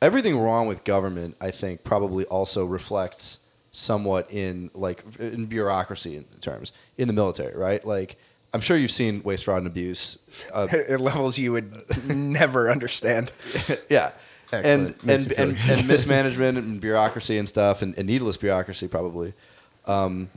everything 0.00 0.38
wrong 0.38 0.66
with 0.66 0.84
government. 0.84 1.36
I 1.40 1.50
think 1.50 1.84
probably 1.84 2.24
also 2.26 2.64
reflects 2.64 3.38
somewhat 3.72 4.30
in 4.30 4.70
like 4.74 5.04
in 5.18 5.46
bureaucracy 5.46 6.16
in 6.16 6.24
terms 6.40 6.72
in 6.98 7.06
the 7.06 7.14
military, 7.14 7.56
right? 7.56 7.84
Like 7.84 8.16
I'm 8.52 8.60
sure 8.60 8.76
you've 8.76 8.90
seen 8.90 9.22
waste, 9.22 9.44
fraud, 9.44 9.58
and 9.58 9.66
abuse. 9.66 10.18
Uh, 10.52 10.66
At 10.88 11.00
levels 11.00 11.38
you 11.38 11.52
would 11.52 12.08
never 12.08 12.70
understand. 12.70 13.30
yeah. 13.88 14.12
and 14.52 14.94
Excellent. 14.94 15.04
Makes 15.04 15.22
and 15.22 15.32
and, 15.32 15.58
and 15.70 15.88
mismanagement 15.88 16.58
and 16.58 16.80
bureaucracy 16.80 17.38
and 17.38 17.48
stuff 17.48 17.82
and, 17.82 17.96
and 17.96 18.06
needless 18.06 18.36
bureaucracy 18.36 18.88
probably 18.88 19.34
um, 19.86 20.28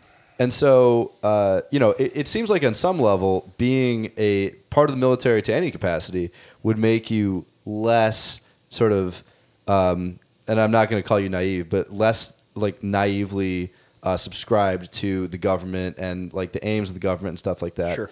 and 0.44 0.52
so 0.54 1.12
uh, 1.32 1.62
you 1.74 1.80
know 1.84 1.92
it, 2.04 2.12
it 2.22 2.28
seems 2.28 2.50
like 2.54 2.64
on 2.70 2.74
some 2.74 2.98
level 3.00 3.34
being 3.58 4.12
a 4.18 4.50
part 4.76 4.90
of 4.90 4.96
the 4.96 5.00
military 5.08 5.42
to 5.48 5.54
any 5.54 5.70
capacity 5.78 6.26
would 6.66 6.78
make 6.78 7.10
you 7.18 7.46
less 7.66 8.40
sort 8.70 8.92
of 8.92 9.24
um, 9.68 10.20
and 10.48 10.60
i'm 10.62 10.72
not 10.78 10.90
going 10.90 11.02
to 11.02 11.08
call 11.08 11.20
you 11.20 11.30
naive 11.30 11.70
but 11.70 11.92
less 11.92 12.34
like 12.56 12.84
naively 12.84 13.70
uh, 14.08 14.18
subscribed 14.18 14.92
to 14.94 15.28
the 15.30 15.38
government 15.38 15.98
and 15.98 16.34
like 16.34 16.52
the 16.52 16.64
aims 16.72 16.90
of 16.90 16.96
the 16.96 17.00
government 17.10 17.32
and 17.34 17.40
stuff 17.40 17.62
like 17.62 17.76
that 17.76 17.96
Sure. 17.96 18.10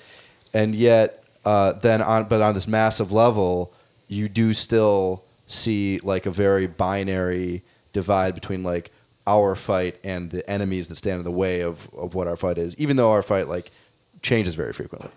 and 0.54 0.74
yet 0.74 1.24
uh, 1.52 1.74
then 1.74 2.02
on 2.02 2.26
but 2.32 2.42
on 2.42 2.54
this 2.54 2.68
massive 2.68 3.12
level 3.12 3.74
you 4.08 4.30
do 4.30 4.54
still 4.54 5.24
see 5.48 6.00
like 6.04 6.26
a 6.26 6.32
very 6.32 6.68
binary 6.68 7.62
divide 7.94 8.34
between 8.36 8.64
like 8.64 8.92
our 9.28 9.56
fight 9.56 9.98
and 10.04 10.32
the 10.32 10.48
enemies 10.50 10.88
that 10.88 10.96
stand 10.96 11.20
in 11.20 11.24
the 11.24 11.32
way 11.32 11.62
of, 11.62 11.90
of 11.94 12.16
what 12.16 12.28
our 12.28 12.36
fight 12.36 12.58
is 12.58 12.76
even 12.78 12.98
though 12.98 13.12
our 13.12 13.24
fight 13.24 13.48
like 13.48 13.72
changes 14.22 14.56
very 14.56 14.74
frequently 14.74 15.10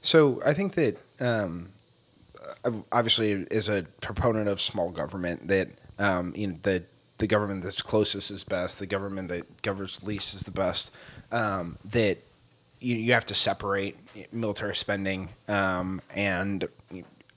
So 0.00 0.40
I 0.44 0.54
think 0.54 0.74
that 0.74 0.96
um, 1.20 1.70
uh, 2.64 2.70
obviously, 2.92 3.46
as 3.50 3.68
a 3.68 3.84
proponent 4.00 4.48
of 4.48 4.60
small 4.60 4.90
government, 4.90 5.48
that 5.48 5.68
um, 5.98 6.32
you 6.36 6.48
know 6.48 6.56
the 6.62 6.82
the 7.18 7.26
government 7.26 7.62
that's 7.62 7.82
closest 7.82 8.30
is 8.30 8.44
best. 8.44 8.78
The 8.78 8.86
government 8.86 9.28
that 9.28 9.62
governs 9.62 10.02
least 10.02 10.34
is 10.34 10.42
the 10.42 10.50
best. 10.50 10.90
Um, 11.32 11.76
that 11.86 12.18
you, 12.80 12.96
you 12.96 13.12
have 13.14 13.24
to 13.26 13.34
separate 13.34 13.96
military 14.32 14.76
spending 14.76 15.28
um, 15.48 16.00
and 16.14 16.68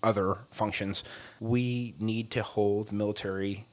other 0.03 0.37
functions. 0.51 1.03
We 1.39 1.93
need 1.99 2.31
to 2.31 2.43
hold 2.43 2.91
military 2.91 3.65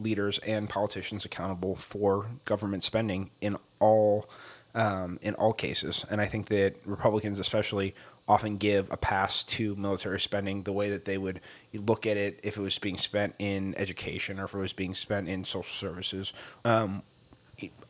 leaders 0.00 0.38
and 0.38 0.68
politicians 0.68 1.24
accountable 1.24 1.76
for 1.76 2.26
government 2.44 2.82
spending 2.82 3.30
in 3.40 3.56
all 3.78 4.28
um, 4.74 5.18
in 5.22 5.34
all 5.34 5.52
cases. 5.52 6.04
And 6.10 6.20
I 6.20 6.26
think 6.26 6.46
that 6.48 6.76
Republicans, 6.84 7.38
especially, 7.38 7.94
often 8.28 8.56
give 8.56 8.88
a 8.92 8.96
pass 8.96 9.42
to 9.42 9.74
military 9.74 10.20
spending 10.20 10.62
the 10.62 10.72
way 10.72 10.90
that 10.90 11.04
they 11.04 11.18
would 11.18 11.40
look 11.74 12.06
at 12.06 12.16
it 12.16 12.38
if 12.44 12.56
it 12.56 12.60
was 12.60 12.78
being 12.78 12.96
spent 12.96 13.34
in 13.40 13.74
education 13.76 14.38
or 14.38 14.44
if 14.44 14.54
it 14.54 14.58
was 14.58 14.72
being 14.72 14.94
spent 14.94 15.28
in 15.28 15.44
social 15.44 15.72
services. 15.72 16.32
Um, 16.64 17.02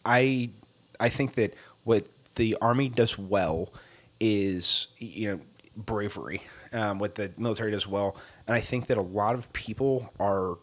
I 0.05 0.51
I 0.99 1.09
think 1.11 1.35
that 1.35 1.55
what 1.85 2.07
the 2.37 2.57
army 2.61 2.89
does 2.89 3.19
well 3.19 3.71
is 4.19 4.87
you 4.99 5.31
know 5.31 5.41
bravery. 5.77 6.43
Um, 6.73 6.99
what 7.01 7.17
the 7.17 7.31
military 7.37 7.73
does 7.73 7.87
well, 7.87 8.17
and 8.47 8.55
I 8.55 8.61
think 8.61 8.87
that 8.87 8.97
a 8.97 9.03
lot 9.03 9.35
of 9.35 9.53
people 9.53 10.13
are 10.21 10.57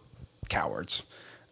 cowards, 0.50 1.04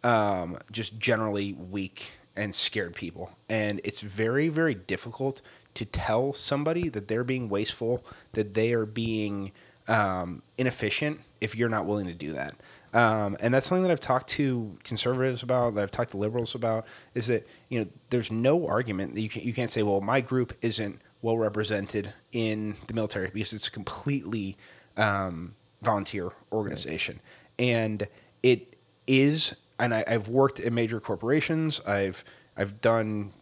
um, 0.06 0.58
just 0.70 0.98
generally 0.98 1.52
weak 1.52 2.12
and 2.36 2.54
scared 2.54 2.94
people, 2.94 3.30
and 3.48 3.80
it's 3.84 4.00
very 4.00 4.48
very 4.48 4.74
difficult 4.74 5.42
to 5.74 5.84
tell 5.84 6.32
somebody 6.32 6.88
that 6.88 7.08
they're 7.08 7.24
being 7.24 7.48
wasteful, 7.48 8.02
that 8.32 8.54
they 8.54 8.72
are 8.72 8.86
being 8.86 9.52
um, 9.88 10.42
inefficient 10.56 11.20
if 11.40 11.54
you're 11.54 11.68
not 11.68 11.84
willing 11.84 12.06
to 12.06 12.14
do 12.14 12.32
that. 12.32 12.54
Um, 12.94 13.36
and 13.40 13.52
that's 13.52 13.66
something 13.66 13.82
that 13.82 13.90
I've 13.90 14.00
talked 14.00 14.28
to 14.30 14.74
conservatives 14.84 15.42
about, 15.42 15.74
that 15.74 15.82
I've 15.82 15.90
talked 15.90 16.12
to 16.12 16.16
liberals 16.16 16.54
about, 16.54 16.86
is 17.14 17.26
that 17.26 17.46
you 17.68 17.80
know 17.80 17.86
there's 18.10 18.30
no 18.30 18.66
argument 18.66 19.14
that 19.14 19.20
you 19.20 19.28
can, 19.28 19.42
you 19.42 19.52
can't 19.52 19.70
say, 19.70 19.82
well, 19.82 20.00
my 20.00 20.20
group 20.20 20.54
isn't 20.62 20.98
well 21.20 21.36
represented 21.36 22.12
in 22.32 22.76
the 22.86 22.94
military 22.94 23.28
because 23.32 23.52
it's 23.52 23.68
a 23.68 23.70
completely 23.70 24.56
um, 24.96 25.52
volunteer 25.82 26.30
organization, 26.52 27.20
and 27.58 28.06
it 28.42 28.60
is. 29.06 29.54
And 29.78 29.94
I, 29.94 30.04
I've 30.06 30.28
worked 30.28 30.60
in 30.60 30.74
major 30.74 31.00
corporations. 31.00 31.80
I've 31.86 32.24
I've 32.56 32.80
done 32.80 33.32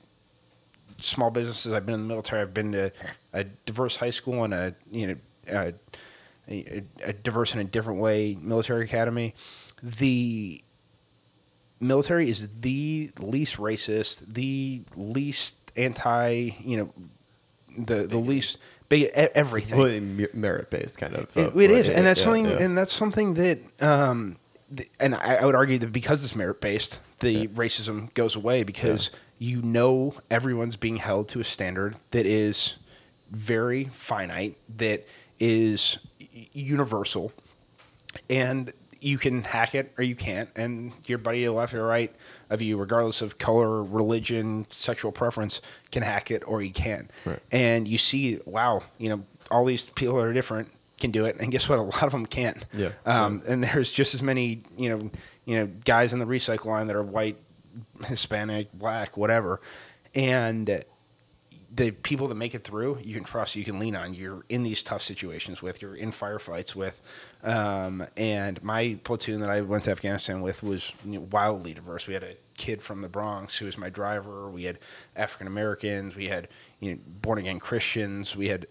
small 1.01 1.31
businesses. 1.31 1.73
I've 1.73 1.87
been 1.87 1.95
in 1.95 2.03
the 2.03 2.09
military. 2.09 2.43
I've 2.43 2.55
been 2.55 2.73
to 2.73 2.93
a 3.33 3.45
diverse 3.45 3.97
high 3.97 4.11
school 4.11 4.45
and 4.45 4.55
a 4.55 4.75
you 4.91 5.07
know 5.07 5.15
a, 5.49 5.75
a, 6.49 6.83
a 7.05 7.13
diverse 7.13 7.55
in 7.55 7.61
a 7.61 7.65
different 7.65 8.01
way 8.01 8.37
military 8.41 8.85
academy. 8.85 9.35
The 9.83 10.63
military 11.81 12.31
is 12.31 12.61
the 12.61 13.11
least 13.19 13.59
racist, 13.59 14.35
the 14.35 14.83
least 14.97 15.57
anti. 15.77 16.51
You 16.61 16.77
know, 16.79 16.93
the 17.79 18.07
the 18.07 18.19
least 18.19 18.59
big 18.89 19.11
everything. 19.15 19.79
Really 19.79 20.29
merit 20.33 20.71
based 20.71 20.99
kind 20.99 21.15
of. 21.15 21.37
It, 21.37 21.55
uh, 21.55 21.59
it 21.59 21.71
is, 21.71 21.89
and 21.89 22.07
that's 22.07 22.21
yeah, 22.21 22.25
something, 22.25 22.47
yeah. 22.47 22.63
and 22.63 22.79
that's 22.79 22.93
something 22.93 23.35
that, 23.35 23.59
um, 23.81 24.37
and 25.01 25.15
I, 25.15 25.37
I 25.37 25.45
would 25.45 25.55
argue 25.55 25.79
that 25.79 25.93
because 25.93 26.23
it's 26.23 26.37
merit 26.37 26.61
based, 26.61 26.99
the 27.21 27.49
racism 27.49 28.13
goes 28.15 28.37
away 28.37 28.65
because 28.65 29.11
you 29.39 29.63
know 29.63 30.15
everyone's 30.31 30.77
being 30.77 30.97
held 30.97 31.29
to 31.31 31.41
a 31.41 31.45
standard 31.45 31.97
that 32.11 32.27
is 32.27 32.75
very 33.31 33.85
finite, 33.85 34.57
that 34.77 35.07
is 35.41 35.99
universal, 36.53 37.33
and 38.31 38.73
you 39.01 39.19
can 39.19 39.43
hack 39.43 39.75
it 39.75 39.93
or 39.99 40.05
you 40.05 40.15
can't, 40.15 40.49
and 40.57 40.93
your 41.07 41.19
buddy 41.19 41.41
to 41.41 41.47
the 41.47 41.53
left 41.53 41.75
or 41.75 41.85
right 41.87 42.15
of 42.51 42.63
you, 42.63 42.77
regardless 42.77 43.21
of 43.21 43.39
color, 43.39 43.83
religion, 43.83 44.67
sexual 44.71 45.13
preference, 45.13 45.61
can 45.91 46.03
hack 46.03 46.31
it 46.31 46.43
or 46.47 46.63
you 46.63 46.73
can't. 46.73 47.11
Right. 47.25 47.39
And 47.53 47.87
you 47.87 47.99
see, 47.99 48.39
wow, 48.47 48.83
you 48.99 49.11
know, 49.11 49.25
all 49.51 49.65
these 49.65 49.87
people 49.87 50.19
are 50.19 50.33
different 50.33 50.71
can 51.05 51.11
do 51.11 51.27
it, 51.27 51.37
and 51.39 51.53
guess 51.53 51.69
what? 51.69 51.79
A 51.79 51.83
lot 51.83 52.03
of 52.03 52.13
them 52.13 52.27
can't. 52.27 52.65
Yeah. 52.73 52.91
Um, 53.05 53.43
And 53.47 53.63
there's 53.63 53.93
just 53.93 54.15
as 54.15 54.23
many, 54.23 54.63
you 54.79 54.89
know, 54.89 55.11
you 55.45 55.57
know, 55.57 55.67
guys 55.85 56.13
in 56.15 56.19
the 56.19 56.25
recycle 56.25 56.67
line 56.67 56.87
that 56.87 56.97
are 56.97 57.03
white, 57.03 57.37
Hispanic, 58.07 58.73
black, 58.73 59.17
whatever, 59.17 59.61
and 60.15 60.85
the 61.75 61.91
people 61.91 62.29
that 62.29 62.37
make 62.37 62.55
it 62.55 62.63
through, 62.63 62.99
you 63.03 63.15
can 63.15 63.25
trust, 63.25 63.57
you 63.57 63.65
can 63.65 63.79
lean 63.81 63.97
on. 63.97 64.15
You're 64.15 64.45
in 64.49 64.63
these 64.63 64.83
tough 64.83 65.03
situations 65.03 65.61
with, 65.61 65.83
you're 65.83 65.97
in 65.97 66.13
firefights 66.13 66.75
with. 66.75 67.03
Um, 67.43 68.07
and 68.17 68.63
my 68.63 68.97
platoon 69.03 69.41
that 69.41 69.51
I 69.51 69.61
went 69.61 69.85
to 69.85 69.91
Afghanistan 69.91 70.41
with 70.41 70.63
was 70.63 70.93
you 71.05 71.19
know, 71.19 71.27
wildly 71.33 71.75
diverse. 71.75 72.07
We 72.07 72.15
had 72.15 72.23
a 72.23 72.35
kid 72.57 72.81
from 72.81 73.03
the 73.03 73.09
Bronx 73.09 73.57
who 73.57 73.67
was 73.67 73.77
my 73.77 73.91
driver. 73.91 74.49
We 74.49 74.65
had 74.65 74.79
African 75.17 75.49
Americans. 75.49 76.15
We 76.15 76.29
had 76.29 76.47
you 76.79 76.93
know, 76.93 76.99
born 77.23 77.39
again 77.39 77.59
Christians. 77.59 78.37
We 78.37 78.49
had 78.49 78.67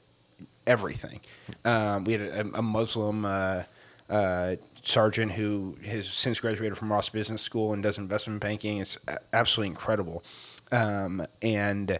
everything. 0.67 1.19
Um, 1.65 2.03
we 2.03 2.13
had 2.13 2.21
a, 2.21 2.59
a 2.59 2.61
Muslim 2.61 3.25
uh, 3.25 3.63
uh, 4.09 4.55
sergeant 4.83 5.31
who 5.31 5.77
has 5.85 6.07
since 6.07 6.39
graduated 6.39 6.77
from 6.77 6.91
Ross 6.91 7.09
Business 7.09 7.41
School 7.41 7.73
and 7.73 7.81
does 7.81 7.97
investment 7.97 8.41
banking. 8.41 8.77
It's 8.77 8.97
absolutely 9.31 9.69
incredible. 9.69 10.23
Um, 10.71 11.25
and 11.41 11.91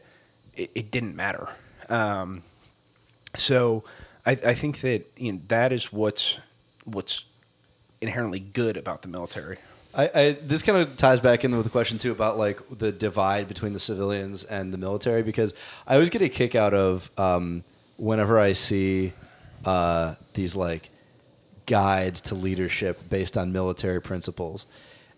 it, 0.56 0.72
it 0.76 0.92
didn't 0.92 1.16
matter. 1.16 1.48
Um, 1.90 2.44
so 3.36 3.84
I, 4.26 4.32
I 4.32 4.54
think 4.54 4.82
that 4.82 5.06
you 5.18 5.34
know, 5.34 5.40
that 5.48 5.72
is 5.72 5.92
what's 5.92 6.40
what's 6.86 7.24
inherently 8.02 8.40
good 8.40 8.78
about 8.78 9.02
the 9.02 9.08
military. 9.08 9.58
I, 9.96 10.10
I 10.14 10.32
this 10.42 10.64
kind 10.64 10.80
of 10.80 10.98
ties 10.98 11.20
back 11.20 11.44
in 11.46 11.56
with 11.56 11.66
the 11.66 11.70
question 11.70 11.98
too 11.98 12.12
about 12.12 12.38
like 12.38 12.60
the 12.70 12.92
divide 12.92 13.48
between 13.48 13.74
the 13.74 13.80
civilians 13.80 14.44
and 14.44 14.74
the 14.74 14.78
military 14.78 15.24
because 15.24 15.54
I 15.88 15.94
always 15.94 16.10
get 16.10 16.22
a 16.22 16.30
kick 16.30 16.56
out 16.56 16.74
of 16.74 17.12
um, 17.18 17.64
whenever 17.98 18.40
I 18.40 18.54
see 18.54 19.14
uh, 19.66 20.16
these 20.34 20.56
like 20.56 20.90
guides 21.66 22.22
to 22.22 22.36
leadership 22.36 23.10
based 23.10 23.38
on 23.38 23.54
military 23.54 24.02
principles. 24.02 24.66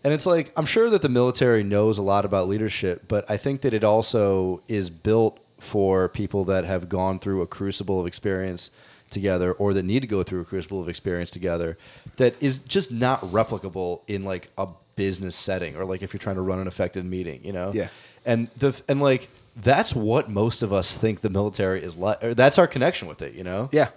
And 0.04 0.12
it's 0.12 0.26
like 0.26 0.52
I'm 0.56 0.66
sure 0.66 0.90
that 0.90 1.02
the 1.02 1.08
military 1.08 1.62
knows 1.62 1.98
a 1.98 2.02
lot 2.02 2.24
about 2.24 2.48
leadership, 2.48 3.02
but 3.08 3.28
I 3.30 3.36
think 3.36 3.62
that 3.62 3.74
it 3.74 3.82
also 3.82 4.62
is 4.68 4.90
built 4.90 5.40
for 5.58 6.08
people 6.08 6.44
that 6.44 6.64
have 6.64 6.88
gone 6.88 7.18
through 7.18 7.42
a 7.42 7.46
crucible 7.46 8.00
of 8.00 8.06
experience 8.06 8.70
together 9.10 9.52
or 9.52 9.72
that 9.72 9.84
need 9.84 10.00
to 10.00 10.08
go 10.08 10.22
through 10.22 10.40
a 10.40 10.44
crucible 10.44 10.80
of 10.80 10.88
experience 10.88 11.30
together 11.30 11.78
that 12.16 12.34
is 12.42 12.58
just 12.58 12.92
not 12.92 13.20
replicable 13.20 14.00
in 14.08 14.24
like 14.24 14.48
a 14.58 14.66
business 14.96 15.36
setting 15.36 15.76
or 15.76 15.84
like 15.84 16.02
if 16.02 16.12
you're 16.12 16.18
trying 16.18 16.36
to 16.36 16.42
run 16.42 16.58
an 16.58 16.66
effective 16.66 17.04
meeting, 17.04 17.40
you 17.44 17.52
know? 17.52 17.70
Yeah. 17.72 17.88
And 18.24 18.48
the 18.58 18.80
and 18.88 19.00
like 19.00 19.28
that's 19.54 19.94
what 19.94 20.28
most 20.28 20.62
of 20.62 20.72
us 20.72 20.96
think 20.96 21.20
the 21.20 21.30
military 21.30 21.82
is 21.82 21.96
like. 21.96 22.20
That's 22.20 22.58
our 22.58 22.66
connection 22.66 23.08
with 23.08 23.22
it, 23.22 23.34
you 23.34 23.44
know? 23.44 23.68
Yeah. 23.72 23.88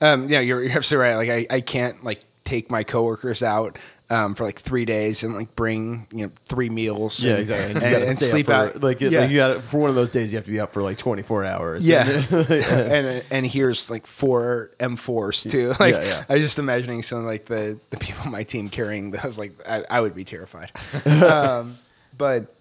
Um, 0.00 0.28
yeah, 0.28 0.40
you're, 0.40 0.62
you're 0.62 0.76
absolutely 0.76 1.08
right. 1.08 1.16
Like 1.16 1.50
I, 1.50 1.56
I 1.56 1.60
can't 1.60 2.04
like 2.04 2.22
take 2.44 2.70
my 2.70 2.84
coworkers 2.84 3.42
out 3.42 3.78
um, 4.08 4.34
for 4.34 4.44
like 4.44 4.60
three 4.60 4.84
days 4.84 5.24
and 5.24 5.34
like 5.34 5.54
bring 5.56 6.06
you 6.12 6.26
know 6.26 6.32
three 6.44 6.68
meals. 6.68 7.22
Yeah, 7.22 7.32
and, 7.32 7.40
exactly. 7.40 7.82
And, 7.82 8.04
and 8.04 8.18
stay 8.18 8.30
sleep 8.30 8.46
for, 8.46 8.52
out. 8.52 8.82
Like, 8.82 9.00
yeah. 9.00 9.20
like 9.20 9.30
you 9.30 9.36
got 9.36 9.62
for 9.64 9.78
one 9.78 9.90
of 9.90 9.96
those 9.96 10.12
days, 10.12 10.32
you 10.32 10.38
have 10.38 10.44
to 10.44 10.50
be 10.50 10.60
up 10.60 10.72
for 10.72 10.82
like 10.82 10.98
24 10.98 11.44
hours. 11.44 11.86
yeah, 11.86 12.04
and 12.30 13.24
and 13.30 13.46
here's 13.46 13.90
like 13.90 14.06
four 14.06 14.70
M4s 14.78 15.50
too. 15.50 15.74
Like 15.80 15.94
Yeah, 15.94 16.04
yeah. 16.04 16.24
I 16.28 16.34
was 16.34 16.42
just 16.42 16.58
imagining 16.58 17.02
some 17.02 17.26
like 17.26 17.46
the 17.46 17.78
the 17.90 17.96
people 17.96 18.22
on 18.24 18.32
my 18.32 18.44
team 18.44 18.68
carrying 18.68 19.10
those. 19.10 19.38
Like 19.38 19.52
I, 19.68 19.84
I 19.90 20.00
would 20.00 20.14
be 20.14 20.24
terrified. 20.24 20.70
um, 21.06 21.78
but 22.16 22.54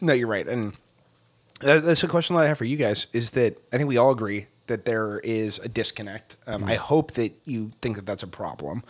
no, 0.00 0.12
you're 0.12 0.28
right, 0.28 0.46
and 0.46 0.72
that, 1.60 1.84
that's 1.84 2.02
a 2.02 2.08
question 2.08 2.36
that 2.36 2.44
I 2.44 2.48
have 2.48 2.58
for 2.58 2.64
you 2.64 2.76
guys. 2.76 3.08
Is 3.12 3.30
that 3.32 3.60
I 3.72 3.76
think 3.76 3.88
we 3.88 3.98
all 3.98 4.10
agree 4.10 4.46
that 4.68 4.84
there 4.84 5.18
is 5.20 5.58
a 5.58 5.68
disconnect. 5.68 6.36
Um, 6.46 6.64
I 6.64 6.76
hope 6.76 7.12
that 7.12 7.32
you 7.46 7.72
think 7.80 7.96
that 7.96 8.06
that's 8.06 8.22
a 8.22 8.26
problem. 8.26 8.84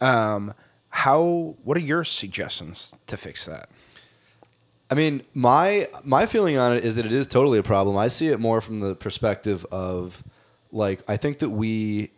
Um, 0.00 0.54
how? 0.92 1.54
What 1.64 1.76
are 1.76 1.80
your 1.80 2.04
suggestions 2.04 2.94
to 3.06 3.16
fix 3.16 3.46
that? 3.46 3.68
I 4.90 4.94
mean, 4.94 5.22
my 5.34 5.88
my 6.04 6.26
feeling 6.26 6.58
on 6.58 6.76
it 6.76 6.84
is 6.84 6.96
that 6.96 7.06
it 7.06 7.12
is 7.12 7.26
totally 7.26 7.58
a 7.58 7.62
problem. 7.62 7.96
I 7.96 8.08
see 8.08 8.28
it 8.28 8.38
more 8.38 8.60
from 8.60 8.80
the 8.80 8.94
perspective 8.94 9.66
of 9.72 10.22
like 10.70 11.02
I 11.08 11.16
think 11.16 11.38
that 11.38 11.48
we 11.48 12.10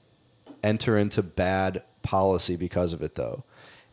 enter 0.64 0.99
into 0.99 1.22
bad 1.22 1.83
policy 2.03 2.57
because 2.57 2.93
of 2.93 3.01
it 3.01 3.14
though. 3.14 3.45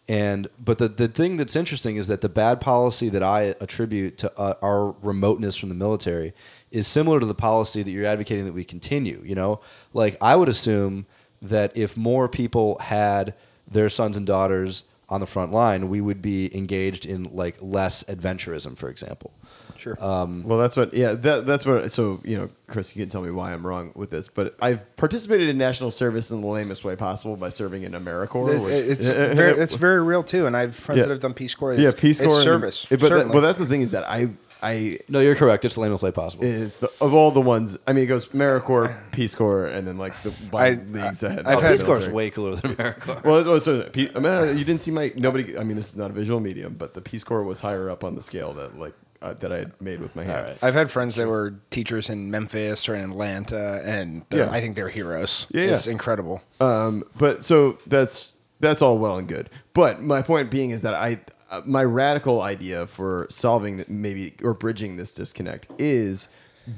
And 0.09 0.49
but 0.59 0.79
the 0.79 0.87
the 0.87 1.07
thing 1.07 1.37
that's 1.37 1.55
interesting 1.55 1.95
is 1.95 2.07
that 2.07 2.21
the 2.21 2.27
bad 2.27 2.59
policy 2.59 3.07
that 3.09 3.21
I 3.21 3.55
attribute 3.61 4.17
to 4.17 4.33
uh, 4.35 4.55
our 4.63 4.95
remoteness 5.03 5.55
from 5.55 5.69
the 5.69 5.75
military 5.75 6.33
is 6.71 6.87
similar 6.87 7.19
to 7.19 7.25
the 7.27 7.35
policy 7.35 7.83
that 7.83 7.91
you're 7.91 8.07
advocating 8.07 8.45
that 8.45 8.53
we 8.53 8.65
continue, 8.65 9.21
you 9.23 9.35
know? 9.35 9.59
Like 9.93 10.17
I 10.19 10.35
would 10.35 10.49
assume 10.49 11.05
that 11.39 11.77
if 11.77 11.95
more 11.95 12.27
people 12.27 12.79
had 12.79 13.35
their 13.71 13.89
sons 13.89 14.17
and 14.17 14.25
daughters 14.25 14.83
on 15.09 15.19
the 15.19 15.27
front 15.27 15.51
line, 15.51 15.89
we 15.89 15.99
would 16.01 16.21
be 16.21 16.55
engaged 16.55 17.05
in 17.05 17.23
like 17.35 17.57
less 17.61 18.03
adventurism, 18.03 18.77
for 18.77 18.89
example. 18.89 19.31
Sure. 19.77 19.97
Um, 19.99 20.43
well, 20.43 20.59
that's 20.59 20.77
what. 20.77 20.93
Yeah, 20.93 21.13
that, 21.13 21.47
that's 21.47 21.65
what. 21.65 21.91
So 21.91 22.21
you 22.23 22.37
know, 22.37 22.49
Chris, 22.67 22.95
you 22.95 23.01
can 23.01 23.09
tell 23.09 23.21
me 23.23 23.31
why 23.31 23.51
I'm 23.51 23.65
wrong 23.65 23.91
with 23.95 24.11
this, 24.11 24.27
but 24.27 24.55
I've 24.61 24.95
participated 24.95 25.49
in 25.49 25.57
national 25.57 25.89
service 25.89 26.29
in 26.29 26.39
the 26.41 26.47
lamest 26.47 26.83
way 26.83 26.95
possible 26.95 27.35
by 27.35 27.49
serving 27.49 27.81
in 27.83 27.93
AmeriCorps. 27.93 28.53
It- 28.53 28.61
which- 28.61 28.73
it's 28.73 29.13
very, 29.15 29.59
it's 29.59 29.73
very 29.73 30.03
real 30.03 30.21
too, 30.21 30.45
and 30.45 30.55
I 30.55 30.61
have 30.61 30.75
friends 30.75 30.99
Yeah. 30.99 31.05
that 31.05 31.11
have 31.11 31.21
done 31.21 31.33
Peace 31.33 31.55
Corps. 31.55 31.73
yeah, 31.73 31.91
Peace 31.97 32.19
Corps 32.19 32.25
it's 32.27 32.35
and- 32.35 32.43
service. 32.43 32.85
But 32.89 32.99
that, 32.99 33.29
well, 33.29 33.41
that's 33.41 33.57
the 33.57 33.65
thing 33.65 33.81
is 33.81 33.89
that 33.91 34.07
I 34.07 34.29
I 34.63 34.99
No, 35.09 35.19
you're 35.19 35.35
correct. 35.35 35.65
It's 35.65 35.75
the 35.75 35.81
lame 35.81 35.97
play 35.97 36.11
possible. 36.11 36.43
it's 36.45 36.77
the 36.77 36.91
of 37.01 37.13
all 37.13 37.31
the 37.31 37.41
ones. 37.41 37.77
I 37.87 37.93
mean, 37.93 38.03
it 38.03 38.07
goes 38.07 38.27
AmeriCorps, 38.27 38.95
Peace 39.11 39.33
Corps, 39.35 39.65
and 39.65 39.87
then 39.87 39.97
like 39.97 40.13
the 40.23 40.31
by 40.51 40.67
I- 40.67 40.79
leagues 40.91 41.23
ahead. 41.23 41.45
I've 41.47 41.57
oh, 41.57 41.61
had- 41.61 41.71
Peace 41.71 41.83
Corps 41.83 41.97
is 41.99 42.07
military. 42.07 42.13
way 42.15 42.29
cooler 42.29 42.55
than 42.55 42.75
AmeriCorps. 42.75 43.23
Well, 43.23 43.39
it 43.39 43.45
was, 43.47 43.65
so, 43.65 43.83
Pe- 43.83 44.09
I 44.15 44.19
mean, 44.19 44.57
you 44.57 44.63
didn't 44.65 44.81
see 44.81 44.91
my 44.91 45.11
nobody. 45.15 45.57
I 45.57 45.63
mean, 45.63 45.77
this 45.77 45.89
is 45.89 45.97
not 45.97 46.11
a 46.11 46.13
visual 46.13 46.39
medium, 46.39 46.75
but 46.77 46.93
the 46.93 47.01
Peace 47.01 47.23
Corps 47.23 47.43
was 47.43 47.59
higher 47.59 47.89
up 47.89 48.03
on 48.03 48.15
the 48.15 48.21
scale 48.21 48.53
that 48.53 48.77
like 48.77 48.93
uh, 49.23 49.33
that 49.35 49.51
I 49.51 49.57
had 49.57 49.81
made 49.81 49.99
with 49.99 50.15
my 50.15 50.23
hand. 50.23 50.47
right. 50.47 50.57
I've 50.63 50.73
had 50.73 50.89
friends 50.91 51.15
that 51.15 51.27
were 51.27 51.55
teachers 51.69 52.09
in 52.09 52.31
Memphis 52.31 52.87
or 52.89 52.95
in 52.95 53.11
Atlanta, 53.11 53.81
and 53.85 54.23
they're- 54.29 54.45
Yeah. 54.45 54.51
I 54.51 54.61
think 54.61 54.75
they're 54.75 54.89
heroes. 54.89 55.47
Yeah, 55.51 55.63
yeah. 55.65 55.71
it's 55.73 55.87
incredible. 55.87 56.41
Um, 56.59 57.03
but 57.17 57.43
so 57.45 57.77
that's 57.87 58.37
that's 58.59 58.81
all 58.81 58.99
well 58.99 59.17
and 59.17 59.27
good. 59.27 59.49
But 59.73 60.01
my 60.01 60.21
point 60.21 60.51
being 60.51 60.69
is 60.71 60.81
that 60.83 60.93
I 60.93 61.19
uh, 61.51 61.61
my 61.65 61.83
radical 61.83 62.41
idea 62.41 62.87
for 62.87 63.27
solving 63.29 63.77
that 63.77 63.89
maybe 63.89 64.33
or 64.41 64.53
bridging 64.53 64.95
this 64.95 65.11
disconnect 65.11 65.67
is 65.77 66.27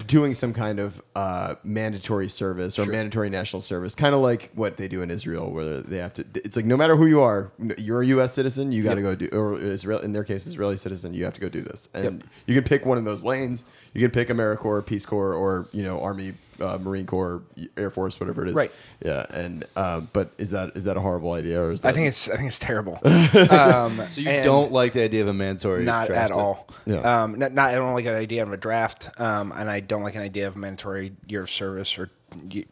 doing 0.07 0.33
some 0.33 0.53
kind 0.53 0.79
of 0.79 1.01
uh, 1.15 1.55
mandatory 1.63 2.29
service 2.29 2.79
or 2.79 2.85
mandatory 2.85 3.29
national 3.29 3.61
service, 3.61 3.93
kind 3.93 4.15
of 4.15 4.21
like 4.21 4.51
what 4.55 4.77
they 4.77 4.87
do 4.87 5.01
in 5.01 5.11
Israel, 5.11 5.51
where 5.51 5.81
they 5.81 5.97
have 5.97 6.13
to. 6.13 6.25
It's 6.35 6.55
like 6.55 6.65
no 6.65 6.77
matter 6.77 6.95
who 6.95 7.05
you 7.05 7.21
are, 7.21 7.51
you're 7.77 8.01
a 8.01 8.05
U.S. 8.07 8.33
citizen, 8.33 8.71
you 8.71 8.83
got 8.83 8.95
to 8.95 9.01
go 9.01 9.13
do, 9.15 9.27
or 9.27 9.59
Israel 9.59 9.99
in 9.99 10.13
their 10.13 10.23
case, 10.23 10.47
Israeli 10.47 10.77
citizen, 10.77 11.13
you 11.13 11.23
have 11.25 11.33
to 11.33 11.41
go 11.41 11.49
do 11.49 11.61
this, 11.61 11.89
and 11.93 12.23
you 12.47 12.55
can 12.55 12.63
pick 12.63 12.85
one 12.85 12.97
of 12.97 13.05
those 13.05 13.23
lanes. 13.23 13.65
You 13.93 14.01
can 14.01 14.11
pick 14.11 14.29
AmeriCorps, 14.29 14.85
Peace 14.85 15.05
Corps, 15.05 15.33
or 15.33 15.67
you 15.71 15.83
know 15.83 16.01
Army, 16.01 16.33
uh, 16.59 16.79
Marine 16.81 17.05
Corps, 17.05 17.43
Air 17.77 17.91
Force, 17.91 18.19
whatever 18.19 18.43
it 18.43 18.49
is. 18.49 18.55
Right. 18.55 18.71
Yeah, 19.05 19.25
and 19.29 19.65
um, 19.75 20.09
but 20.13 20.31
is 20.37 20.51
that 20.51 20.75
is 20.75 20.85
that 20.85 20.97
a 20.97 20.99
horrible 20.99 21.33
idea 21.33 21.61
or 21.61 21.71
is 21.71 21.81
that 21.81 21.89
I 21.89 21.91
think 21.91 22.07
it's 22.07 22.29
I 22.29 22.35
think 22.37 22.47
it's 22.47 22.59
terrible. 22.59 22.99
um, 23.51 24.01
So 24.09 24.21
you 24.21 24.43
don't 24.43 24.71
like 24.71 24.93
the 24.93 25.03
idea 25.03 25.21
of 25.21 25.27
a 25.27 25.33
mandatory 25.33 25.83
not 25.83 26.07
draft? 26.07 26.31
at 26.31 26.37
all. 26.37 26.67
Yeah. 26.85 27.23
Um, 27.23 27.37
not, 27.37 27.53
not 27.53 27.69
I 27.69 27.75
don't 27.75 27.93
like 27.93 28.05
an 28.05 28.15
idea 28.15 28.43
of 28.43 28.51
a 28.51 28.57
draft, 28.57 29.09
um, 29.19 29.51
and 29.51 29.69
I 29.69 29.79
don't 29.79 30.03
like 30.03 30.15
an 30.15 30.21
idea 30.21 30.47
of 30.47 30.55
a 30.55 30.59
mandatory 30.59 31.13
year 31.27 31.41
of 31.41 31.49
service 31.49 31.97
or 31.97 32.09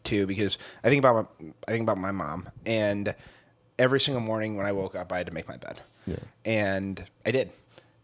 two 0.02 0.26
because 0.26 0.58
I 0.82 0.88
think 0.88 1.04
about 1.04 1.30
my, 1.40 1.52
I 1.68 1.70
think 1.70 1.82
about 1.82 1.98
my 1.98 2.10
mom 2.10 2.48
and 2.66 3.14
every 3.78 4.00
single 4.00 4.20
morning 4.20 4.56
when 4.56 4.66
I 4.66 4.72
woke 4.72 4.96
up 4.96 5.12
I 5.12 5.18
had 5.18 5.26
to 5.26 5.32
make 5.32 5.48
my 5.48 5.56
bed. 5.56 5.80
Yeah. 6.06 6.16
And 6.44 7.04
I 7.24 7.30
did. 7.30 7.52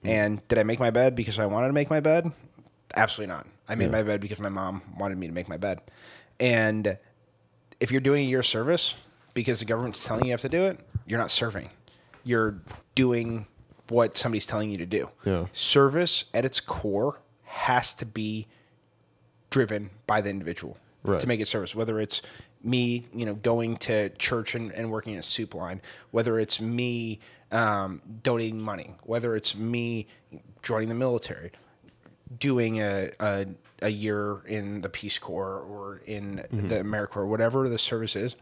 And 0.05 0.47
did 0.47 0.59
I 0.59 0.63
make 0.63 0.79
my 0.79 0.91
bed 0.91 1.17
because 1.17 1.41
I 1.41 1.47
wanted 1.47 1.67
to 1.67 1.73
make 1.73 1.91
my 1.91 1.99
bed? 1.99 2.31
Absolutely 2.97 3.35
not. 3.35 3.47
I 3.69 3.75
made 3.75 3.91
my 3.91 4.03
bed 4.03 4.21
because 4.21 4.39
my 4.39 4.49
mom 4.49 4.83
wanted 4.99 5.19
me 5.19 5.27
to 5.27 5.33
make 5.33 5.49
my 5.49 5.57
bed. 5.59 5.81
And 6.41 6.97
if 7.81 7.93
you're 7.93 8.01
doing 8.01 8.25
a 8.27 8.29
year 8.29 8.43
service 8.43 8.95
because 9.35 9.59
the 9.61 9.65
government's 9.67 10.03
telling 10.05 10.25
you 10.25 10.29
you 10.29 10.33
have 10.33 10.41
to 10.41 10.49
do 10.49 10.65
it, 10.65 10.81
you're 11.07 11.19
not 11.19 11.31
serving. 11.31 11.69
You're 12.25 12.61
doing 12.95 13.47
what 13.89 14.17
somebody's 14.17 14.47
telling 14.47 14.71
you 14.71 14.79
to 14.79 14.87
do. 14.87 15.09
Yeah. 15.25 15.47
Service 15.53 16.25
at 16.35 16.45
its 16.45 16.61
core 16.61 17.21
has 17.45 17.95
to 17.95 18.07
be 18.07 18.47
driven 19.51 19.91
by 20.07 20.21
the 20.21 20.31
individual 20.31 20.77
Right. 21.05 21.21
to 21.21 21.27
make 21.29 21.41
it 21.41 21.47
service. 21.47 21.75
Whether 21.75 22.01
it's 22.01 22.23
me, 22.63 23.07
you 23.15 23.25
know, 23.25 23.35
going 23.35 23.77
to 23.79 24.11
church 24.11 24.55
and, 24.57 24.73
and 24.73 24.91
working 24.91 25.17
a 25.17 25.23
soup 25.23 25.55
line, 25.55 25.81
whether 26.11 26.39
it's 26.41 26.61
me 26.61 27.21
um, 27.53 28.03
donating 28.23 28.61
money, 28.61 28.95
whether 29.05 29.37
it's 29.37 29.55
me 29.57 30.07
joining 30.63 30.89
the 30.89 30.95
military, 30.95 31.53
doing 32.39 32.81
a, 32.81 33.11
a, 33.21 33.47
a 33.83 33.89
year 33.89 34.43
in 34.47 34.81
the 34.81 34.89
Peace 34.89 35.19
Corps 35.19 35.61
or 35.61 36.03
in 36.07 36.37
the 36.51 36.57
mm-hmm. 36.59 36.95
AmeriCorps, 36.95 37.27
whatever 37.27 37.69
the 37.69 37.79
service 37.79 38.17
is, 38.17 38.37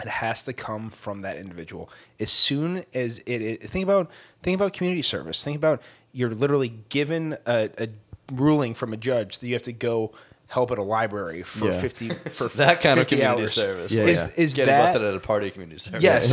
it 0.00 0.08
has 0.08 0.42
to 0.44 0.52
come 0.52 0.90
from 0.90 1.20
that 1.20 1.36
individual. 1.36 1.88
As 2.20 2.30
soon 2.30 2.84
as 2.92 3.18
it, 3.20 3.42
it 3.42 3.62
think 3.62 3.82
about 3.82 4.10
think 4.42 4.54
about 4.54 4.72
community 4.72 5.02
service. 5.02 5.42
Think 5.42 5.56
about 5.56 5.80
you're 6.12 6.34
literally 6.34 6.74
given 6.88 7.36
a, 7.46 7.70
a 7.78 7.88
ruling 8.32 8.74
from 8.74 8.92
a 8.92 8.96
judge 8.96 9.38
that 9.38 9.46
you 9.46 9.54
have 9.54 9.62
to 9.62 9.72
go 9.72 10.12
help 10.48 10.70
at 10.70 10.78
a 10.78 10.82
library 10.82 11.42
for 11.42 11.66
Yeah. 11.70 11.80
fifty 11.80 12.08
for 12.10 12.46
That 12.56 12.80
kind 12.80 13.00
of 13.00 13.08
50 13.08 13.16
community 13.16 13.42
hours. 13.42 13.52
service. 13.52 13.90
Yeah, 13.92 14.02
like 14.04 14.12
Is 14.12 14.22
is 14.36 14.54
getting 14.54 14.72
that 14.74 14.86
busted 14.92 15.02
at 15.08 15.14
a 15.14 15.20
party 15.20 15.50
community 15.50 15.78
service. 15.80 16.02
Yes. 16.02 16.32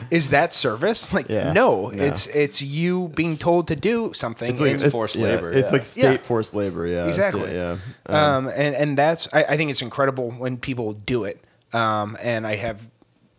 is 0.10 0.30
that 0.30 0.52
service? 0.52 1.12
Like 1.12 1.28
Yeah. 1.28 1.52
no, 1.52 1.90
No. 1.90 2.02
it's 2.04 2.26
it's 2.26 2.60
you 2.60 3.08
being 3.14 3.36
told 3.36 3.68
to 3.68 3.76
do 3.76 4.12
something. 4.14 4.50
It's 4.50 4.60
like 4.60 4.72
and- 4.72 4.82
it's 4.82 4.90
forced 4.92 5.14
yeah, 5.16 5.26
labor, 5.26 5.52
It's 5.52 5.68
yeah. 5.68 5.72
like 5.72 5.86
state 5.86 6.02
Yeah. 6.02 6.16
forced 6.26 6.54
labor. 6.54 6.86
Yeah, 6.86 7.06
it's- 7.08 7.16
exactly. 7.18 7.52
Yeah. 7.54 7.76
Um, 8.06 8.48
and 8.48 8.74
and 8.74 8.98
that's 8.98 9.28
I, 9.32 9.44
I 9.44 9.56
think 9.56 9.70
it's 9.70 9.82
incredible 9.82 10.30
when 10.32 10.56
people 10.56 10.92
do 10.92 11.24
it. 11.24 11.40
Um, 11.72 12.16
and 12.20 12.46
I 12.46 12.56
have 12.56 12.88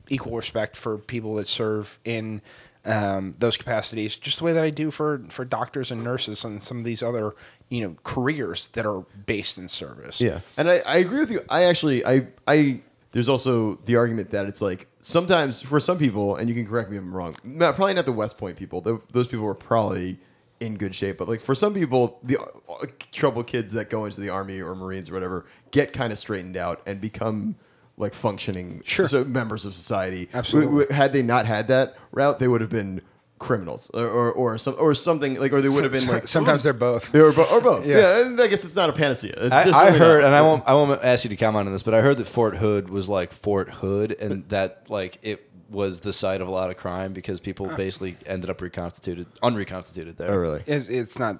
equal 0.09 0.35
respect 0.37 0.77
for 0.77 0.97
people 0.99 1.35
that 1.35 1.47
serve 1.47 1.99
in 2.05 2.41
um, 2.85 3.33
those 3.39 3.57
capacities, 3.57 4.15
just 4.17 4.39
the 4.39 4.45
way 4.45 4.53
that 4.53 4.63
I 4.63 4.69
do 4.69 4.91
for 4.91 5.21
for 5.29 5.43
doctors 5.43 5.91
and 5.91 6.03
nurses 6.03 6.43
and 6.43 6.61
some 6.61 6.77
of 6.77 6.83
these 6.83 7.01
other 7.01 7.35
you 7.69 7.81
know 7.81 7.95
careers 8.03 8.67
that 8.67 8.85
are 8.85 9.01
based 9.25 9.57
in 9.57 9.67
service. 9.67 10.21
Yeah, 10.21 10.41
and 10.57 10.69
I, 10.69 10.79
I 10.85 10.97
agree 10.97 11.19
with 11.19 11.31
you. 11.31 11.41
I 11.49 11.63
actually, 11.63 12.05
I, 12.05 12.27
I, 12.47 12.81
there's 13.11 13.29
also 13.29 13.75
the 13.85 13.95
argument 13.95 14.31
that 14.31 14.45
it's 14.45 14.61
like 14.61 14.87
sometimes 15.01 15.61
for 15.61 15.79
some 15.79 15.97
people, 15.97 16.35
and 16.35 16.47
you 16.47 16.55
can 16.55 16.67
correct 16.67 16.91
me 16.91 16.97
if 16.97 17.03
I'm 17.03 17.15
wrong. 17.15 17.35
Not, 17.43 17.75
probably 17.75 17.93
not 17.93 18.05
the 18.05 18.11
West 18.11 18.37
Point 18.37 18.57
people. 18.57 18.81
Tho- 18.81 19.03
those 19.11 19.27
people 19.27 19.45
were 19.45 19.55
probably 19.55 20.19
in 20.59 20.77
good 20.77 20.95
shape, 20.95 21.17
but 21.17 21.27
like 21.27 21.41
for 21.41 21.55
some 21.55 21.73
people, 21.73 22.19
the 22.23 22.37
uh, 22.39 22.85
troubled 23.11 23.47
kids 23.47 23.73
that 23.73 23.89
go 23.89 24.05
into 24.05 24.21
the 24.21 24.29
army 24.29 24.61
or 24.61 24.75
Marines 24.75 25.09
or 25.09 25.13
whatever 25.13 25.45
get 25.71 25.91
kind 25.91 26.13
of 26.13 26.19
straightened 26.19 26.55
out 26.55 26.81
and 26.85 27.01
become 27.01 27.55
like 27.97 28.13
functioning 28.13 28.81
Sure. 28.85 29.07
so 29.07 29.23
members 29.23 29.65
of 29.65 29.73
society. 29.75 30.29
Absolutely. 30.33 30.67
W- 30.67 30.81
w- 30.85 30.95
Had 30.97 31.13
they 31.13 31.21
not 31.21 31.45
had 31.45 31.67
that 31.69 31.95
route, 32.11 32.39
they 32.39 32.47
would 32.47 32.61
have 32.61 32.69
been 32.69 33.01
criminals 33.37 33.89
or 33.93 34.07
or, 34.07 34.31
or 34.31 34.57
some 34.57 34.75
or 34.79 34.95
something 34.95 35.35
like 35.35 35.51
or 35.51 35.61
they 35.61 35.67
would 35.69 35.83
have 35.83 35.91
been 35.91 36.07
like 36.07 36.25
sometimes 36.37 36.63
they're 36.63 36.71
both. 36.73 37.11
they 37.11 37.21
were 37.21 37.33
bo- 37.33 37.47
or 37.51 37.59
both. 37.61 37.85
Yeah. 37.85 38.23
Yeah. 38.29 38.43
I 38.43 38.47
guess 38.47 38.63
it's 38.63 38.75
not 38.75 38.89
a 38.89 38.93
panacea. 38.93 39.33
It's 39.37 39.53
I, 39.53 39.63
just 39.65 39.75
I 39.75 39.87
really 39.87 39.99
heard, 39.99 40.21
not. 40.21 40.27
and 40.27 40.35
I 40.35 40.41
won't, 40.41 40.63
I 40.67 40.73
won't 40.73 41.03
ask 41.03 41.23
you 41.25 41.29
to 41.29 41.35
comment 41.35 41.67
on 41.67 41.73
this, 41.73 41.83
but 41.83 41.93
I 41.93 42.01
heard 42.01 42.17
that 42.17 42.27
Fort 42.27 42.55
Hood 42.57 42.89
was 42.89 43.07
like 43.09 43.31
Fort 43.33 43.69
Hood, 43.69 44.13
and 44.19 44.47
that 44.49 44.83
like 44.89 45.19
it 45.21 45.49
was 45.69 46.01
the 46.01 46.13
site 46.13 46.41
of 46.41 46.47
a 46.47 46.51
lot 46.51 46.69
of 46.69 46.77
crime 46.77 47.11
because 47.13 47.39
people 47.39 47.65
basically 47.75 48.15
ended 48.25 48.49
up 48.49 48.61
reconstituted, 48.61 49.27
unreconstituted 49.43 50.15
there. 50.17 50.31
Oh, 50.31 50.37
really? 50.37 50.63
It, 50.65 50.89
it's 50.89 51.17
not 51.19 51.39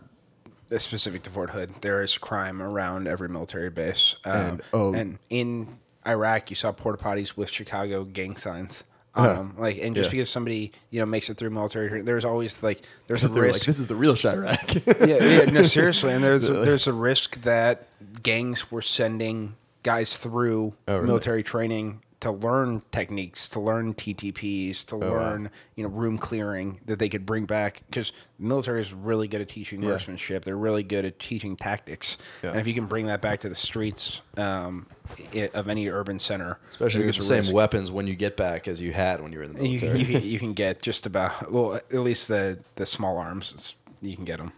specific 0.78 1.24
to 1.24 1.30
Fort 1.30 1.52
Hood. 1.52 1.74
There 1.82 2.02
is 2.02 2.18
crime 2.18 2.62
around 2.62 3.08
every 3.08 3.30
military 3.30 3.70
base. 3.70 4.16
Um, 4.26 4.34
And, 4.36 4.62
oh. 4.74 4.94
and 4.94 5.20
in 5.30 5.78
Iraq, 6.08 6.50
you 6.50 6.56
saw 6.56 6.72
porta 6.72 7.02
potties 7.04 7.36
with 7.38 7.50
Chicago 7.50 8.04
gang 8.04 8.36
signs. 8.38 8.84
on 9.18 9.24
Huh. 9.24 9.40
'em. 9.40 9.56
Like, 9.58 9.78
and 9.82 9.96
just 9.96 10.08
Yeah. 10.10 10.18
because 10.18 10.30
somebody 10.30 10.74
you 10.90 11.00
know 11.00 11.06
makes 11.06 11.30
it 11.30 11.38
through 11.38 11.50
military, 11.52 12.02
there's 12.02 12.26
always 12.26 12.62
like 12.62 12.82
there's 13.08 13.20
a 13.24 13.28
Because 13.28 13.34
they 13.34 13.40
were 13.40 13.46
like, 13.48 13.54
risk. 13.54 13.66
this 13.66 13.80
is 13.80 13.88
the 13.88 13.96
real 13.96 14.14
Chiraq. 14.14 15.08
yeah, 15.08 15.24
yeah, 15.46 15.46
no, 15.52 15.64
seriously. 15.64 16.12
And 16.12 16.22
there's 16.22 16.50
a, 16.50 16.54
there's 16.66 16.86
a 16.88 16.92
risk 16.92 17.40
that 17.44 17.88
gangs 18.24 18.70
were 18.72 18.82
sending 18.82 19.56
guys 19.84 20.18
through 20.18 20.74
Oh, 20.90 20.96
really? 20.96 21.06
military 21.08 21.44
training 21.44 22.02
to 22.22 22.32
learn 22.32 22.82
techniques, 22.92 23.50
to 23.50 23.60
learn 23.60 23.94
TTPs, 23.94 24.86
to 24.86 24.96
Oh, 24.96 25.00
wow. 25.00 25.10
learn 25.18 25.50
you 25.76 25.84
know 25.84 25.90
room 25.90 26.18
clearing 26.18 26.80
that 26.86 26.98
they 26.98 27.10
could 27.10 27.26
bring 27.26 27.46
back 27.46 27.84
because 27.90 28.12
the 28.40 28.46
military 28.46 28.80
is 28.82 28.94
really 28.94 29.28
good 29.28 29.42
at 29.42 29.50
teaching 29.50 29.82
Yeah. 29.82 29.90
marksmanship. 29.90 30.44
They're 30.46 30.58
really 30.58 30.84
good 30.84 31.06
at 31.06 31.20
teaching 31.20 31.56
tactics, 31.56 32.18
Yeah. 32.44 32.52
and 32.52 32.60
if 32.60 32.68
you 32.68 32.74
can 32.74 32.86
bring 32.86 33.08
that 33.08 33.22
back 33.22 33.42
to 33.42 33.50
the 33.50 33.56
streets 33.56 34.22
um, 34.38 34.88
i 35.34 35.50
of 35.54 35.68
any 35.68 35.88
urban 35.90 36.18
center, 36.18 36.60
Especially 36.72 37.06
with 37.06 37.16
the 37.18 37.22
same 37.22 37.40
risk. 37.40 37.54
weapons 37.54 37.92
when 37.92 38.08
you 38.08 38.16
get 38.16 38.36
back 38.38 38.68
as 38.68 38.82
you 38.82 38.92
had 38.94 39.22
when 39.22 39.32
you 39.32 39.38
were 39.40 39.44
in 39.44 39.54
the 39.54 39.62
military. 39.62 40.00
you, 40.00 40.06
can- 40.06 40.24
you 40.24 40.40
can 40.40 40.54
get 40.54 40.82
just 40.82 41.06
about 41.06 41.52
well 41.52 41.76
at 41.76 41.94
least 41.94 42.28
the 42.28 42.58
the 42.76 42.86
small 42.86 43.18
arms 43.18 43.76
you 44.02 44.16
can 44.16 44.26
get 44.26 44.38
them 44.38 44.52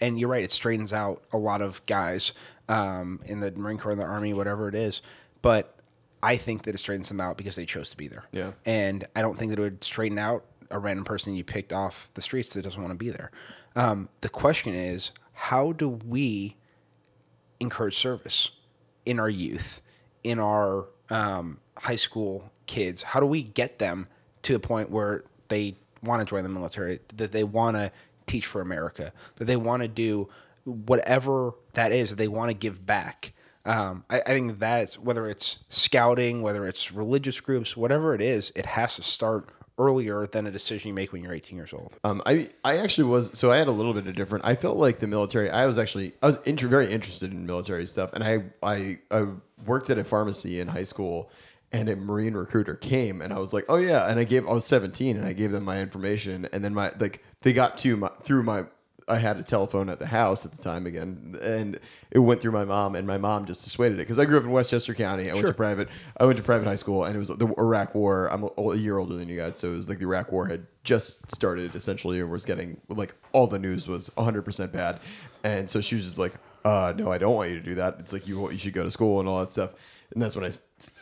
and 0.00 0.18
you're 0.18 0.28
right 0.28 0.42
it 0.44 0.50
straightens 0.50 0.92
out 0.92 1.22
a 1.32 1.38
lot 1.38 1.62
of 1.62 1.84
guys 1.86 2.32
um, 2.68 3.20
in 3.26 3.40
the 3.40 3.50
marine 3.52 3.78
corps 3.78 3.92
in 3.92 3.98
the 3.98 4.04
army 4.04 4.32
whatever 4.34 4.68
it 4.68 4.74
is 4.74 5.02
but 5.42 5.76
i 6.22 6.36
think 6.36 6.62
that 6.62 6.74
it 6.74 6.78
straightens 6.78 7.08
them 7.08 7.20
out 7.20 7.36
because 7.36 7.56
they 7.56 7.64
chose 7.66 7.90
to 7.90 7.96
be 7.96 8.08
there 8.08 8.24
Yeah. 8.32 8.52
and 8.64 9.06
i 9.16 9.22
don't 9.22 9.38
think 9.38 9.50
that 9.50 9.58
it 9.58 9.62
would 9.62 9.84
straighten 9.84 10.18
out 10.18 10.44
a 10.70 10.78
random 10.78 11.04
person 11.04 11.34
you 11.34 11.44
picked 11.44 11.72
off 11.72 12.08
the 12.14 12.22
streets 12.22 12.54
that 12.54 12.62
doesn't 12.62 12.80
want 12.80 12.92
to 12.92 12.96
be 12.96 13.10
there. 13.10 13.30
Um, 13.76 14.08
the 14.22 14.30
question 14.30 14.74
is, 14.74 15.10
how 15.34 15.72
do 15.72 15.86
we 15.86 16.56
encourage 17.60 17.94
service 17.98 18.48
in 19.04 19.20
our 19.20 19.28
youth, 19.28 19.82
in 20.24 20.38
our 20.38 20.88
um, 21.10 21.58
high 21.76 21.96
school 21.96 22.50
kids? 22.64 23.02
How 23.02 23.20
do 23.20 23.26
we 23.26 23.42
get 23.42 23.78
them 23.80 24.06
to 24.44 24.54
a 24.54 24.58
point 24.58 24.90
where 24.90 25.24
they 25.48 25.76
want 26.02 26.20
to 26.20 26.24
join 26.24 26.42
the 26.42 26.48
military, 26.48 27.00
that 27.16 27.32
they 27.32 27.44
want 27.44 27.76
to 27.76 27.92
teach 28.26 28.46
for 28.46 28.62
America, 28.62 29.12
that 29.36 29.44
they 29.44 29.56
want 29.56 29.82
to 29.82 29.88
do 29.88 30.26
whatever 30.64 31.52
that 31.74 31.92
is, 31.92 32.08
that 32.10 32.16
they 32.16 32.28
want 32.28 32.48
to 32.48 32.54
give 32.54 32.86
back? 32.86 33.34
Um, 33.64 34.04
I, 34.10 34.20
I 34.20 34.28
think 34.28 34.58
that's 34.58 34.98
whether 34.98 35.28
it's 35.28 35.58
scouting, 35.68 36.42
whether 36.42 36.66
it's 36.66 36.92
religious 36.92 37.40
groups, 37.40 37.76
whatever 37.76 38.14
it 38.14 38.20
is, 38.20 38.52
it 38.54 38.66
has 38.66 38.96
to 38.96 39.02
start 39.02 39.50
earlier 39.78 40.26
than 40.26 40.46
a 40.46 40.50
decision 40.50 40.88
you 40.88 40.94
make 40.94 41.12
when 41.12 41.22
you're 41.22 41.32
18 41.32 41.56
years 41.56 41.72
old. 41.72 41.96
Um, 42.04 42.22
I 42.26 42.50
I 42.64 42.78
actually 42.78 43.04
was 43.04 43.36
so 43.38 43.50
I 43.50 43.56
had 43.56 43.68
a 43.68 43.72
little 43.72 43.94
bit 43.94 44.06
of 44.06 44.14
different. 44.14 44.44
I 44.44 44.54
felt 44.54 44.76
like 44.76 44.98
the 44.98 45.06
military. 45.06 45.50
I 45.50 45.66
was 45.66 45.78
actually 45.78 46.14
I 46.22 46.26
was 46.26 46.38
inter, 46.44 46.68
very 46.68 46.90
interested 46.90 47.32
in 47.32 47.46
military 47.46 47.86
stuff, 47.86 48.12
and 48.12 48.22
I 48.24 48.44
I 48.62 48.98
I 49.10 49.28
worked 49.66 49.90
at 49.90 49.98
a 49.98 50.04
pharmacy 50.04 50.60
in 50.60 50.68
high 50.68 50.82
school, 50.82 51.30
and 51.72 51.88
a 51.88 51.96
Marine 51.96 52.34
recruiter 52.34 52.74
came, 52.74 53.20
and 53.20 53.32
I 53.32 53.38
was 53.38 53.52
like, 53.52 53.64
oh 53.68 53.76
yeah, 53.76 54.08
and 54.08 54.18
I 54.18 54.24
gave 54.24 54.46
I 54.46 54.52
was 54.52 54.64
17, 54.66 55.16
and 55.16 55.26
I 55.26 55.32
gave 55.32 55.52
them 55.52 55.64
my 55.64 55.80
information, 55.80 56.48
and 56.52 56.64
then 56.64 56.74
my 56.74 56.92
like 56.98 57.22
they 57.42 57.52
got 57.52 57.78
to 57.78 57.96
my 57.96 58.10
through 58.22 58.42
my. 58.42 58.64
I 59.08 59.18
had 59.18 59.38
a 59.38 59.42
telephone 59.42 59.88
at 59.88 59.98
the 59.98 60.06
house 60.06 60.44
at 60.46 60.56
the 60.56 60.62
time 60.62 60.86
again, 60.86 61.38
and 61.42 61.78
it 62.10 62.18
went 62.18 62.40
through 62.40 62.52
my 62.52 62.64
mom, 62.64 62.94
and 62.94 63.06
my 63.06 63.18
mom 63.18 63.46
just 63.46 63.64
dissuaded 63.64 63.98
it 63.98 64.02
because 64.02 64.18
I 64.18 64.24
grew 64.24 64.38
up 64.38 64.44
in 64.44 64.50
Westchester 64.50 64.94
County. 64.94 65.30
I 65.30 65.34
went 65.34 65.46
to 65.46 65.54
private. 65.54 65.88
I 66.18 66.24
went 66.24 66.36
to 66.36 66.42
private 66.42 66.66
high 66.66 66.76
school, 66.76 67.04
and 67.04 67.14
it 67.14 67.18
was 67.18 67.28
the 67.28 67.46
Iraq 67.58 67.94
War. 67.94 68.28
I'm 68.32 68.44
a, 68.44 68.48
a 68.70 68.76
year 68.76 68.98
older 68.98 69.14
than 69.14 69.28
you 69.28 69.36
guys, 69.36 69.56
so 69.56 69.72
it 69.72 69.76
was 69.76 69.88
like 69.88 69.98
the 69.98 70.04
Iraq 70.04 70.32
War 70.32 70.46
had 70.46 70.66
just 70.84 71.30
started 71.34 71.74
essentially, 71.74 72.20
and 72.20 72.30
was 72.30 72.44
getting 72.44 72.80
like 72.88 73.14
all 73.32 73.46
the 73.46 73.58
news 73.58 73.88
was 73.88 74.10
100 74.14 74.42
percent 74.42 74.72
bad, 74.72 75.00
and 75.44 75.68
so 75.68 75.80
she 75.80 75.94
was 75.94 76.04
just 76.04 76.18
like, 76.18 76.34
uh, 76.64 76.92
"No, 76.96 77.10
I 77.10 77.18
don't 77.18 77.34
want 77.34 77.50
you 77.50 77.58
to 77.58 77.64
do 77.64 77.74
that. 77.76 77.96
It's 77.98 78.12
like 78.12 78.26
you 78.26 78.50
you 78.50 78.58
should 78.58 78.74
go 78.74 78.84
to 78.84 78.90
school 78.90 79.20
and 79.20 79.28
all 79.28 79.40
that 79.40 79.52
stuff." 79.52 79.70
And 80.12 80.22
that's 80.22 80.36
when 80.36 80.44
I 80.44 80.52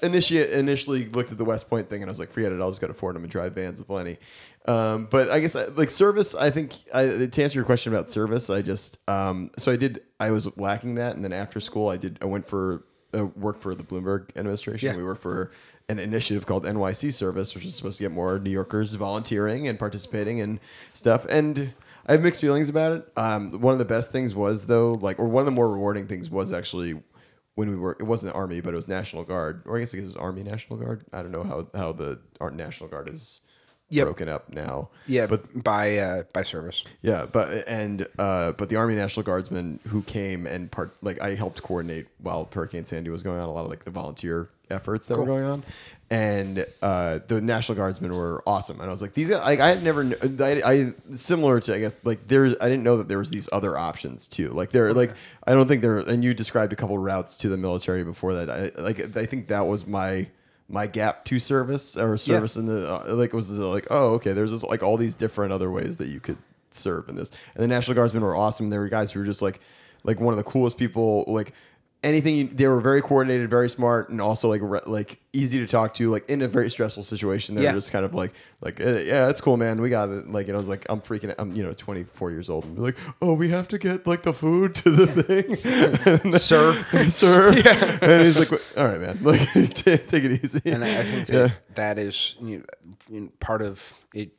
initially 0.07 0.53
initially 0.53 1.07
looked 1.07 1.33
at 1.33 1.39
the 1.39 1.45
West 1.45 1.69
Point 1.69 1.91
thing, 1.91 2.03
and 2.03 2.09
I 2.09 2.13
was 2.13 2.19
like, 2.19 2.33
"Forget 2.33 2.53
it. 2.53 2.61
I'll 2.61 2.71
just 2.71 2.81
go 2.81 2.87
to 2.87 2.95
Fordham 2.95 3.23
and 3.23 3.31
drive 3.31 3.55
vans 3.55 3.79
with 3.79 3.91
Lenny." 3.91 4.19
Um, 4.67 5.09
but 5.11 5.31
I 5.31 5.41
guess 5.41 5.57
uh, 5.57 5.71
like 5.75 5.91
service, 5.91 6.35
I 6.35 6.51
think 6.51 6.75
I, 6.95 7.27
to 7.27 7.43
answer 7.43 7.59
your 7.59 7.65
question 7.65 7.93
about 7.93 8.09
service, 8.09 8.51
I 8.51 8.63
just 8.63 8.99
um, 9.09 9.51
so 9.59 9.73
I 9.73 9.77
did. 9.77 10.03
I 10.21 10.31
was 10.31 10.57
lacking 10.57 10.95
that, 10.97 11.17
and 11.17 11.25
then 11.25 11.33
after 11.33 11.61
school, 11.61 11.89
I 11.89 11.97
did. 11.97 12.19
I 12.23 12.27
went 12.27 12.47
for 12.47 12.85
uh, 13.17 13.27
work 13.27 13.61
for 13.61 13.75
the 13.75 13.85
Bloomberg 13.85 14.37
administration. 14.37 14.91
Yeah. 14.91 14.97
We 14.97 15.05
worked 15.05 15.23
for 15.23 15.51
an 15.89 15.99
initiative 15.99 16.47
called 16.47 16.65
NYC 16.65 17.13
Service, 17.13 17.55
which 17.55 17.65
is 17.65 17.75
supposed 17.75 17.99
to 17.99 18.05
get 18.05 18.13
more 18.13 18.39
New 18.39 18.51
Yorkers 18.51 18.95
volunteering 18.95 19.67
and 19.67 19.79
participating 19.79 20.41
and 20.41 20.61
stuff. 20.95 21.27
And 21.29 21.75
I 22.07 22.13
have 22.13 22.23
mixed 22.23 22.41
feelings 22.41 22.69
about 22.69 22.93
it. 22.93 23.09
Um, 23.17 23.61
one 23.61 23.73
of 23.73 23.79
the 23.79 23.85
best 23.85 24.13
things 24.13 24.35
was 24.35 24.69
though, 24.69 24.93
like, 24.93 25.19
or 25.19 25.27
one 25.27 25.43
of 25.43 25.47
the 25.47 25.51
more 25.51 25.69
rewarding 25.69 26.07
things 26.07 26.31
was 26.31 26.53
actually 26.53 27.03
when 27.61 27.71
we 27.71 27.77
were. 27.77 27.97
It 28.01 28.05
wasn't 28.05 28.35
Army, 28.35 28.61
but 28.61 28.73
it 28.75 28.77
was 28.77 28.89
National 28.89 29.23
Guard, 29.23 29.63
or 29.67 29.77
I 29.77 29.81
guess 29.81 29.95
it 29.95 30.05
was 30.05 30.17
Army 30.17 30.43
National 30.43 30.79
Guard. 30.79 31.05
I 31.13 31.23
don't 31.23 31.31
know 31.31 31.45
how 31.45 31.69
how 31.75 31.93
the 31.93 32.19
our 32.41 32.51
National 32.51 32.89
Guard 32.91 33.09
is 33.09 33.41
Yep. 33.93 34.05
broken 34.07 34.29
up 34.29 34.53
now. 34.55 34.89
Yeah, 35.07 35.27
but 35.27 35.65
by 35.65 35.99
uh, 35.99 36.23
by 36.33 36.43
service. 36.45 36.85
yeah, 37.03 37.27
but 37.27 37.67
and 37.69 38.07
uh, 38.21 38.53
but 38.53 38.69
the 38.69 38.77
Army 38.77 38.95
National 38.95 39.25
Guardsmen 39.25 39.81
who 39.89 40.03
came 40.03 40.47
and 40.47 40.71
part 40.71 40.95
like 41.03 41.21
I 41.21 41.35
helped 41.35 41.63
coordinate 41.63 42.07
while 42.19 42.49
Hurricane 42.53 42.85
Sandy 42.85 43.11
was 43.11 43.23
going 43.25 43.41
on 43.41 43.49
a 43.49 43.53
lot 43.53 43.65
of 43.65 43.69
like 43.71 43.85
the 43.85 43.91
volunteer 43.91 44.49
efforts 44.71 45.09
that 45.09 45.19
were 45.19 45.27
going 45.27 45.43
on, 45.45 45.65
and 46.11 46.67
uh, 46.83 47.21
the 47.29 47.41
National 47.41 47.77
Guardsmen 47.77 48.13
were 48.15 48.43
awesome. 48.45 48.81
And 48.81 48.89
I 48.89 48.91
was 48.91 49.01
like, 49.01 49.15
these 49.15 49.31
guys, 49.31 49.45
like 49.45 49.61
I 49.61 49.69
had 49.69 49.85
never, 49.85 50.05
kn- 50.05 50.43
I, 50.43 50.61
I 50.65 51.17
similar 51.17 51.61
to 51.61 51.75
I 51.75 51.79
guess 51.79 52.01
like 52.03 52.27
there's 52.27 52.57
I 52.61 52.69
didn't 52.69 52.83
know 52.83 52.97
that 52.97 53.09
there 53.09 53.19
was 53.19 53.31
these 53.31 53.49
other 53.53 53.79
options 53.79 54.27
too. 54.27 54.49
Like 54.49 54.71
there, 54.71 54.93
like 54.93 55.13
I 55.47 55.53
don't 55.53 55.69
think 55.69 55.83
there. 55.83 55.99
And 55.99 56.25
you 56.25 56.35
described 56.35 56.73
a 56.73 56.77
couple 56.77 56.99
routes 56.99 57.39
to 57.39 57.49
the 57.49 57.57
military 57.57 58.03
before 58.03 58.35
that. 58.35 58.51
I 58.51 58.81
like 58.81 59.17
I 59.17 59.25
think 59.27 59.47
that 59.49 59.67
was 59.67 59.87
my 59.87 60.27
my 60.69 60.87
gap 60.87 61.25
to 61.27 61.39
service 61.39 61.97
or 61.97 62.17
service 62.17 62.57
in 62.57 62.67
the 62.67 62.89
uh, 62.89 63.15
like 63.15 63.33
was 63.33 63.51
like 63.51 63.89
oh 63.91 64.15
okay 64.15 64.33
there's 64.33 64.53
just 64.53 64.63
like 64.63 64.85
all 64.85 64.97
these 64.97 65.17
different 65.17 65.53
other 65.53 65.71
ways 65.71 65.99
that 65.99 66.09
you 66.09 66.21
could 66.21 66.39
serve 66.71 67.09
in 67.09 67.17
this 67.17 67.33
and 67.55 67.63
the 67.65 67.67
national 67.67 67.97
guardsmen 67.97 68.23
were 68.23 68.37
awesome 68.37 68.71
they 68.71 68.79
were 68.79 68.89
guys 68.89 69.11
who 69.11 69.19
were 69.19 69.27
just 69.27 69.43
like 69.43 69.59
like 70.05 70.21
one 70.21 70.33
of 70.33 70.39
the 70.39 70.45
coolest 70.45 70.79
people 70.79 71.25
like 71.27 71.53
anything 72.03 72.35
you, 72.35 72.45
they 72.45 72.67
were 72.67 72.81
very 72.81 73.03
coordinated 73.03 73.51
very 73.51 73.69
smart 73.69 74.09
and 74.09 74.21
also 74.21 74.49
like 74.49 74.61
re- 74.65 74.81
like 74.87 75.21
easy 75.35 75.59
to 75.59 75.67
talk 75.67 75.93
to 75.95 76.09
like 76.11 76.29
in 76.31 76.41
a 76.41 76.49
very 76.49 76.71
stressful 76.71 77.03
situation. 77.03 77.55
They 77.55 77.63
Yeah. 77.65 77.73
were 77.73 77.79
just 77.79 77.93
kind 77.93 78.05
of 78.07 78.15
like 78.15 78.33
like 78.63 78.81
eh, 78.81 79.01
yeah 79.07 79.27
that's 79.27 79.41
cool 79.41 79.57
man. 79.59 79.81
We 79.83 79.91
got 79.91 80.09
it. 80.09 80.29
Like 80.31 80.47
and 80.49 80.57
I 80.57 80.59
was 80.59 80.69
like 80.69 80.87
I'm 80.89 81.01
freaking 81.03 81.35
I'm 81.39 81.55
you 81.55 81.63
know 81.63 81.75
24 81.75 82.31
years 82.31 82.49
old. 82.49 82.65
And 82.65 82.75
be 82.77 82.81
like 82.83 82.97
oh 83.21 83.35
we 83.35 83.51
have 83.51 83.69
to 83.69 83.79
get 83.79 84.07
like 84.07 84.23
the 84.23 84.33
food 84.33 84.75
to 84.77 84.91
the 84.91 85.23
thing. 85.23 86.33
Sir. 86.39 86.83
sir. 87.09 87.49
And 88.03 88.23
he's 88.25 88.39
like 88.39 88.53
all 88.77 88.89
right 88.89 89.01
man. 89.01 89.19
Like 89.23 89.41
take, 89.75 90.09
take 90.09 90.25
it 90.25 90.43
easy. 90.45 90.61
And 90.65 90.83
I 90.85 91.01
I 91.01 91.05
think 91.05 91.27
that 91.27 91.35
Yeah. 91.35 91.51
that 91.75 91.99
is 91.99 92.37
you 92.41 92.65
know, 93.11 93.29
part 93.41 93.61
of 93.63 93.95
it 94.15 94.31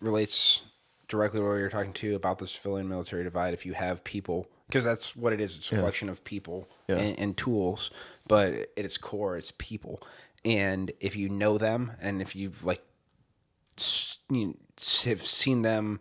relates 0.00 0.62
directly 1.08 1.40
to 1.40 1.46
what 1.46 1.54
you're 1.56 1.68
talking 1.68 1.92
to 1.92 2.14
about 2.14 2.38
the 2.38 2.46
civilian 2.46 2.88
military 2.88 3.24
divide. 3.24 3.54
If 3.54 3.66
you 3.66 3.74
have 3.74 4.02
people, 4.04 4.46
because 4.68 4.84
that's 4.84 5.14
what 5.14 5.32
it 5.32 5.40
is, 5.40 5.56
it's 5.56 5.72
a 5.72 5.76
collection 5.76 6.08
of 6.08 6.24
people 6.24 6.68
Yeah. 6.88 6.96
and, 6.96 7.18
and 7.18 7.36
tools, 7.36 7.90
but 8.26 8.52
at 8.52 8.68
its 8.76 8.96
core, 8.96 9.36
it's 9.36 9.52
people. 9.58 10.02
And 10.44 10.90
if 11.00 11.16
you 11.16 11.28
know 11.28 11.58
them, 11.58 11.92
and 12.02 12.20
if 12.20 12.34
you've 12.36 12.64
like 12.64 12.82
you 14.30 14.56
have 15.04 15.22
seen 15.22 15.62
them 15.62 16.00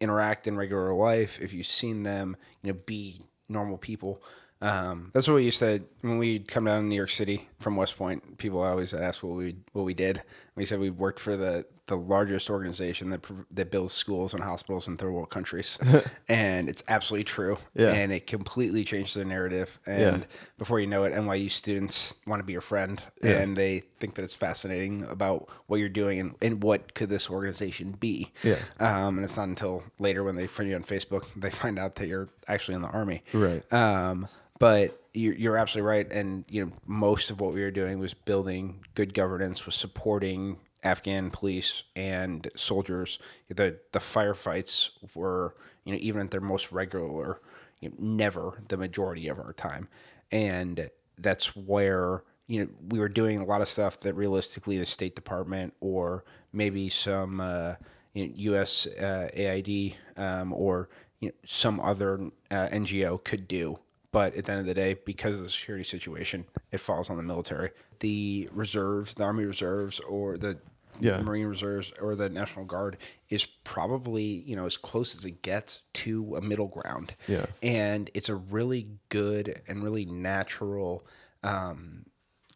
interact 0.00 0.46
in 0.46 0.56
regular 0.56 0.94
life, 0.94 1.40
if 1.40 1.52
you've 1.52 1.66
seen 1.66 2.02
them, 2.02 2.36
you 2.62 2.72
know, 2.72 2.78
be 2.86 3.20
normal 3.48 3.78
people. 3.78 4.22
Um, 4.60 5.10
that's 5.14 5.28
what 5.28 5.34
we 5.36 5.44
used 5.44 5.60
to 5.60 5.82
when 6.00 6.18
we'd 6.18 6.48
come 6.48 6.64
down 6.64 6.82
to 6.82 6.86
New 6.88 6.96
York 6.96 7.10
City 7.10 7.48
from 7.60 7.76
West 7.76 7.96
Point. 7.96 8.38
People 8.38 8.60
always 8.60 8.92
ask 8.92 9.22
what 9.22 9.36
we 9.36 9.56
what 9.72 9.84
we 9.84 9.94
did. 9.94 10.22
We 10.58 10.64
said 10.66 10.78
we've 10.80 10.94
worked 10.98 11.20
for 11.20 11.36
the 11.36 11.64
the 11.86 11.96
largest 11.96 12.50
organization 12.50 13.08
that 13.10 13.24
that 13.52 13.70
builds 13.70 13.94
schools 13.94 14.34
and 14.34 14.42
hospitals 14.42 14.88
in 14.88 14.98
third 14.98 15.10
world 15.12 15.30
countries, 15.30 15.78
and 16.28 16.68
it's 16.68 16.82
absolutely 16.88 17.24
true. 17.24 17.56
Yeah. 17.74 17.92
and 17.92 18.12
it 18.12 18.26
completely 18.26 18.84
changed 18.84 19.16
the 19.16 19.24
narrative. 19.24 19.78
And 19.86 20.20
Yeah. 20.22 20.26
before 20.58 20.80
you 20.80 20.86
know 20.86 21.04
it, 21.04 21.14
NYU 21.14 21.50
students 21.50 22.14
want 22.26 22.40
to 22.40 22.44
be 22.44 22.52
your 22.52 22.60
friend, 22.60 23.02
Yeah. 23.22 23.38
and 23.38 23.56
they 23.56 23.84
think 24.00 24.16
that 24.16 24.22
it's 24.22 24.34
fascinating 24.34 25.04
about 25.04 25.48
what 25.66 25.80
you're 25.80 25.88
doing 25.88 26.20
and, 26.20 26.34
and 26.42 26.62
what 26.62 26.92
could 26.94 27.08
this 27.08 27.30
organization 27.30 27.92
be. 27.92 28.32
Yeah. 28.42 28.58
Um, 28.80 29.16
and 29.16 29.24
it's 29.24 29.36
not 29.38 29.48
until 29.48 29.82
later 29.98 30.22
when 30.24 30.36
they 30.36 30.46
friend 30.46 30.68
you 30.70 30.76
on 30.76 30.82
Facebook 30.84 31.24
they 31.36 31.50
find 31.50 31.78
out 31.78 31.94
that 31.96 32.06
you're 32.08 32.28
actually 32.48 32.74
in 32.74 32.82
the 32.82 32.88
army. 32.88 33.22
Right. 33.32 33.62
Um, 33.72 34.28
but 34.58 35.00
you're, 35.14 35.34
you're 35.34 35.56
absolutely 35.56 35.88
right. 35.88 36.12
And 36.12 36.44
you 36.48 36.66
know, 36.66 36.72
most 36.86 37.30
of 37.30 37.40
what 37.40 37.54
we 37.54 37.62
were 37.62 37.70
doing 37.70 37.98
was 37.98 38.14
building 38.14 38.84
good 38.94 39.14
governance, 39.14 39.66
was 39.66 39.74
supporting 39.74 40.58
Afghan 40.82 41.30
police 41.30 41.82
and 41.96 42.48
soldiers. 42.56 43.18
The 43.48 43.78
the 43.92 43.98
firefights 43.98 44.90
were, 45.14 45.54
you 45.84 45.92
know, 45.92 45.98
even 46.00 46.22
at 46.22 46.30
their 46.30 46.40
most 46.40 46.72
regular, 46.72 47.40
you 47.80 47.90
know, 47.90 47.94
never 47.98 48.62
the 48.68 48.76
majority 48.76 49.28
of 49.28 49.38
our 49.38 49.52
time, 49.52 49.88
and 50.30 50.90
that's 51.18 51.56
where 51.56 52.22
you 52.46 52.60
know 52.64 52.68
we 52.90 52.98
were 52.98 53.08
doing 53.08 53.38
a 53.38 53.44
lot 53.44 53.60
of 53.60 53.68
stuff 53.68 54.00
that 54.00 54.14
realistically 54.14 54.78
the 54.78 54.84
State 54.84 55.14
Department 55.14 55.74
or 55.80 56.24
maybe 56.52 56.88
some 56.88 57.40
uh, 57.40 57.74
you 58.14 58.26
know, 58.26 58.32
U.S. 58.36 58.86
Uh, 58.86 59.28
AID 59.32 59.94
um, 60.16 60.52
or 60.52 60.88
you 61.20 61.28
know, 61.28 61.34
some 61.44 61.80
other 61.80 62.20
uh, 62.50 62.68
NGO 62.68 63.22
could 63.22 63.48
do. 63.48 63.78
But 64.10 64.34
at 64.36 64.46
the 64.46 64.52
end 64.52 64.60
of 64.60 64.66
the 64.66 64.74
day, 64.74 64.96
because 65.04 65.38
of 65.38 65.44
the 65.44 65.50
security 65.50 65.84
situation, 65.84 66.46
it 66.72 66.78
falls 66.80 67.10
on 67.10 67.16
the 67.18 67.22
military. 67.22 67.70
The 68.00 68.48
reserves, 68.52 69.14
the 69.14 69.24
Army 69.24 69.44
reserves, 69.44 70.00
or 70.00 70.38
the 70.38 70.58
Yeah. 71.00 71.20
Marine 71.20 71.46
reserves, 71.46 71.92
or 72.00 72.16
the 72.16 72.28
National 72.28 72.64
Guard 72.64 72.96
is 73.28 73.44
probably 73.44 74.22
you 74.24 74.56
know 74.56 74.64
as 74.66 74.76
close 74.76 75.14
as 75.14 75.24
it 75.24 75.42
gets 75.42 75.82
to 75.94 76.36
a 76.36 76.40
middle 76.40 76.68
ground. 76.68 77.14
Yeah. 77.28 77.46
and 77.62 78.10
it's 78.14 78.28
a 78.30 78.34
really 78.34 78.88
good 79.10 79.60
and 79.68 79.82
really 79.84 80.06
natural 80.06 81.06
um, 81.44 82.06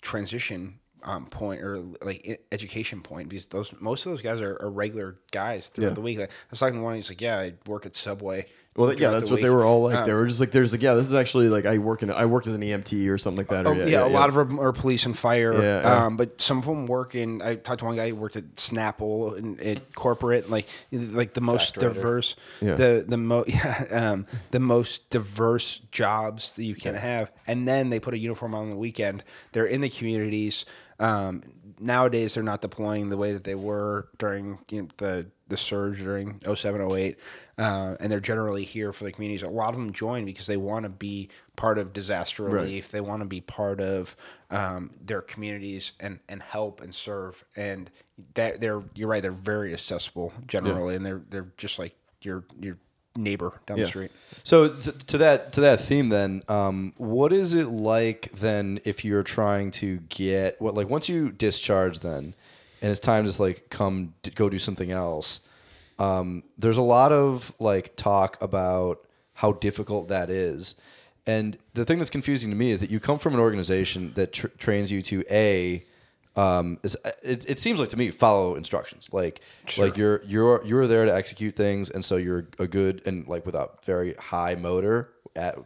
transition 0.00 0.78
um, 1.04 1.26
point 1.26 1.60
or 1.62 1.82
like 2.02 2.40
education 2.52 3.00
point 3.02 3.28
because 3.28 3.46
those 3.46 3.72
most 3.80 4.06
of 4.06 4.12
those 4.12 4.22
guys 4.22 4.40
are, 4.40 4.56
are 4.60 4.70
regular 4.70 5.18
guys 5.32 5.68
throughout 5.68 5.88
Yeah. 5.88 5.94
the 5.94 6.00
week. 6.00 6.18
Like, 6.18 6.30
I 6.30 6.32
was 6.50 6.60
talking 6.60 6.76
to 6.76 6.82
one, 6.82 6.94
he's 6.96 7.08
like, 7.10 7.20
"Yeah, 7.20 7.38
I 7.38 7.54
work 7.66 7.86
at 7.86 7.96
Subway." 7.96 8.46
Well, 8.74 8.94
yeah, 8.94 9.10
that's 9.10 9.28
what 9.28 9.42
they 9.42 9.50
were 9.50 9.64
all 9.64 9.82
like. 9.82 10.06
they 10.06 10.14
were 10.14 10.26
just 10.26 10.40
like, 10.40 10.50
"There's 10.50 10.72
like, 10.72 10.80
yeah, 10.80 10.94
this 10.94 11.06
is 11.06 11.12
actually 11.12 11.50
like 11.50 11.66
I 11.66 11.76
work 11.76 12.02
in, 12.02 12.10
I 12.10 12.24
worked 12.24 12.46
as 12.46 12.54
an 12.54 12.62
EMT 12.62 13.10
or 13.10 13.18
something 13.18 13.38
like 13.38 13.48
that." 13.48 13.66
Or, 13.66 13.74
Oh, 13.74 13.86
yeah, 13.86 14.02
a 14.04 14.08
lot 14.08 14.30
of 14.30 14.34
them 14.34 14.58
are 14.58 14.72
police 14.72 15.04
and 15.04 15.16
fire. 15.16 15.52
Yeah, 15.52 15.82
yeah. 15.82 16.04
Um, 16.06 16.16
but 16.16 16.40
some 16.40 16.56
of 16.56 16.64
them 16.64 16.86
work 16.86 17.14
in. 17.14 17.42
I 17.42 17.56
talked 17.56 17.80
to 17.80 17.84
one 17.84 17.96
guy 17.96 18.08
who 18.08 18.16
worked 18.16 18.36
at 18.36 18.54
Snapple 18.54 19.36
and 19.36 19.60
at 19.60 19.94
corporate, 19.94 20.48
like 20.48 20.66
like 20.90 21.34
the 21.34 21.42
most 21.42 21.74
Factorator. 21.74 21.94
diverse, 21.94 22.36
Yeah. 22.62 22.74
the 22.76 23.04
the 23.06 23.18
mo 23.18 23.44
yeah, 23.48 23.84
um, 23.90 24.26
the 24.52 24.60
most 24.60 25.10
diverse 25.10 25.82
jobs 25.90 26.54
that 26.54 26.64
you 26.64 26.74
can 26.74 26.94
have. 26.94 27.30
And 27.46 27.68
then 27.68 27.90
they 27.90 28.00
put 28.00 28.14
a 28.14 28.18
uniform 28.18 28.54
on 28.54 28.70
the 28.70 28.76
weekend. 28.76 29.22
They're 29.52 29.66
in 29.66 29.82
the 29.82 29.90
communities. 29.90 30.64
Um, 30.98 31.42
nowadays 31.78 32.34
they're 32.34 32.42
not 32.44 32.60
deploying 32.60 33.08
the 33.08 33.16
way 33.16 33.32
that 33.32 33.42
they 33.44 33.56
were 33.56 34.08
during 34.18 34.58
you 34.70 34.82
know, 34.82 34.88
the 34.98 35.26
the 35.52 35.56
surge 35.58 35.98
during 35.98 36.40
07, 36.52 36.80
08, 36.80 37.18
uh, 37.58 37.94
and 38.00 38.10
they're 38.10 38.20
generally 38.20 38.64
here 38.64 38.92
for 38.92 39.04
the 39.04 39.12
communities. 39.12 39.42
A 39.42 39.48
lot 39.48 39.68
of 39.68 39.74
them 39.76 39.92
join 39.92 40.24
because 40.24 40.46
they 40.46 40.56
want 40.56 40.84
to 40.84 40.88
be 40.88 41.28
part 41.56 41.78
of 41.78 41.92
disaster 41.92 42.42
relief. 42.42 42.90
They 42.90 43.02
want 43.02 43.20
to 43.20 43.26
be 43.26 43.42
part 43.42 43.80
of 43.80 44.16
um, 44.50 44.90
their 45.04 45.20
communities 45.20 45.92
and, 46.00 46.18
and 46.28 46.42
help 46.42 46.80
and 46.80 46.94
serve. 46.94 47.44
And 47.54 47.90
that 48.34 48.60
they're 48.60 48.82
you're 48.94 49.08
right. 49.08 49.20
They're 49.20 49.30
very 49.30 49.72
accessible 49.74 50.32
generally, 50.46 50.94
and 50.96 51.04
they're 51.04 51.22
they're 51.28 51.52
just 51.58 51.78
like 51.78 51.94
your 52.22 52.44
your 52.58 52.78
neighbor 53.16 53.60
down 53.66 53.78
the 53.78 53.86
street. 53.86 54.10
So 54.44 54.68
to, 54.68 54.92
to 54.92 55.18
that 55.18 55.52
to 55.52 55.60
that 55.60 55.80
theme, 55.80 56.08
then, 56.08 56.42
um, 56.48 56.94
what 56.96 57.32
is 57.32 57.54
it 57.54 57.68
like 57.68 58.30
then 58.32 58.80
if 58.84 59.04
you're 59.04 59.22
trying 59.22 59.70
to 59.72 59.98
get 60.08 60.60
what 60.60 60.74
like 60.74 60.88
once 60.88 61.08
you 61.08 61.30
discharge 61.30 62.00
then, 62.00 62.34
and 62.82 62.90
it's 62.90 63.00
time 63.00 63.24
to 63.24 63.28
just 63.28 63.40
like 63.40 63.70
come 63.70 64.12
d- 64.22 64.32
go 64.34 64.50
do 64.50 64.58
something 64.58 64.90
else. 64.90 65.40
Um, 65.98 66.42
there's 66.58 66.76
a 66.76 66.82
lot 66.82 67.12
of 67.12 67.54
like 67.58 67.96
talk 67.96 68.36
about 68.42 69.06
how 69.34 69.52
difficult 69.52 70.08
that 70.08 70.28
is, 70.28 70.74
and 71.26 71.56
the 71.74 71.84
thing 71.84 71.98
that's 71.98 72.10
confusing 72.10 72.50
to 72.50 72.56
me 72.56 72.70
is 72.70 72.80
that 72.80 72.90
you 72.90 73.00
come 73.00 73.18
from 73.18 73.34
an 73.34 73.40
organization 73.40 74.12
that 74.14 74.32
tr- 74.32 74.48
trains 74.58 74.90
you 74.90 75.00
to 75.02 75.24
a 75.30 75.84
um, 76.34 76.78
is, 76.82 76.96
it, 77.22 77.48
it 77.48 77.58
seems 77.58 77.78
like 77.78 77.90
to 77.90 77.96
me 77.96 78.10
follow 78.10 78.56
instructions. 78.56 79.10
Like 79.12 79.40
like 79.78 79.96
you're 79.96 80.22
you're 80.24 80.64
you're 80.64 80.86
there 80.86 81.04
to 81.04 81.14
execute 81.14 81.54
things 81.54 81.90
and 81.90 82.04
so 82.04 82.16
you're 82.16 82.48
a 82.58 82.66
good 82.66 83.02
and 83.06 83.26
like 83.28 83.44
without 83.46 83.84
very 83.84 84.14
high 84.14 84.54
motor 84.54 85.10
at 85.36 85.58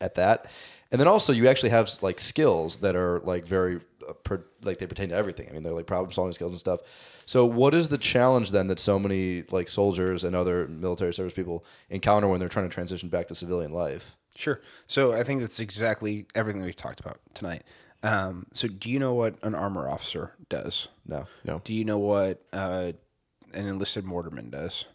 at 0.00 0.14
that. 0.14 0.46
And 0.90 1.00
then 1.00 1.08
also 1.08 1.32
you 1.32 1.48
actually 1.48 1.70
have 1.70 1.90
like 2.02 2.20
skills 2.20 2.78
that 2.78 2.94
are 2.94 3.20
like 3.20 3.46
very 3.46 3.80
per, 4.24 4.44
like 4.62 4.78
they 4.78 4.86
pertain 4.86 5.08
to 5.08 5.14
everything 5.14 5.48
i 5.48 5.52
mean 5.52 5.62
they're 5.62 5.72
like 5.72 5.86
problem 5.86 6.12
solving 6.12 6.32
skills 6.32 6.52
and 6.52 6.58
stuff 6.58 6.80
so 7.26 7.44
what 7.46 7.74
is 7.74 7.88
the 7.88 7.98
challenge 7.98 8.50
then 8.50 8.66
that 8.66 8.78
so 8.78 8.98
many 8.98 9.44
like 9.50 9.68
soldiers 9.68 10.24
and 10.24 10.34
other 10.36 10.66
military 10.68 11.12
service 11.12 11.32
people 11.32 11.64
encounter 11.90 12.28
when 12.28 12.40
they're 12.40 12.48
trying 12.48 12.68
to 12.68 12.74
transition 12.74 13.08
back 13.08 13.26
to 13.26 13.34
civilian 13.34 13.72
life 13.72 14.16
Sure. 14.34 14.60
So 14.86 15.12
I 15.12 15.24
think 15.24 15.40
that's 15.40 15.60
exactly 15.60 16.26
everything 16.34 16.62
we've 16.62 16.76
talked 16.76 17.00
about 17.00 17.20
tonight. 17.34 17.64
Um, 18.02 18.46
so 18.52 18.66
do 18.66 18.90
you 18.90 18.98
know 18.98 19.14
what 19.14 19.34
an 19.42 19.54
armor 19.54 19.88
officer 19.88 20.32
does? 20.48 20.88
no 21.06 21.26
No. 21.44 21.60
Do 21.64 21.74
you 21.74 21.84
know 21.84 21.98
what 21.98 22.42
uh, 22.52 22.92
an 23.52 23.66
enlisted 23.66 24.04
mortarman 24.04 24.50
does? 24.50 24.86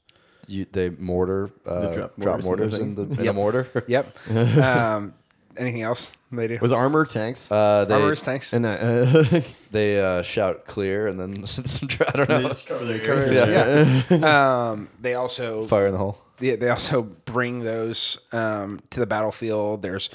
you 0.50 0.66
they 0.72 0.90
mortar 0.90 1.52
uh, 1.66 1.94
drop 1.94 2.16
drop, 2.18 2.42
mortars 2.42 2.46
mortars 2.46 2.80
in, 2.80 2.96
the, 2.96 3.04
in 3.22 3.28
a 3.28 3.34
mortar 3.34 3.68
Yep. 3.88 4.30
um, 4.58 5.14
anything 5.58 5.82
else 5.82 6.14
they 6.32 6.48
do? 6.48 6.58
Was 6.62 6.72
armor 6.72 7.06
tanks? 7.06 7.52
uh, 7.52 7.86
they 7.86 7.94
Armor 7.94 8.14
is 8.14 8.22
tanks. 8.22 8.54
and 8.54 8.66
uh, 8.66 9.42
they 9.72 10.00
uh, 10.00 10.22
shout 10.22 10.66
clear 10.66 11.08
and 11.08 11.20
then 11.20 11.30
I 12.08 12.12
don't 12.12 12.30
know 12.30 12.50
cover 12.68 12.86
their 12.86 13.50
ears. 13.50 14.06
yeah. 14.10 14.70
um, 14.72 14.90
they 15.00 15.14
also 15.14 15.66
fire 15.66 15.88
in 15.88 15.94
the 15.94 15.98
hole. 16.00 16.22
they, 16.40 16.56
they 16.56 16.70
also 16.70 17.04
bring 17.04 17.60
those 17.60 18.20
um, 18.32 18.80
to 18.92 19.00
the 19.00 19.08
battlefield. 19.08 19.82
There's 19.82 20.10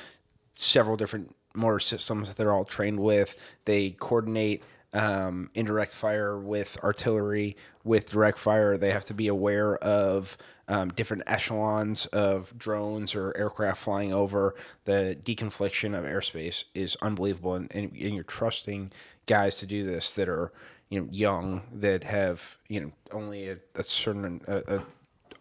several 0.54 0.96
different 0.96 1.34
mortar 1.54 1.80
systems 1.80 2.28
that 2.28 2.36
they're 2.36 2.52
all 2.52 2.64
trained 2.64 3.00
with. 3.00 3.36
They 3.64 3.90
coordinate 3.90 4.62
um, 4.94 5.50
indirect 5.54 5.94
fire 5.94 6.38
with 6.38 6.76
artillery, 6.82 7.56
with 7.84 8.10
direct 8.10 8.38
fire. 8.38 8.76
They 8.76 8.90
have 8.90 9.04
to 9.06 9.14
be 9.14 9.28
aware 9.28 9.76
of 9.76 10.36
um, 10.68 10.90
different 10.90 11.22
echelons 11.26 12.06
of 12.06 12.56
drones 12.56 13.14
or 13.14 13.36
aircraft 13.36 13.80
flying 13.80 14.12
over. 14.12 14.54
The 14.84 15.16
deconfliction 15.22 15.96
of 15.98 16.04
airspace 16.04 16.64
is 16.74 16.96
unbelievable, 17.02 17.54
and, 17.54 17.70
and, 17.74 17.92
and 17.92 18.14
you're 18.14 18.24
trusting 18.24 18.92
guys 19.26 19.58
to 19.58 19.66
do 19.66 19.86
this 19.86 20.12
that 20.14 20.28
are 20.28 20.52
you 20.88 21.00
know 21.00 21.08
young 21.10 21.62
that 21.72 22.04
have 22.04 22.58
you 22.68 22.80
know 22.80 22.92
only 23.12 23.48
a, 23.48 23.56
a 23.76 23.82
certain 23.82 24.40
a, 24.46 24.76
a 24.76 24.82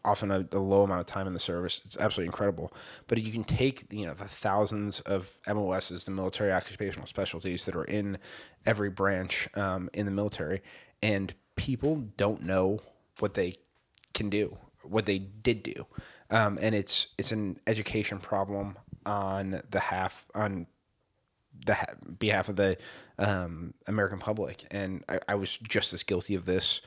often 0.04 0.32
a, 0.32 0.48
a 0.52 0.60
low 0.60 0.84
amount 0.84 1.00
of 1.00 1.06
time 1.06 1.28
in 1.28 1.34
the 1.34 1.40
service. 1.40 1.82
It's 1.86 1.98
absolutely 1.98 2.28
incredible. 2.28 2.74
But 3.08 3.22
you 3.22 3.32
can 3.32 3.44
take 3.44 3.92
you 3.92 4.06
know 4.06 4.14
the 4.14 4.26
thousands 4.26 5.00
of 5.02 5.32
MOSs, 5.48 6.06
the 6.06 6.12
military 6.12 6.52
occupational 6.52 7.08
specialties 7.08 7.66
that 7.66 7.76
are 7.76 7.84
in 7.84 8.18
every 8.66 8.90
branch 8.90 9.48
um, 9.56 9.90
in 9.94 10.06
the 10.06 10.12
military, 10.12 10.62
and 11.02 11.34
people 11.56 11.98
don't 12.18 12.44
know 12.44 12.80
what 13.20 13.34
they 13.34 13.56
can 14.14 14.30
do, 14.30 14.58
what 14.84 15.06
they 15.06 15.20
did 15.20 15.64
do, 15.64 15.86
um, 16.30 16.58
and 16.62 16.76
it's 16.76 17.08
it's 17.18 17.32
an 17.32 17.60
education 17.68 18.20
problem 18.20 18.78
on 19.06 19.62
the 19.70 19.80
half 19.80 20.26
on 20.36 20.68
the 21.66 21.76
ha- 21.76 21.94
behalf 22.20 22.50
of 22.50 22.56
the 22.56 22.78
um, 23.20 23.74
American 23.88 24.20
public, 24.20 24.66
and 24.72 25.04
I, 25.08 25.20
I 25.28 25.36
was 25.36 25.58
just 25.58 25.94
as 25.94 26.04
guilty 26.04 26.36
of 26.36 26.46
this 26.46 26.82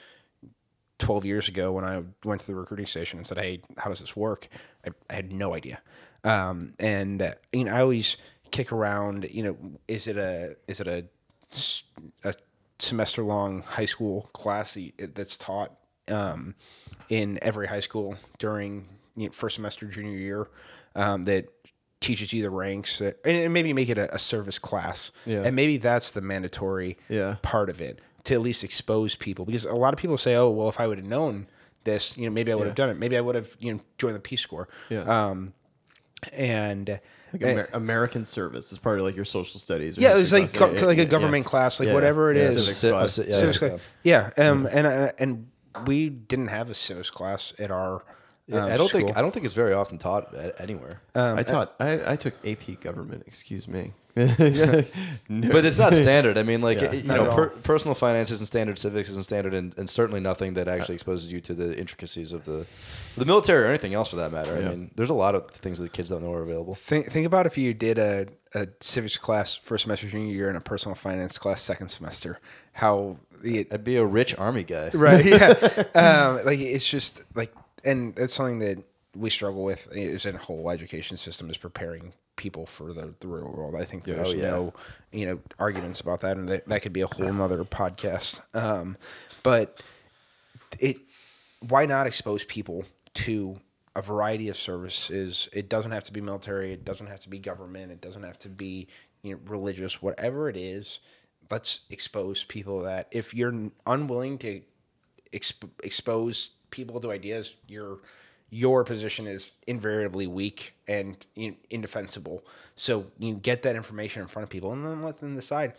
12 0.99 1.24
years 1.24 1.49
ago 1.49 1.72
when 1.72 1.84
I 1.84 2.03
went 2.24 2.40
to 2.42 2.47
the 2.47 2.55
recruiting 2.55 2.86
station 2.86 3.18
and 3.18 3.26
said, 3.26 3.38
Hey, 3.38 3.62
how 3.76 3.90
does 3.90 4.01
this 4.01 4.16
work? 4.16 4.49
I, 4.86 4.90
I 5.11 5.14
had 5.14 5.32
no 5.32 5.55
idea. 5.55 5.80
Um, 6.22 6.74
and, 6.78 7.20
uh, 7.20 7.34
you 7.53 7.64
know, 7.64 7.72
I 7.72 7.80
always 7.80 8.16
kick 8.51 8.72
around, 8.72 9.28
you 9.30 9.42
know, 9.42 9.57
is 9.88 10.07
it 10.07 10.16
a, 10.16 10.57
is 10.68 10.80
it 10.80 10.88
a, 10.88 11.05
a 12.24 12.34
semester 12.78 13.22
long 13.22 13.62
high 13.62 13.84
school 13.84 14.30
class 14.32 14.78
that's 15.14 15.36
taught, 15.36 15.72
um, 16.09 16.55
in 17.09 17.38
every 17.42 17.66
high 17.66 17.80
school 17.80 18.16
during 18.38 18.88
you 19.16 19.26
know, 19.26 19.32
first 19.32 19.57
semester 19.57 19.86
junior 19.86 20.16
year, 20.16 20.48
um, 20.96 21.24
that 21.24 21.46
teaches 22.00 22.32
you 22.32 22.42
the 22.42 22.50
ranks 22.50 22.98
that, 22.98 23.18
and, 23.24 23.36
and 23.36 23.52
maybe 23.55 23.72
make 23.72 23.88
it 23.88 23.96
a, 23.98 24.14
a 24.14 24.18
service 24.18 24.59
class. 24.59 25.11
Yeah. 25.24 25.42
And 25.44 25.57
maybe 25.57 25.76
that's 25.78 26.11
the 26.11 26.20
mandatory 26.20 26.98
Yeah. 27.09 27.36
part 27.42 27.70
of 27.70 27.80
it 27.80 28.00
to 28.24 28.34
at 28.34 28.40
least 28.40 28.64
expose 28.64 29.14
people 29.14 29.44
because 29.44 29.64
a 29.64 29.72
lot 29.72 29.92
of 29.94 29.98
people 30.00 30.16
say, 30.18 30.34
"Oh, 30.34 30.50
well, 30.50 30.68
if 30.68 30.80
I 30.80 30.86
would 30.86 30.98
have 30.98 31.07
known 31.07 31.46
this, 31.84 32.16
you 32.16 32.24
know, 32.24 32.30
maybe 32.30 32.50
I 32.52 32.55
would 32.55 32.66
have 32.66 32.72
Yeah. 32.72 32.86
done 32.86 32.90
it. 32.90 32.98
Maybe 32.98 33.16
I 33.16 33.20
would 33.20 33.34
have, 33.34 33.55
you 33.59 33.72
know, 33.74 33.80
joined 33.98 34.16
the 34.16 34.20
Peace 34.20 34.44
Corps." 34.46 34.68
Yeah. 34.90 35.00
Um, 35.02 35.52
and 36.32 37.00
like 37.32 37.42
Amer- 37.42 37.68
American 37.72 38.24
service 38.24 38.72
is 38.72 38.78
part 38.78 38.98
of 38.98 39.05
like 39.05 39.16
your 39.16 39.24
social 39.24 39.61
studies. 39.61 39.98
or 39.98 40.00
yeah, 40.02 40.14
it 40.14 40.18
was 40.18 40.32
like 40.32 40.52
class. 40.52 40.70
co- 40.70 40.74
Yeah, 40.76 40.84
like 40.86 40.96
yeah, 40.98 41.02
a 41.05 41.07
government 41.07 41.44
yeah. 41.44 41.50
class, 41.50 41.80
like 41.80 41.88
Yeah. 41.88 41.94
whatever 41.94 42.30
it 42.30 42.36
Yeah, 42.36 42.44
is. 42.44 42.55
civics 42.57 42.76
Civic 42.76 42.94
class. 42.98 43.14
class, 43.16 43.28
yeah, 43.28 43.34
Civics 43.34 43.61
yeah. 43.62 43.68
class. 43.68 43.80
Yeah, 44.38 44.50
um, 44.50 44.68
and 44.70 44.86
uh, 44.86 45.12
and 45.18 45.46
we 45.87 46.09
didn't 46.09 46.49
have 46.49 46.70
a 46.70 46.75
civics 46.75 47.11
class 47.11 47.53
at 47.59 47.70
our. 47.70 48.05
Yeah, 48.47 48.64
um, 48.64 48.72
I 48.72 48.77
don't 48.77 48.89
school. 48.89 49.01
think 49.01 49.16
I 49.16 49.22
don't 49.22 49.33
think 49.33 49.47
it's 49.47 49.55
very 49.55 49.72
often 49.72 49.97
taught 49.99 50.35
a- 50.35 50.61
anywhere. 50.61 51.01
Um, 51.14 51.39
I 51.39 51.43
taught. 51.43 51.75
I, 51.81 52.12
I 52.12 52.16
took 52.16 52.35
AP 52.47 52.81
government. 52.81 53.25
Excuse 53.27 53.66
me. 53.66 53.93
but 54.14 55.64
it's 55.64 55.79
not 55.79 55.93
standard. 55.93 56.39
I 56.39 56.45
mean, 56.45 56.61
like 56.61 56.81
Yeah, 56.81 56.93
you 56.93 57.03
know, 57.03 57.35
per, 57.35 57.49
personal 57.49 57.97
finance 57.97 58.31
isn't 58.31 58.47
standard, 58.47 58.79
civics 58.79 59.09
isn't 59.11 59.25
standard, 59.25 59.55
and, 59.55 59.77
and 59.77 59.91
certainly 59.91 60.20
nothing 60.20 60.55
that 60.55 60.68
actually 60.68 60.95
exposes 60.95 61.33
you 61.33 61.41
to 61.41 61.55
the 61.55 61.77
intricacies 61.77 62.33
of 62.33 62.45
the 62.45 62.64
the 63.16 63.25
military 63.25 63.64
or 63.64 63.68
anything 63.68 63.93
else 63.93 64.11
for 64.11 64.16
that 64.16 64.31
matter. 64.31 64.61
Yeah. 64.61 64.66
I 64.66 64.70
mean, 64.70 64.93
there's 64.95 65.11
a 65.11 65.14
lot 65.14 65.35
of 65.35 65.51
things 65.51 65.79
that 65.79 65.85
the 65.85 65.91
kids 65.91 66.11
don't 66.11 66.22
know 66.22 66.33
are 66.33 66.43
available. 66.43 66.77
Think 66.77 67.07
think 67.11 67.27
about 67.27 67.47
if 67.47 67.59
you 67.59 67.75
did 67.75 67.99
a, 67.99 68.27
a 68.55 68.68
civics 68.79 69.16
class 69.16 69.57
first 69.57 69.83
semester 69.83 70.09
junior 70.09 70.33
year 70.33 70.49
and 70.49 70.57
a 70.57 70.61
personal 70.61 70.95
finance 70.95 71.37
class 71.37 71.61
second 71.61 71.89
semester. 71.89 72.39
How 72.72 73.16
I'd 73.45 73.84
be 73.84 73.97
a 73.97 74.05
rich 74.05 74.34
army 74.38 74.64
guy. 74.64 74.90
right 74.95 75.24
yeah 75.24 75.84
um, 75.95 76.45
like 76.45 76.59
it's 76.61 76.86
just 76.88 77.22
like 77.34 77.53
and 77.84 78.14
that's 78.14 78.34
something 78.34 78.59
that 78.61 78.78
we 79.16 79.30
struggle 79.30 79.62
with 79.64 79.88
is 79.97 80.26
in 80.26 80.34
whole 80.36 80.70
education 80.70 81.16
system 81.16 81.51
is 81.51 81.57
preparing 81.57 82.12
people 82.36 82.66
for 82.66 82.92
the, 82.92 83.14
the 83.20 83.28
real 83.28 83.45
world 83.49 83.76
i 83.76 83.84
think 83.84 84.03
there's 84.05 84.28
Oh, 84.28 84.32
yeah. 84.34 84.51
no 84.51 84.74
you 85.12 85.24
know 85.26 85.38
arguments 85.61 86.01
about 86.01 86.20
that 86.22 86.36
and 86.36 86.49
that, 86.49 86.66
that 86.68 86.82
could 86.82 86.92
be 86.92 87.03
a 87.03 87.07
whole 87.07 87.32
nother 87.32 87.62
podcast 87.64 88.40
um, 88.57 88.97
but 89.45 89.80
it 90.80 90.97
why 91.61 91.86
not 91.86 92.07
expose 92.09 92.42
people 92.45 92.84
to 93.14 93.57
a 93.95 94.03
variety 94.03 94.49
of 94.49 94.57
services 94.57 95.49
it 95.53 95.68
doesn't 95.68 95.92
have 95.92 96.03
to 96.05 96.12
be 96.12 96.20
military 96.20 96.72
it 96.72 96.84
doesn't 96.84 97.07
have 97.07 97.20
to 97.20 97.28
be 97.28 97.38
government 97.38 97.92
it 97.92 98.01
doesn't 98.01 98.24
have 98.24 98.38
to 98.40 98.49
be 98.49 98.88
you 99.22 99.32
know 99.34 99.40
religious 99.47 100.03
whatever 100.03 100.49
it 100.49 100.57
is 100.57 100.99
let's 101.55 101.80
expose 101.88 102.42
people 102.42 102.80
that 102.80 103.07
if 103.12 103.32
you're 103.32 103.70
unwilling 103.86 104.36
to 104.38 104.61
exp- 105.32 105.70
expose 105.84 106.50
people 106.70 107.00
to 107.00 107.12
ideas 107.12 107.55
your 107.68 108.00
your 108.50 108.82
position 108.82 109.28
is 109.28 109.52
invariably 109.66 110.26
weak 110.28 110.74
and 110.86 111.16
indefensible. 111.70 112.44
So 112.76 113.07
you 113.18 113.34
get 113.34 113.62
that 113.62 113.74
information 113.74 114.22
in 114.22 114.28
front 114.28 114.44
of 114.44 114.50
people 114.50 114.72
and 114.72 114.84
then 114.84 115.02
let 115.02 115.18
them 115.18 115.34
decide. 115.34 115.74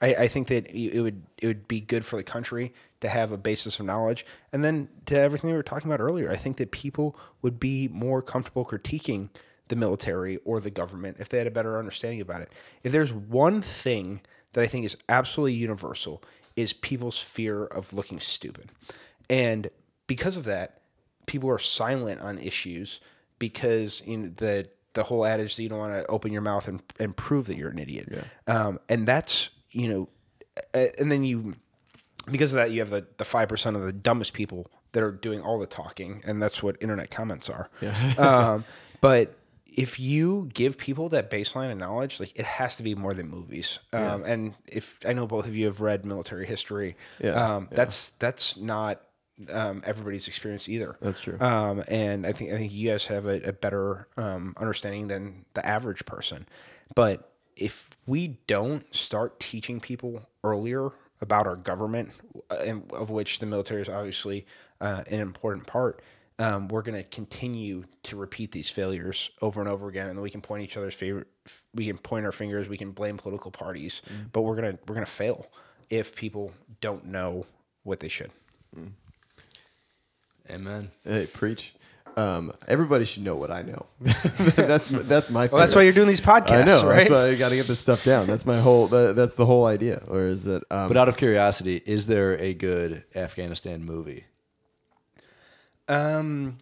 I, 0.00 0.14
I 0.14 0.28
think 0.28 0.46
that 0.48 0.68
it 0.68 1.00
would 1.00 1.22
it 1.38 1.46
would 1.46 1.68
be 1.68 1.80
good 1.80 2.04
for 2.04 2.16
the 2.16 2.24
country 2.24 2.72
to 3.00 3.08
have 3.08 3.30
a 3.30 3.36
basis 3.36 3.78
of 3.78 3.86
knowledge. 3.86 4.26
And 4.52 4.64
then 4.64 4.88
to 5.06 5.16
everything 5.16 5.50
we 5.50 5.56
were 5.56 5.62
talking 5.62 5.90
about 5.90 6.02
earlier 6.02 6.30
i 6.30 6.36
think 6.36 6.56
that 6.56 6.70
people 6.72 7.16
would 7.42 7.58
be 7.60 7.88
more 7.88 8.20
comfortable 8.20 8.64
critiquing 8.64 9.28
the 9.70 9.76
military 9.76 10.36
or 10.44 10.60
the 10.60 10.70
government 10.70 11.16
if 11.20 11.28
they 11.28 11.38
had 11.38 11.46
a 11.46 11.50
better 11.50 11.78
understanding 11.78 12.20
about 12.20 12.42
it. 12.42 12.52
If 12.84 12.92
there's 12.92 13.12
one 13.12 13.62
thing 13.62 14.20
that 14.52 14.62
i 14.62 14.66
think 14.66 14.84
is 14.84 14.96
absolutely 15.08 15.54
universal 15.54 16.22
is 16.56 16.72
people's 16.72 17.20
fear 17.20 17.64
of 17.64 17.92
looking 17.92 18.20
stupid 18.20 18.70
and 19.28 19.70
because 20.06 20.36
of 20.36 20.44
that 20.44 20.80
people 21.26 21.48
are 21.48 21.58
silent 21.58 22.20
on 22.20 22.38
issues 22.38 23.00
because 23.38 24.02
you 24.04 24.16
know, 24.16 24.32
the 24.36 24.68
the 24.94 25.04
whole 25.04 25.24
adage 25.24 25.56
that 25.56 25.62
you 25.62 25.68
don't 25.68 25.78
want 25.78 25.94
to 25.94 26.06
open 26.06 26.32
your 26.32 26.42
mouth 26.42 26.66
and, 26.66 26.82
and 26.98 27.16
prove 27.16 27.46
that 27.46 27.56
you're 27.56 27.70
an 27.70 27.78
idiot. 27.78 28.08
Um, 28.46 28.80
and 28.88 29.06
that's 29.06 29.50
you 29.70 29.88
know, 29.88 30.08
and 30.74 31.10
then 31.10 31.24
you 31.24 31.54
because 32.30 32.52
of 32.52 32.58
that, 32.58 32.70
you 32.70 32.80
have 32.80 32.90
the 32.90 33.06
the 33.16 33.24
five 33.24 33.48
percent 33.48 33.76
of 33.76 33.82
the 33.82 33.92
dumbest 33.92 34.32
people 34.32 34.70
that 34.92 35.02
are 35.02 35.12
doing 35.12 35.40
all 35.40 35.58
the 35.58 35.66
talking, 35.66 36.22
and 36.24 36.42
that's 36.42 36.62
what 36.62 36.76
internet 36.80 37.10
comments 37.10 37.48
are. 37.48 37.70
um, 38.18 38.64
but 39.00 39.36
if 39.80 39.98
you 39.98 40.50
give 40.52 40.76
people 40.76 41.08
that 41.10 41.30
baseline 41.30 41.72
of 41.72 41.78
knowledge, 41.78 42.20
like 42.20 42.38
it 42.38 42.44
has 42.44 42.76
to 42.76 42.82
be 42.82 42.94
more 42.94 43.12
than 43.12 43.28
movies. 43.28 43.78
Um, 43.92 44.24
And 44.24 44.54
if 44.66 44.98
I 45.06 45.12
know 45.12 45.26
both 45.26 45.46
of 45.46 45.56
you 45.56 45.66
have 45.66 45.80
read 45.80 46.04
military 46.04 46.46
history, 46.46 46.96
Yeah, 47.18 47.30
um, 47.30 47.68
that's 47.70 48.10
that's 48.18 48.56
not 48.56 49.02
um, 49.48 49.82
everybody's 49.86 50.28
experience 50.28 50.68
either. 50.68 50.96
That's 51.00 51.18
true. 51.18 51.38
Um, 51.40 51.82
and 51.88 52.26
I 52.26 52.32
think 52.32 52.52
I 52.52 52.58
think 52.58 52.72
you 52.72 52.90
guys 52.90 53.06
have 53.06 53.26
a, 53.26 53.40
a 53.48 53.52
better 53.52 54.06
um, 54.16 54.54
understanding 54.58 55.08
than 55.08 55.44
the 55.54 55.64
average 55.64 56.04
person. 56.04 56.46
But 56.94 57.32
if 57.56 57.90
we 58.06 58.38
don't 58.46 58.84
start 58.94 59.40
teaching 59.40 59.80
people 59.80 60.22
earlier 60.44 60.90
about 61.20 61.46
our 61.46 61.56
government, 61.56 62.10
uh, 62.50 62.56
and 62.56 62.90
of 62.92 63.10
which 63.10 63.38
the 63.38 63.46
military 63.46 63.82
is 63.82 63.88
obviously 63.88 64.46
uh, 64.80 65.04
an 65.06 65.20
important 65.20 65.66
part, 65.66 66.02
um, 66.40 66.68
we're 66.68 66.80
going 66.80 66.96
to 66.96 67.04
continue 67.04 67.84
to 68.04 68.16
repeat 68.16 68.50
these 68.50 68.70
failures 68.70 69.30
over 69.42 69.60
and 69.60 69.68
over 69.68 69.88
again, 69.88 70.08
and 70.08 70.20
we 70.22 70.30
can 70.30 70.40
point 70.40 70.62
each 70.62 70.76
other's 70.78 70.94
favorite. 70.94 71.26
We 71.74 71.86
can 71.86 71.98
point 71.98 72.24
our 72.24 72.32
fingers. 72.32 72.66
We 72.66 72.78
can 72.78 72.92
blame 72.92 73.18
political 73.18 73.50
parties, 73.50 74.00
but 74.32 74.40
we're 74.40 74.56
gonna 74.56 74.78
we're 74.88 74.94
gonna 74.94 75.06
fail 75.06 75.46
if 75.90 76.16
people 76.16 76.52
don't 76.80 77.04
know 77.06 77.44
what 77.82 78.00
they 78.00 78.08
should. 78.08 78.30
Amen. 80.50 80.90
Hey, 81.04 81.26
preach. 81.26 81.74
Um, 82.16 82.52
everybody 82.66 83.04
should 83.04 83.22
know 83.22 83.36
what 83.36 83.50
I 83.50 83.62
know. 83.62 83.86
that's 84.56 84.88
that's 84.88 85.28
my. 85.30 85.46
Well, 85.46 85.60
that's 85.60 85.74
why 85.76 85.82
you're 85.82 85.92
doing 85.92 86.08
these 86.08 86.20
podcasts, 86.22 86.62
I 86.62 86.64
know. 86.64 86.86
right? 86.86 86.96
That's 86.96 87.10
why 87.10 87.26
I 87.28 87.34
got 87.34 87.50
to 87.50 87.56
get 87.56 87.66
this 87.66 87.80
stuff 87.80 88.02
down. 88.02 88.26
That's 88.26 88.46
my 88.46 88.60
whole. 88.60 88.88
That, 88.88 89.14
that's 89.14 89.34
the 89.36 89.46
whole 89.46 89.66
idea. 89.66 90.02
Or 90.08 90.22
is 90.22 90.46
it? 90.46 90.64
Um, 90.70 90.88
But 90.88 90.96
out 90.96 91.08
of 91.08 91.16
curiosity, 91.16 91.82
is 91.84 92.06
there 92.06 92.36
a 92.38 92.54
good 92.54 93.04
Afghanistan 93.14 93.84
movie? 93.84 94.24
Um, 95.90 96.58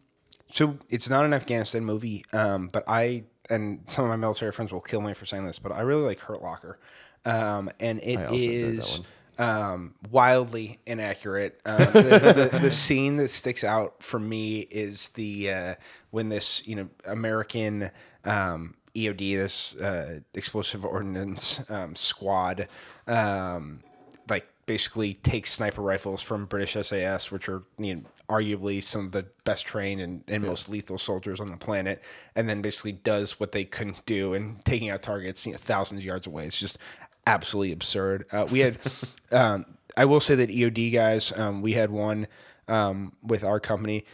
so 0.49 0.79
it's 0.89 1.09
not 1.09 1.25
an 1.25 1.35
Afghanistan 1.35 1.85
movie. 1.85 2.25
Um, 2.33 2.69
but 2.69 2.85
I 2.89 3.25
and 3.51 3.81
some 3.89 4.05
of 4.05 4.11
my 4.11 4.17
military 4.17 4.53
friends 4.53 4.73
will 4.73 4.81
kill 4.81 5.01
me 5.01 5.15
for 5.15 5.27
saying 5.27 5.45
this, 5.45 5.59
but 5.59 5.73
I 5.73 5.81
really 5.81 6.03
like 6.03 6.21
Hurt 6.21 6.43
Locker. 6.43 6.79
Um, 7.25 7.71
and 7.81 8.01
it 8.03 8.19
I 8.19 8.25
also 8.27 8.37
did 8.37 8.77
that 8.77 8.79
is 8.79 9.01
um, 9.39 9.95
wildly 10.11 10.79
inaccurate. 10.87 11.61
Um, 11.65 11.79
the, 11.79 12.49
the, 12.53 12.59
the 12.59 12.71
scene 12.71 13.17
that 13.19 13.31
sticks 13.31 13.65
out 13.65 14.03
for 14.03 14.19
me 14.19 14.61
is 14.61 15.09
the 15.11 15.53
uh, 15.53 15.75
when 16.11 16.29
this 16.29 16.67
you 16.67 16.77
know 16.77 16.89
American 17.05 17.91
um, 18.25 18.75
EOD, 18.95 19.37
this 19.37 19.77
uh, 19.77 20.21
explosive 20.35 20.85
ordnance 20.85 21.63
um, 21.71 21.95
squad, 21.95 22.69
um, 23.07 23.81
like 24.29 24.47
basically 24.67 25.15
takes 25.15 25.53
sniper 25.53 25.83
rifles 25.83 26.21
from 26.21 26.47
British 26.47 26.75
SAS, 26.75 27.31
which 27.31 27.49
are 27.49 27.63
you 27.79 27.97
know, 27.97 28.03
arguably 28.29 28.83
some 28.83 29.07
of 29.07 29.13
the 29.13 29.27
best 29.45 29.65
trained 29.67 30.01
and, 30.01 30.23
and 30.29 30.43
most 30.45 30.69
lethal 30.69 30.99
soldiers 30.99 31.41
on 31.41 31.47
the 31.49 31.57
planet, 31.57 32.03
and 32.37 32.49
then 32.49 32.61
basically 32.63 32.93
does 32.93 33.41
what 33.41 33.53
they 33.53 33.65
couldn't 33.65 34.05
do 34.07 34.35
and 34.35 34.65
taking 34.65 34.91
out 34.91 35.03
targets 35.03 35.47
you 35.47 35.53
know, 35.53 35.59
thousands 35.59 36.01
of 36.01 36.05
yards 36.05 36.27
away. 36.27 36.45
It's 36.47 36.59
just 36.59 36.79
absolutely 37.27 37.73
absurd. 37.73 38.27
Uh, 38.33 38.47
we 38.51 38.61
had, 38.61 38.79
um, 39.33 39.65
I 39.97 40.05
will 40.05 40.21
say 40.21 40.35
that 40.37 40.51
EOD 40.51 40.93
guys, 40.93 41.33
um, 41.37 41.63
we 41.63 41.73
had 41.73 41.91
one 41.91 42.27
um, 42.69 43.13
with 43.23 43.45
our 43.45 43.61
company. 43.61 44.05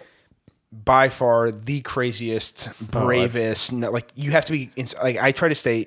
By 0.72 1.08
far 1.08 1.52
the 1.52 1.82
craziest, 1.82 2.68
bravest. 2.80 3.72
no, 3.72 3.92
like 3.92 4.08
you 4.16 4.32
have 4.32 4.44
to 4.46 4.52
be. 4.52 4.72
Like 5.00 5.16
I 5.18 5.30
try 5.30 5.48
to 5.48 5.54
stay 5.54 5.86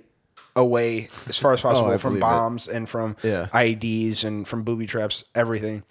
away 0.56 1.10
as 1.28 1.38
far 1.38 1.52
as 1.52 1.60
possible 1.60 1.92
I 1.92 1.98
from 1.98 2.12
believe 2.12 2.20
it. 2.20 2.22
bombs 2.22 2.68
and 2.70 2.88
from 2.88 3.18
Yeah. 3.22 3.48
IEDs 3.54 4.24
and 4.24 4.48
from 4.48 4.64
booby 4.64 4.88
traps, 4.88 5.26
everything. 5.36 5.84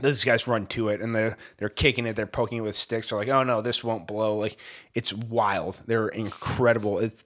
Those 0.00 0.24
guys 0.24 0.46
run 0.46 0.66
to 0.68 0.88
it 0.88 1.00
and 1.00 1.14
they're 1.14 1.36
they're 1.58 1.68
kicking 1.68 2.06
it, 2.06 2.16
they're 2.16 2.26
poking 2.26 2.58
it 2.58 2.62
with 2.62 2.74
sticks. 2.74 3.10
They're 3.10 3.18
like, 3.18 3.28
oh 3.28 3.42
no, 3.42 3.60
this 3.60 3.82
won't 3.84 4.06
blow. 4.06 4.36
Like 4.36 4.56
it's 4.94 5.12
wild. 5.12 5.80
They're 5.86 6.08
incredible. 6.08 6.98
It's 6.98 7.24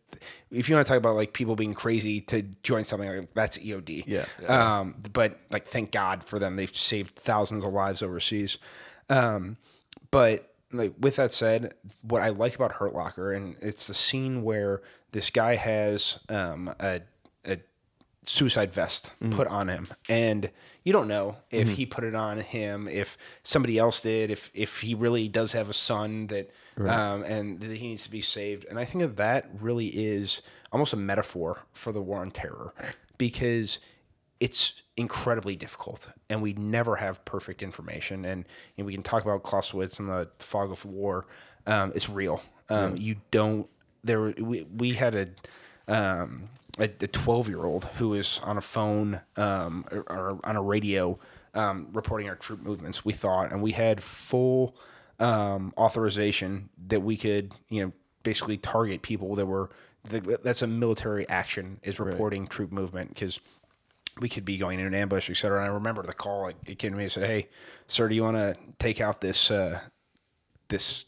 if 0.50 0.68
you 0.68 0.74
want 0.74 0.86
to 0.86 0.90
talk 0.92 0.98
about 0.98 1.16
like 1.16 1.32
people 1.32 1.56
being 1.56 1.74
crazy 1.74 2.20
to 2.22 2.42
join 2.62 2.84
something 2.84 3.08
like 3.08 3.34
that's 3.34 3.58
EOD. 3.58 4.04
Yeah. 4.06 4.26
Um, 4.46 4.94
but 5.12 5.38
like 5.50 5.66
thank 5.66 5.90
God 5.90 6.24
for 6.24 6.38
them. 6.38 6.56
They've 6.56 6.74
saved 6.74 7.16
thousands 7.16 7.64
of 7.64 7.72
lives 7.72 8.02
overseas. 8.02 8.58
Um, 9.08 9.56
but 10.10 10.54
like 10.72 10.94
with 10.98 11.16
that 11.16 11.32
said, 11.32 11.74
what 12.02 12.22
I 12.22 12.30
like 12.30 12.54
about 12.54 12.72
Hurt 12.72 12.94
Locker 12.94 13.32
and 13.32 13.56
it's 13.60 13.86
the 13.86 13.94
scene 13.94 14.42
where 14.42 14.82
this 15.12 15.30
guy 15.30 15.56
has 15.56 16.18
um, 16.28 16.74
a 16.80 17.00
a 17.46 17.58
suicide 18.26 18.72
vest 18.72 19.12
put 19.30 19.46
on 19.46 19.68
him. 19.68 19.88
And 20.08 20.50
you 20.82 20.92
don't 20.92 21.08
know 21.08 21.36
if 21.50 21.68
he 21.68 21.86
put 21.86 22.04
it 22.04 22.14
on 22.14 22.40
him 22.40 22.88
if 22.88 23.16
somebody 23.42 23.78
else 23.78 24.00
did 24.00 24.30
if 24.30 24.50
if 24.54 24.80
he 24.80 24.94
really 24.94 25.28
does 25.28 25.52
have 25.52 25.68
a 25.68 25.74
son 25.74 26.26
that 26.28 26.50
um, 26.78 27.22
and 27.22 27.60
that 27.60 27.70
he 27.70 27.88
needs 27.88 28.04
to 28.04 28.10
be 28.10 28.22
saved. 28.22 28.66
And 28.68 28.78
i 28.78 28.84
think 28.84 29.02
that 29.02 29.16
that 29.16 29.48
really 29.60 29.88
is 29.88 30.42
almost 30.72 30.92
a 30.92 30.96
metaphor 30.96 31.64
for 31.72 31.92
the 31.92 32.02
war 32.02 32.20
on 32.20 32.30
terror 32.30 32.74
because 33.18 33.78
it's 34.40 34.82
incredibly 34.96 35.56
difficult 35.56 36.08
and 36.28 36.42
we 36.42 36.52
never 36.54 36.96
have 36.96 37.24
perfect 37.24 37.62
information. 37.62 38.24
And 38.24 38.44
you 38.76 38.84
know, 38.84 38.86
we 38.86 38.94
can 38.94 39.02
talk 39.02 39.22
about 39.22 39.42
clausewitz 39.42 40.00
and 40.00 40.08
the 40.08 40.28
fog 40.38 40.70
of 40.70 40.84
war. 40.84 41.26
Um, 41.66 41.92
it's 41.94 42.08
real. 42.10 42.42
Um, 42.68 42.96
you 42.96 43.16
don't 43.30 43.68
there 44.02 44.34
we, 44.38 44.62
we 44.76 44.92
had 44.92 45.14
a 45.14 45.28
um, 45.88 46.48
a 46.78 46.88
12 46.88 47.48
year 47.48 47.64
old 47.64 47.84
who 47.96 48.10
was 48.10 48.40
on 48.44 48.56
a 48.56 48.60
phone 48.60 49.20
um, 49.36 49.84
or, 49.90 50.00
or 50.08 50.40
on 50.44 50.56
a 50.56 50.62
radio 50.62 51.18
um, 51.54 51.88
reporting 51.92 52.28
our 52.28 52.34
troop 52.34 52.62
movements 52.62 53.04
we 53.04 53.12
thought 53.12 53.52
and 53.52 53.62
we 53.62 53.72
had 53.72 54.02
full 54.02 54.74
um, 55.20 55.72
authorization 55.78 56.68
that 56.88 57.00
we 57.00 57.16
could 57.16 57.54
you 57.68 57.84
know 57.84 57.92
basically 58.24 58.56
target 58.56 59.02
people 59.02 59.34
that 59.36 59.46
were 59.46 59.70
that's 60.04 60.62
a 60.62 60.66
military 60.66 61.26
action 61.28 61.78
is 61.82 61.98
reporting 61.98 62.46
troop 62.46 62.72
movement 62.72 63.08
because 63.08 63.40
we 64.20 64.28
could 64.28 64.44
be 64.44 64.56
going 64.56 64.78
in 64.78 64.86
an 64.86 64.94
ambush, 64.94 65.30
et 65.30 65.36
cetera. 65.36 65.60
And 65.62 65.70
I 65.70 65.74
remember 65.74 66.02
the 66.02 66.12
call. 66.12 66.48
It, 66.48 66.56
it 66.66 66.78
came 66.78 66.92
to 66.92 66.96
me 66.96 67.04
and 67.04 67.12
said, 67.12 67.26
"Hey, 67.26 67.48
sir, 67.88 68.08
do 68.08 68.14
you 68.14 68.22
want 68.22 68.36
to 68.36 68.56
take 68.78 69.00
out 69.00 69.20
this 69.20 69.50
uh, 69.50 69.80
this 70.68 71.06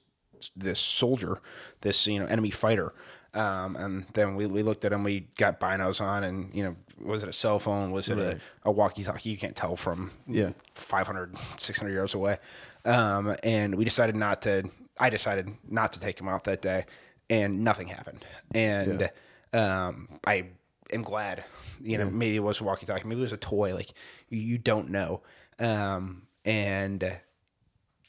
this 0.56 0.80
soldier, 0.80 1.40
this 1.82 2.06
you 2.06 2.18
know 2.18 2.26
enemy 2.26 2.50
fighter?" 2.50 2.94
Um, 3.36 3.76
and 3.76 4.06
then 4.14 4.34
we, 4.34 4.46
we 4.46 4.62
looked 4.62 4.84
at 4.84 4.92
him. 4.92 5.04
We 5.04 5.28
got 5.36 5.60
binos 5.60 6.00
on, 6.00 6.24
and 6.24 6.54
you 6.54 6.64
know, 6.64 6.76
was 7.04 7.22
it 7.22 7.28
a 7.28 7.32
cell 7.32 7.58
phone? 7.58 7.90
Was 7.92 8.08
it 8.08 8.16
a, 8.18 8.38
a 8.64 8.72
walkie-talkie? 8.72 9.28
You 9.28 9.36
can't 9.36 9.54
tell 9.54 9.76
from 9.76 10.10
Yeah. 10.26 10.50
500, 10.74 11.36
600 11.58 11.92
yards 11.92 12.14
away. 12.14 12.38
Um, 12.86 13.36
and 13.42 13.74
we 13.74 13.84
decided 13.84 14.16
not 14.16 14.42
to. 14.42 14.64
I 14.98 15.10
decided 15.10 15.50
not 15.68 15.92
to 15.92 16.00
take 16.00 16.18
him 16.18 16.28
out 16.28 16.44
that 16.44 16.62
day, 16.62 16.86
and 17.28 17.62
nothing 17.62 17.88
happened. 17.88 18.24
And 18.54 19.10
um, 19.52 20.08
I 20.26 20.46
am 20.90 21.02
glad. 21.02 21.44
You 21.82 21.98
know, 21.98 22.08
maybe 22.08 22.36
it 22.36 22.40
was 22.40 22.60
a 22.60 22.64
walkie-talkie, 22.64 23.06
maybe 23.06 23.20
it 23.20 23.22
was 23.22 23.32
a 23.32 23.36
toy. 23.36 23.74
Like 23.74 23.92
you, 24.30 24.38
you 24.38 24.56
don't 24.58 24.88
know. 24.90 25.20
Um, 25.58 26.22
and 26.46 27.02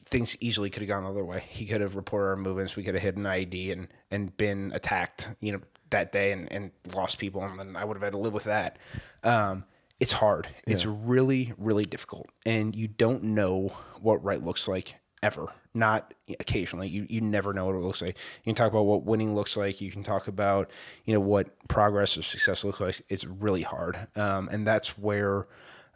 things 0.08 0.38
easily 0.40 0.70
could 0.70 0.82
have 0.82 0.90
gone 0.90 1.04
the 1.04 1.10
other 1.10 1.26
way. 1.26 1.44
He 1.48 1.66
could 1.66 1.82
have 1.82 1.96
reported 1.96 2.30
our 2.30 2.36
movements. 2.36 2.76
We 2.76 2.84
could 2.84 2.96
have 2.96 3.04
hit 3.04 3.18
an 3.18 3.24
IED 3.24 3.72
and 3.72 3.88
and 4.12 4.36
been 4.38 4.72
attacked. 4.74 5.30
You 5.40 5.54
know, 5.54 5.62
that 5.90 6.12
day 6.12 6.32
and, 6.32 6.52
and 6.52 6.72
lost 6.94 7.18
people, 7.18 7.44
and 7.44 7.60
then 7.60 7.76
I 7.76 7.86
would 7.86 7.96
have 7.96 8.04
had 8.04 8.14
to 8.14 8.18
live 8.18 8.34
with 8.34 8.46
that. 8.46 8.78
Um, 9.24 9.66
it's 10.00 10.12
hard. 10.12 10.48
It's 10.68 10.86
really, 10.86 11.54
really 11.58 11.86
difficult, 11.86 12.30
and 12.46 12.76
you 12.76 12.88
don't 12.88 13.24
know 13.24 13.74
what 14.00 14.24
right 14.24 14.44
looks 14.44 14.68
like 14.68 14.96
ever. 15.24 15.52
Not 15.74 16.14
occasionally. 16.40 16.88
You 16.88 17.06
you 17.10 17.22
never 17.22 17.54
know 17.54 17.66
what 17.66 17.76
it 17.76 17.80
looks 17.82 18.02
like. 18.02 18.18
You 18.44 18.54
can 18.54 18.56
talk 18.56 18.72
about 18.72 18.84
what 18.84 19.04
winning 19.06 19.36
looks 19.36 19.58
like. 19.58 19.82
You 19.82 19.92
can 19.92 20.04
talk 20.04 20.28
about 20.28 20.70
you 21.06 21.14
know 21.14 21.20
what 21.20 21.50
progress 21.68 22.18
or 22.18 22.22
success 22.22 22.64
looks 22.64 22.80
like. 22.80 23.02
It's 23.10 23.26
really 23.26 23.64
hard, 23.64 24.08
um, 24.16 24.50
and 24.52 24.68
that's 24.68 24.98
where 24.98 25.48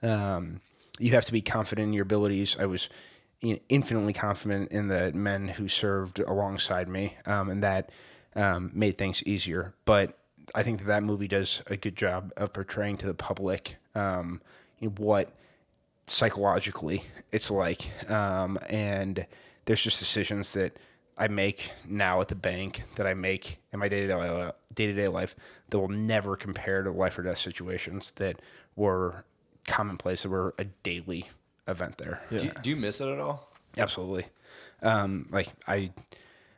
um, 0.01 0.61
you 0.99 1.11
have 1.11 1.25
to 1.25 1.31
be 1.31 1.41
confident 1.41 1.87
in 1.87 1.93
your 1.93 2.03
abilities. 2.03 2.57
I 2.59 2.65
was 2.65 2.89
you 3.41 3.53
know, 3.53 3.59
infinitely 3.69 4.13
confident 4.13 4.71
in 4.71 4.87
the 4.87 5.11
men 5.13 5.47
who 5.47 5.67
served 5.67 6.19
alongside 6.19 6.87
me, 6.87 7.17
um, 7.25 7.49
and 7.49 7.63
that 7.63 7.91
um, 8.35 8.71
made 8.73 8.97
things 8.97 9.23
easier. 9.23 9.73
But 9.85 10.17
I 10.53 10.63
think 10.63 10.79
that 10.79 10.85
that 10.85 11.03
movie 11.03 11.27
does 11.27 11.61
a 11.67 11.77
good 11.77 11.95
job 11.95 12.31
of 12.37 12.53
portraying 12.53 12.97
to 12.97 13.07
the 13.07 13.13
public 13.13 13.75
um, 13.95 14.41
what 14.97 15.33
psychologically 16.07 17.03
it's 17.31 17.51
like, 17.51 17.89
um, 18.09 18.57
and 18.69 19.25
there's 19.65 19.81
just 19.81 19.99
decisions 19.99 20.53
that 20.53 20.77
I 21.17 21.27
make 21.27 21.71
now 21.87 22.21
at 22.21 22.29
the 22.29 22.35
bank 22.35 22.83
that 22.95 23.05
I 23.05 23.13
make 23.13 23.59
in 23.71 23.79
my 23.79 23.87
day 23.87 24.07
to 24.07 24.93
day 24.93 25.07
life 25.07 25.35
that 25.69 25.79
will 25.79 25.89
never 25.89 26.35
compare 26.35 26.83
to 26.83 26.91
life 26.91 27.17
or 27.17 27.23
death 27.23 27.37
situations 27.37 28.11
that 28.15 28.41
were 28.75 29.23
commonplace 29.67 30.23
that 30.23 30.29
were 30.29 30.55
a 30.57 30.65
daily 30.65 31.29
event 31.71 31.97
there. 31.97 32.21
Do, 32.29 32.45
you, 32.45 32.51
do 32.61 32.69
you 32.69 32.75
miss 32.75 33.01
it 33.01 33.07
at 33.07 33.19
all? 33.19 33.49
Absolutely. 33.77 34.25
Um, 34.83 35.27
like 35.31 35.47
I, 35.67 35.91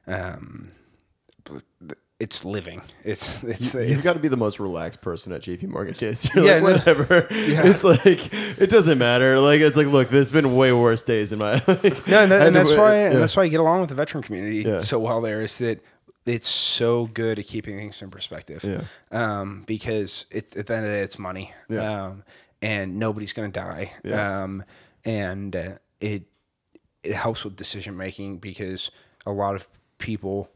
um, 0.08 0.72
it's 2.20 2.46
living. 2.46 2.82
It's 3.04 3.44
it's, 3.44 3.74
You've 3.74 3.84
it's 3.90 4.04
got 4.04 4.14
to 4.14 4.20
be 4.20 4.28
the 4.30 4.38
most 4.38 4.60
relaxed 4.60 5.02
person 5.02 5.34
at 5.34 5.42
JP 5.42 5.68
Morgan 5.70 5.94
Chase. 5.94 6.30
You're 6.36 6.46
Yeah, 6.46 6.54
like, 6.60 6.86
no. 6.86 6.94
whatever. 6.94 7.28
It's 7.32 7.84
like 7.84 8.34
it 8.34 8.70
doesn't 8.70 8.98
matter. 8.98 9.40
Like 9.40 9.60
it's 9.62 9.76
like, 9.76 9.88
look, 9.88 10.10
there's 10.10 10.32
been 10.32 10.56
way 10.56 10.72
worse 10.72 11.02
days 11.02 11.34
in 11.34 11.40
my 11.40 11.54
life. 11.68 12.08
no, 12.08 12.20
and, 12.20 12.32
that, 12.32 12.48
and 12.48 12.56
that's 12.56 12.72
why 12.72 12.96
yeah. 12.96 13.12
and 13.12 13.22
that's 13.22 13.36
why 13.36 13.44
I 13.44 13.48
get 13.50 13.60
along 13.60 13.82
with 13.82 13.90
the 13.90 13.96
veteran 13.96 14.24
community 14.24 14.60
Yeah. 14.60 14.80
so 14.80 15.00
well. 15.00 15.20
There 15.22 15.42
is 15.42 15.58
that 15.58 15.84
it's 16.26 16.48
so 16.48 17.08
good 17.08 17.40
at 17.40 17.46
keeping 17.46 17.76
things 17.78 18.02
in 18.02 18.10
perspective. 18.10 18.64
Yeah. 18.64 18.84
Um, 19.12 19.64
because 19.68 20.26
it's 20.32 20.56
at 20.56 20.68
the 20.68 20.76
end 20.76 20.86
of 20.86 20.92
the 20.92 20.98
day, 20.98 21.04
it's 21.04 21.20
money. 21.20 21.52
Yeah. 21.70 22.06
Um, 22.06 22.24
and 22.62 22.98
nobody's 22.98 23.34
gonna 23.34 23.50
die. 23.50 23.92
Yeah. 24.06 24.44
Um, 24.44 24.64
and 25.06 25.56
uh, 25.56 25.72
it 26.00 26.24
it 27.04 27.14
helps 27.14 27.44
with 27.44 27.56
decision 27.56 27.98
making 27.98 28.38
because 28.38 28.92
a 29.26 29.32
lot 29.32 29.56
of 29.56 29.68
people 29.98 30.50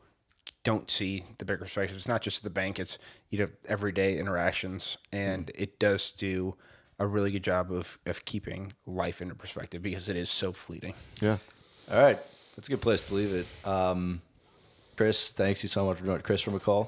don't 0.63 0.89
see 0.89 1.23
the 1.37 1.45
bigger 1.45 1.59
perspective. 1.59 1.95
It's 1.97 2.07
not 2.07 2.21
just 2.21 2.43
the 2.43 2.49
bank; 2.49 2.79
it's 2.79 2.97
you 3.29 3.39
know 3.39 3.49
everyday 3.65 4.17
interactions, 4.17 4.97
and 5.11 5.51
it 5.55 5.79
does 5.79 6.11
do 6.11 6.55
a 6.99 7.07
really 7.07 7.31
good 7.31 7.43
job 7.43 7.71
of 7.71 7.97
of 8.05 8.25
keeping 8.25 8.73
life 8.85 9.21
into 9.21 9.35
perspective 9.35 9.81
because 9.81 10.09
it 10.09 10.15
is 10.15 10.29
so 10.29 10.51
fleeting. 10.51 10.93
yeah. 11.21 11.37
All 11.89 12.01
right, 12.01 12.19
that's 12.55 12.67
a 12.67 12.71
good 12.71 12.81
place 12.81 13.05
to 13.05 13.13
leave 13.13 13.33
it. 13.33 13.47
Um, 13.65 14.21
Chris, 14.97 15.31
thanks 15.31 15.63
you 15.63 15.69
so 15.69 15.85
much 15.85 15.99
for 15.99 16.05
joining. 16.05 16.21
Chris 16.21 16.41
from 16.41 16.59
McCall. 16.59 16.87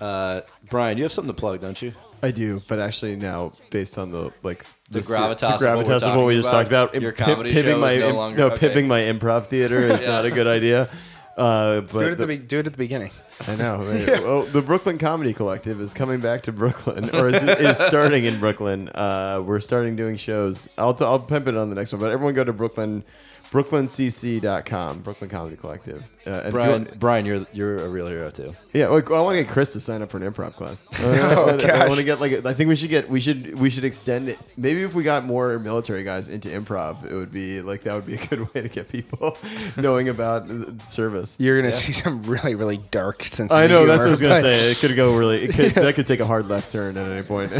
Uh, 0.00 0.42
Brian, 0.68 0.96
you 0.98 1.04
have 1.04 1.12
something 1.12 1.34
to 1.34 1.38
plug, 1.38 1.60
don't 1.60 1.80
you? 1.82 1.92
I 2.24 2.30
do, 2.30 2.60
but 2.68 2.78
actually 2.78 3.16
now, 3.16 3.52
based 3.70 3.98
on 3.98 4.10
the 4.10 4.32
like 4.42 4.64
The 4.90 4.98
this- 5.00 5.10
gravitas 5.10 5.42
of 5.54 5.60
the 5.60 5.66
what 5.68 5.76
we're 5.76 5.84
gravitas 5.84 6.02
of 6.02 6.16
what 6.16 6.26
we 6.26 6.34
talking 6.34 6.42
just 6.42 6.48
talked 6.50 6.66
about, 6.68 6.88
about, 6.90 7.02
your 7.02 7.12
pimp- 7.12 7.26
comedy 7.28 7.50
pimping 7.52 7.72
show 7.74 7.78
my 7.78 7.90
is 7.92 7.98
no 7.98 8.08
im- 8.08 8.16
longer- 8.16 8.38
no 8.38 8.46
okay. 8.48 8.58
pimping 8.58 8.88
my 8.88 9.00
improv 9.02 9.46
theater 9.46 9.78
is 9.86 10.02
Yeah. 10.02 10.08
not 10.14 10.24
a 10.24 10.30
good 10.30 10.46
idea. 10.46 10.88
Uh, 11.36 11.80
but 11.80 11.92
Do 11.92 11.98
it 12.00 12.12
at 12.12 12.18
the, 12.18 12.26
the- 12.26 12.38
be- 12.38 12.44
do 12.44 12.58
it 12.60 12.66
at 12.66 12.72
the 12.72 12.78
beginning. 12.78 13.10
I 13.48 13.56
know. 13.56 13.82
Right? 13.84 14.22
Well, 14.22 14.42
the 14.44 14.62
Brooklyn 14.62 14.98
Comedy 14.98 15.32
Collective 15.34 15.80
is 15.80 15.92
coming 15.92 16.20
back 16.20 16.42
to 16.42 16.52
Brooklyn, 16.52 17.10
or 17.14 17.28
is, 17.28 17.42
is 17.42 17.76
starting 17.78 18.24
in 18.24 18.38
Brooklyn. 18.38 18.88
Uh, 18.90 19.42
we're 19.44 19.58
starting 19.60 19.96
doing 19.96 20.16
shows. 20.16 20.68
I'll, 20.78 20.94
t- 20.94 21.04
I'll 21.04 21.18
pimp 21.18 21.48
it 21.48 21.56
on 21.56 21.68
the 21.70 21.74
next 21.74 21.92
one, 21.92 22.00
but 22.00 22.12
everyone 22.12 22.34
go 22.34 22.44
to 22.44 22.52
Brooklyn, 22.52 23.02
brooklyncc.com, 23.50 24.98
Brooklyn 25.00 25.30
Comedy 25.30 25.56
Collective. 25.56 26.02
Uh, 26.26 26.30
and 26.30 26.38
if 26.40 26.44
you 26.46 26.50
Brian, 26.52 26.88
Brian, 26.98 27.26
you're 27.26 27.46
you're 27.52 27.78
a 27.84 27.88
real 27.88 28.06
hero 28.06 28.30
too. 28.30 28.54
yeah, 28.72 28.88
like, 28.88 29.10
I 29.10 29.20
want 29.20 29.36
to 29.36 29.42
get 29.44 29.52
Chris 29.52 29.72
to 29.74 29.80
sign 29.80 30.00
up 30.00 30.10
for 30.10 30.16
an 30.16 30.30
improv 30.32 30.54
class. 30.54 30.86
I, 30.92 31.20
Oh, 31.34 31.58
gosh. 31.58 31.86
want 31.88 31.96
to 31.98 32.04
get 32.04 32.20
like. 32.20 32.32
I 32.46 32.54
think 32.54 32.68
we 32.68 32.76
should 32.76 32.88
get. 32.90 33.08
We 33.10 33.20
should. 33.20 33.58
We 33.58 33.68
should 33.70 33.84
extend 33.84 34.28
it. 34.30 34.38
Maybe 34.56 34.82
if 34.84 34.94
we 34.94 35.02
got 35.02 35.24
more 35.24 35.58
military 35.58 36.02
guys 36.02 36.28
into 36.28 36.48
improv, 36.48 37.04
it 37.04 37.14
would 37.14 37.30
be 37.32 37.60
like 37.60 37.82
that 37.82 37.94
would 37.94 38.06
be 38.06 38.14
a 38.14 38.26
good 38.26 38.52
way 38.54 38.62
to 38.62 38.68
get 38.68 38.88
people 38.88 39.36
knowing 39.76 40.08
about 40.08 40.44
service. 40.90 41.36
You're 41.38 41.60
gonna 41.60 41.74
see 41.74 41.92
some 41.92 42.22
really, 42.22 42.54
really 42.54 42.78
dark 42.90 43.22
sense. 43.24 43.52
I 43.52 43.66
know 43.66 43.84
that's 43.84 43.98
what 44.00 44.08
I 44.08 44.10
was 44.10 44.20
gonna 44.22 44.40
say. 44.40 44.70
It 44.70 44.78
could 44.78 44.96
go 44.96 45.14
really. 45.16 45.44
It 45.44 45.52
could, 45.54 45.74
That 45.84 45.94
could 45.94 46.06
take 46.06 46.20
a 46.20 46.26
hard 46.26 46.48
left 46.48 46.72
turn 46.72 46.96
at 46.96 47.06
any 47.10 47.22
point, 47.22 47.52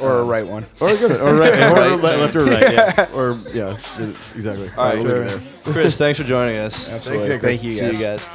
or 0.00 0.18
a 0.20 0.24
right 0.24 0.46
one. 0.46 0.64
or 0.80 0.94
good, 0.96 1.12
or 1.20 1.34
right, 1.34 1.54
or 1.54 1.72
Right 1.74 1.90
le- 1.92 1.96
left 1.96 2.36
or 2.36 2.44
right, 2.44 2.72
yeah, 2.72 3.10
or 3.14 3.36
yeah, 3.54 3.76
exactly. 4.34 4.68
All 4.76 4.84
right, 4.84 4.98
we'll 4.98 5.18
leave 5.20 5.30
there. 5.64 5.72
Chris, 5.72 5.96
thanks 5.96 6.18
for 6.18 6.24
joining 6.24 6.56
us. 6.58 6.90
Absolutely. 6.92 7.38
Chris. 7.38 7.42
Thank 7.42 7.61
you, 7.62 7.72
See 7.72 7.86
you 7.86 7.98
guys. 7.98 8.26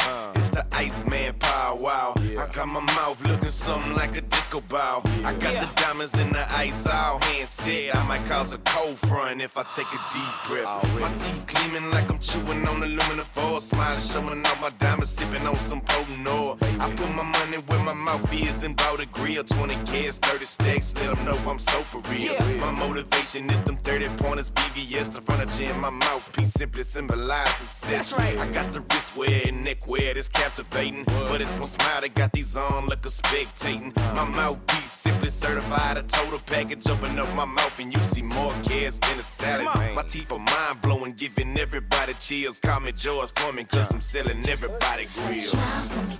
Uh. 0.00 0.43
Guys. 0.74 1.04
What 1.04 1.12
it 1.12 1.14
do, 1.14 1.14
baby? 1.14 1.24
It's 1.24 1.30
the 1.30 1.30
Iceman 1.30 1.34
Paul 1.38 1.78
Wall. 1.78 2.14
I 2.18 2.46
got 2.54 2.68
my 2.68 2.80
mouth 2.80 3.28
looking 3.28 3.50
something 3.50 3.94
like 3.94 4.16
a 4.16 4.20
disco 4.22 4.60
ball. 4.60 5.02
I 5.24 5.32
got 5.34 5.58
the 5.60 5.68
diamonds 5.82 6.18
in 6.18 6.30
the 6.30 6.44
ice 6.52 6.86
all 6.86 7.18
hand 7.20 7.48
said 7.48 7.96
I 7.96 8.06
might 8.06 8.24
cause 8.26 8.52
a 8.52 8.58
cold 8.58 8.98
front 8.98 9.40
if 9.42 9.56
I 9.56 9.62
take 9.72 9.86
a 9.86 10.00
deep 10.12 10.34
breath. 10.48 11.00
My 11.00 11.12
teeth 11.14 11.46
gleaming 11.46 11.90
like 11.90 12.10
I'm 12.10 12.18
chewing 12.18 12.66
on 12.66 12.82
aluminum 12.82 13.26
foil. 13.32 13.60
Smiling, 13.60 14.00
showing 14.00 14.40
off 14.46 14.60
my 14.60 14.70
diamonds, 14.78 15.10
sipping 15.10 15.46
on 15.46 15.54
some 15.56 15.80
potent 15.80 16.26
oil. 16.26 16.58
I 16.80 16.90
put 16.90 17.08
my 17.16 17.22
money 17.22 17.58
where 17.66 17.82
my 17.84 17.94
mouth 17.94 18.32
is 18.32 18.64
and 18.64 18.76
bought 18.76 19.00
a 19.00 19.06
grill. 19.06 19.44
20 19.44 19.74
kids, 19.84 20.18
30 20.18 20.44
stacks, 20.44 20.94
let 20.96 21.14
them 21.14 21.24
know 21.24 21.38
I'm 21.48 21.58
so 21.58 21.82
for 21.82 22.00
real. 22.10 22.34
My 22.58 22.70
motivation 22.72 23.46
is 23.46 23.60
them 23.62 23.76
30 23.78 24.08
pointers, 24.16 24.50
VVS, 24.50 25.14
the 25.14 25.20
furniture 25.20 25.72
in 25.72 25.80
my 25.80 25.90
mouthpiece 25.90 26.52
simply 26.52 26.82
symbolize 26.82 27.54
success. 27.54 28.12
right 28.12 28.38
I 28.38 28.46
got 28.52 28.72
the 28.72 28.80
wrist 28.80 29.16
wear 29.16 29.42
and 29.46 29.64
neck 29.64 29.80
this 30.14 30.28
that's 30.28 30.63
captivating. 30.64 31.04
But 31.04 31.40
it's 31.40 31.58
my 31.58 31.66
smile 31.66 32.00
that 32.00 32.14
got 32.14 32.32
these 32.32 32.56
on 32.56 32.86
like 32.86 33.04
a 33.04 33.08
spectating. 33.08 33.94
My 34.14 34.24
mouthpiece 34.24 34.90
simply 34.90 35.30
certified 35.30 35.98
a 35.98 36.02
total 36.02 36.38
package. 36.40 36.86
Open 36.88 37.18
up 37.18 37.32
my 37.34 37.44
mouth 37.44 37.78
and 37.80 37.92
you 37.92 38.00
see 38.02 38.22
more 38.22 38.52
kids 38.62 38.98
than 39.00 39.18
a 39.18 39.22
salad. 39.22 39.94
My 39.94 40.02
teeth 40.02 40.30
are 40.32 40.38
mind 40.38 40.80
blowing, 40.82 41.12
giving 41.12 41.58
everybody 41.58 42.14
chills. 42.14 42.60
Call 42.60 42.80
me 42.80 42.92
George 42.92 43.32
Foreman, 43.36 43.66
cause 43.66 43.92
I'm 43.92 44.00
selling 44.00 44.48
everybody 44.48 45.06
grills. 45.14 45.50
Smile 45.50 45.84
for 45.84 46.08
me. 46.10 46.16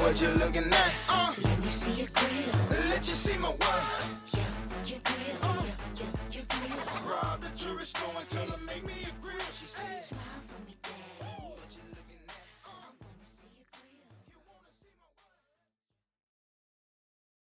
What 0.00 0.20
you 0.20 0.28
looking 0.28 0.68
at? 0.68 0.94
Uh, 1.08 1.32
Let 1.42 1.58
me 1.58 1.68
see 1.68 2.02
your 2.02 2.08
grill. 2.12 2.88
Let 2.88 3.08
you 3.08 3.14
see 3.14 3.38
my 3.38 3.48
work. 3.48 3.58
Yeah, 4.32 4.42
your 4.86 5.00
grill. 5.04 5.36
Uh, 5.42 5.62
yeah, 5.96 6.06
your 6.32 6.44
grill. 6.48 7.10
Rob 7.10 7.40
the 7.40 7.48
jewelry 7.56 7.84
store 7.84 8.10
and 8.18 8.28
tell 8.28 8.46
her 8.46 8.58
make 8.66 8.84
me 8.86 8.92
a 9.02 9.22
grill. 9.22 9.38
She 9.58 9.66
said, 9.66 10.02
smile. 10.02 10.35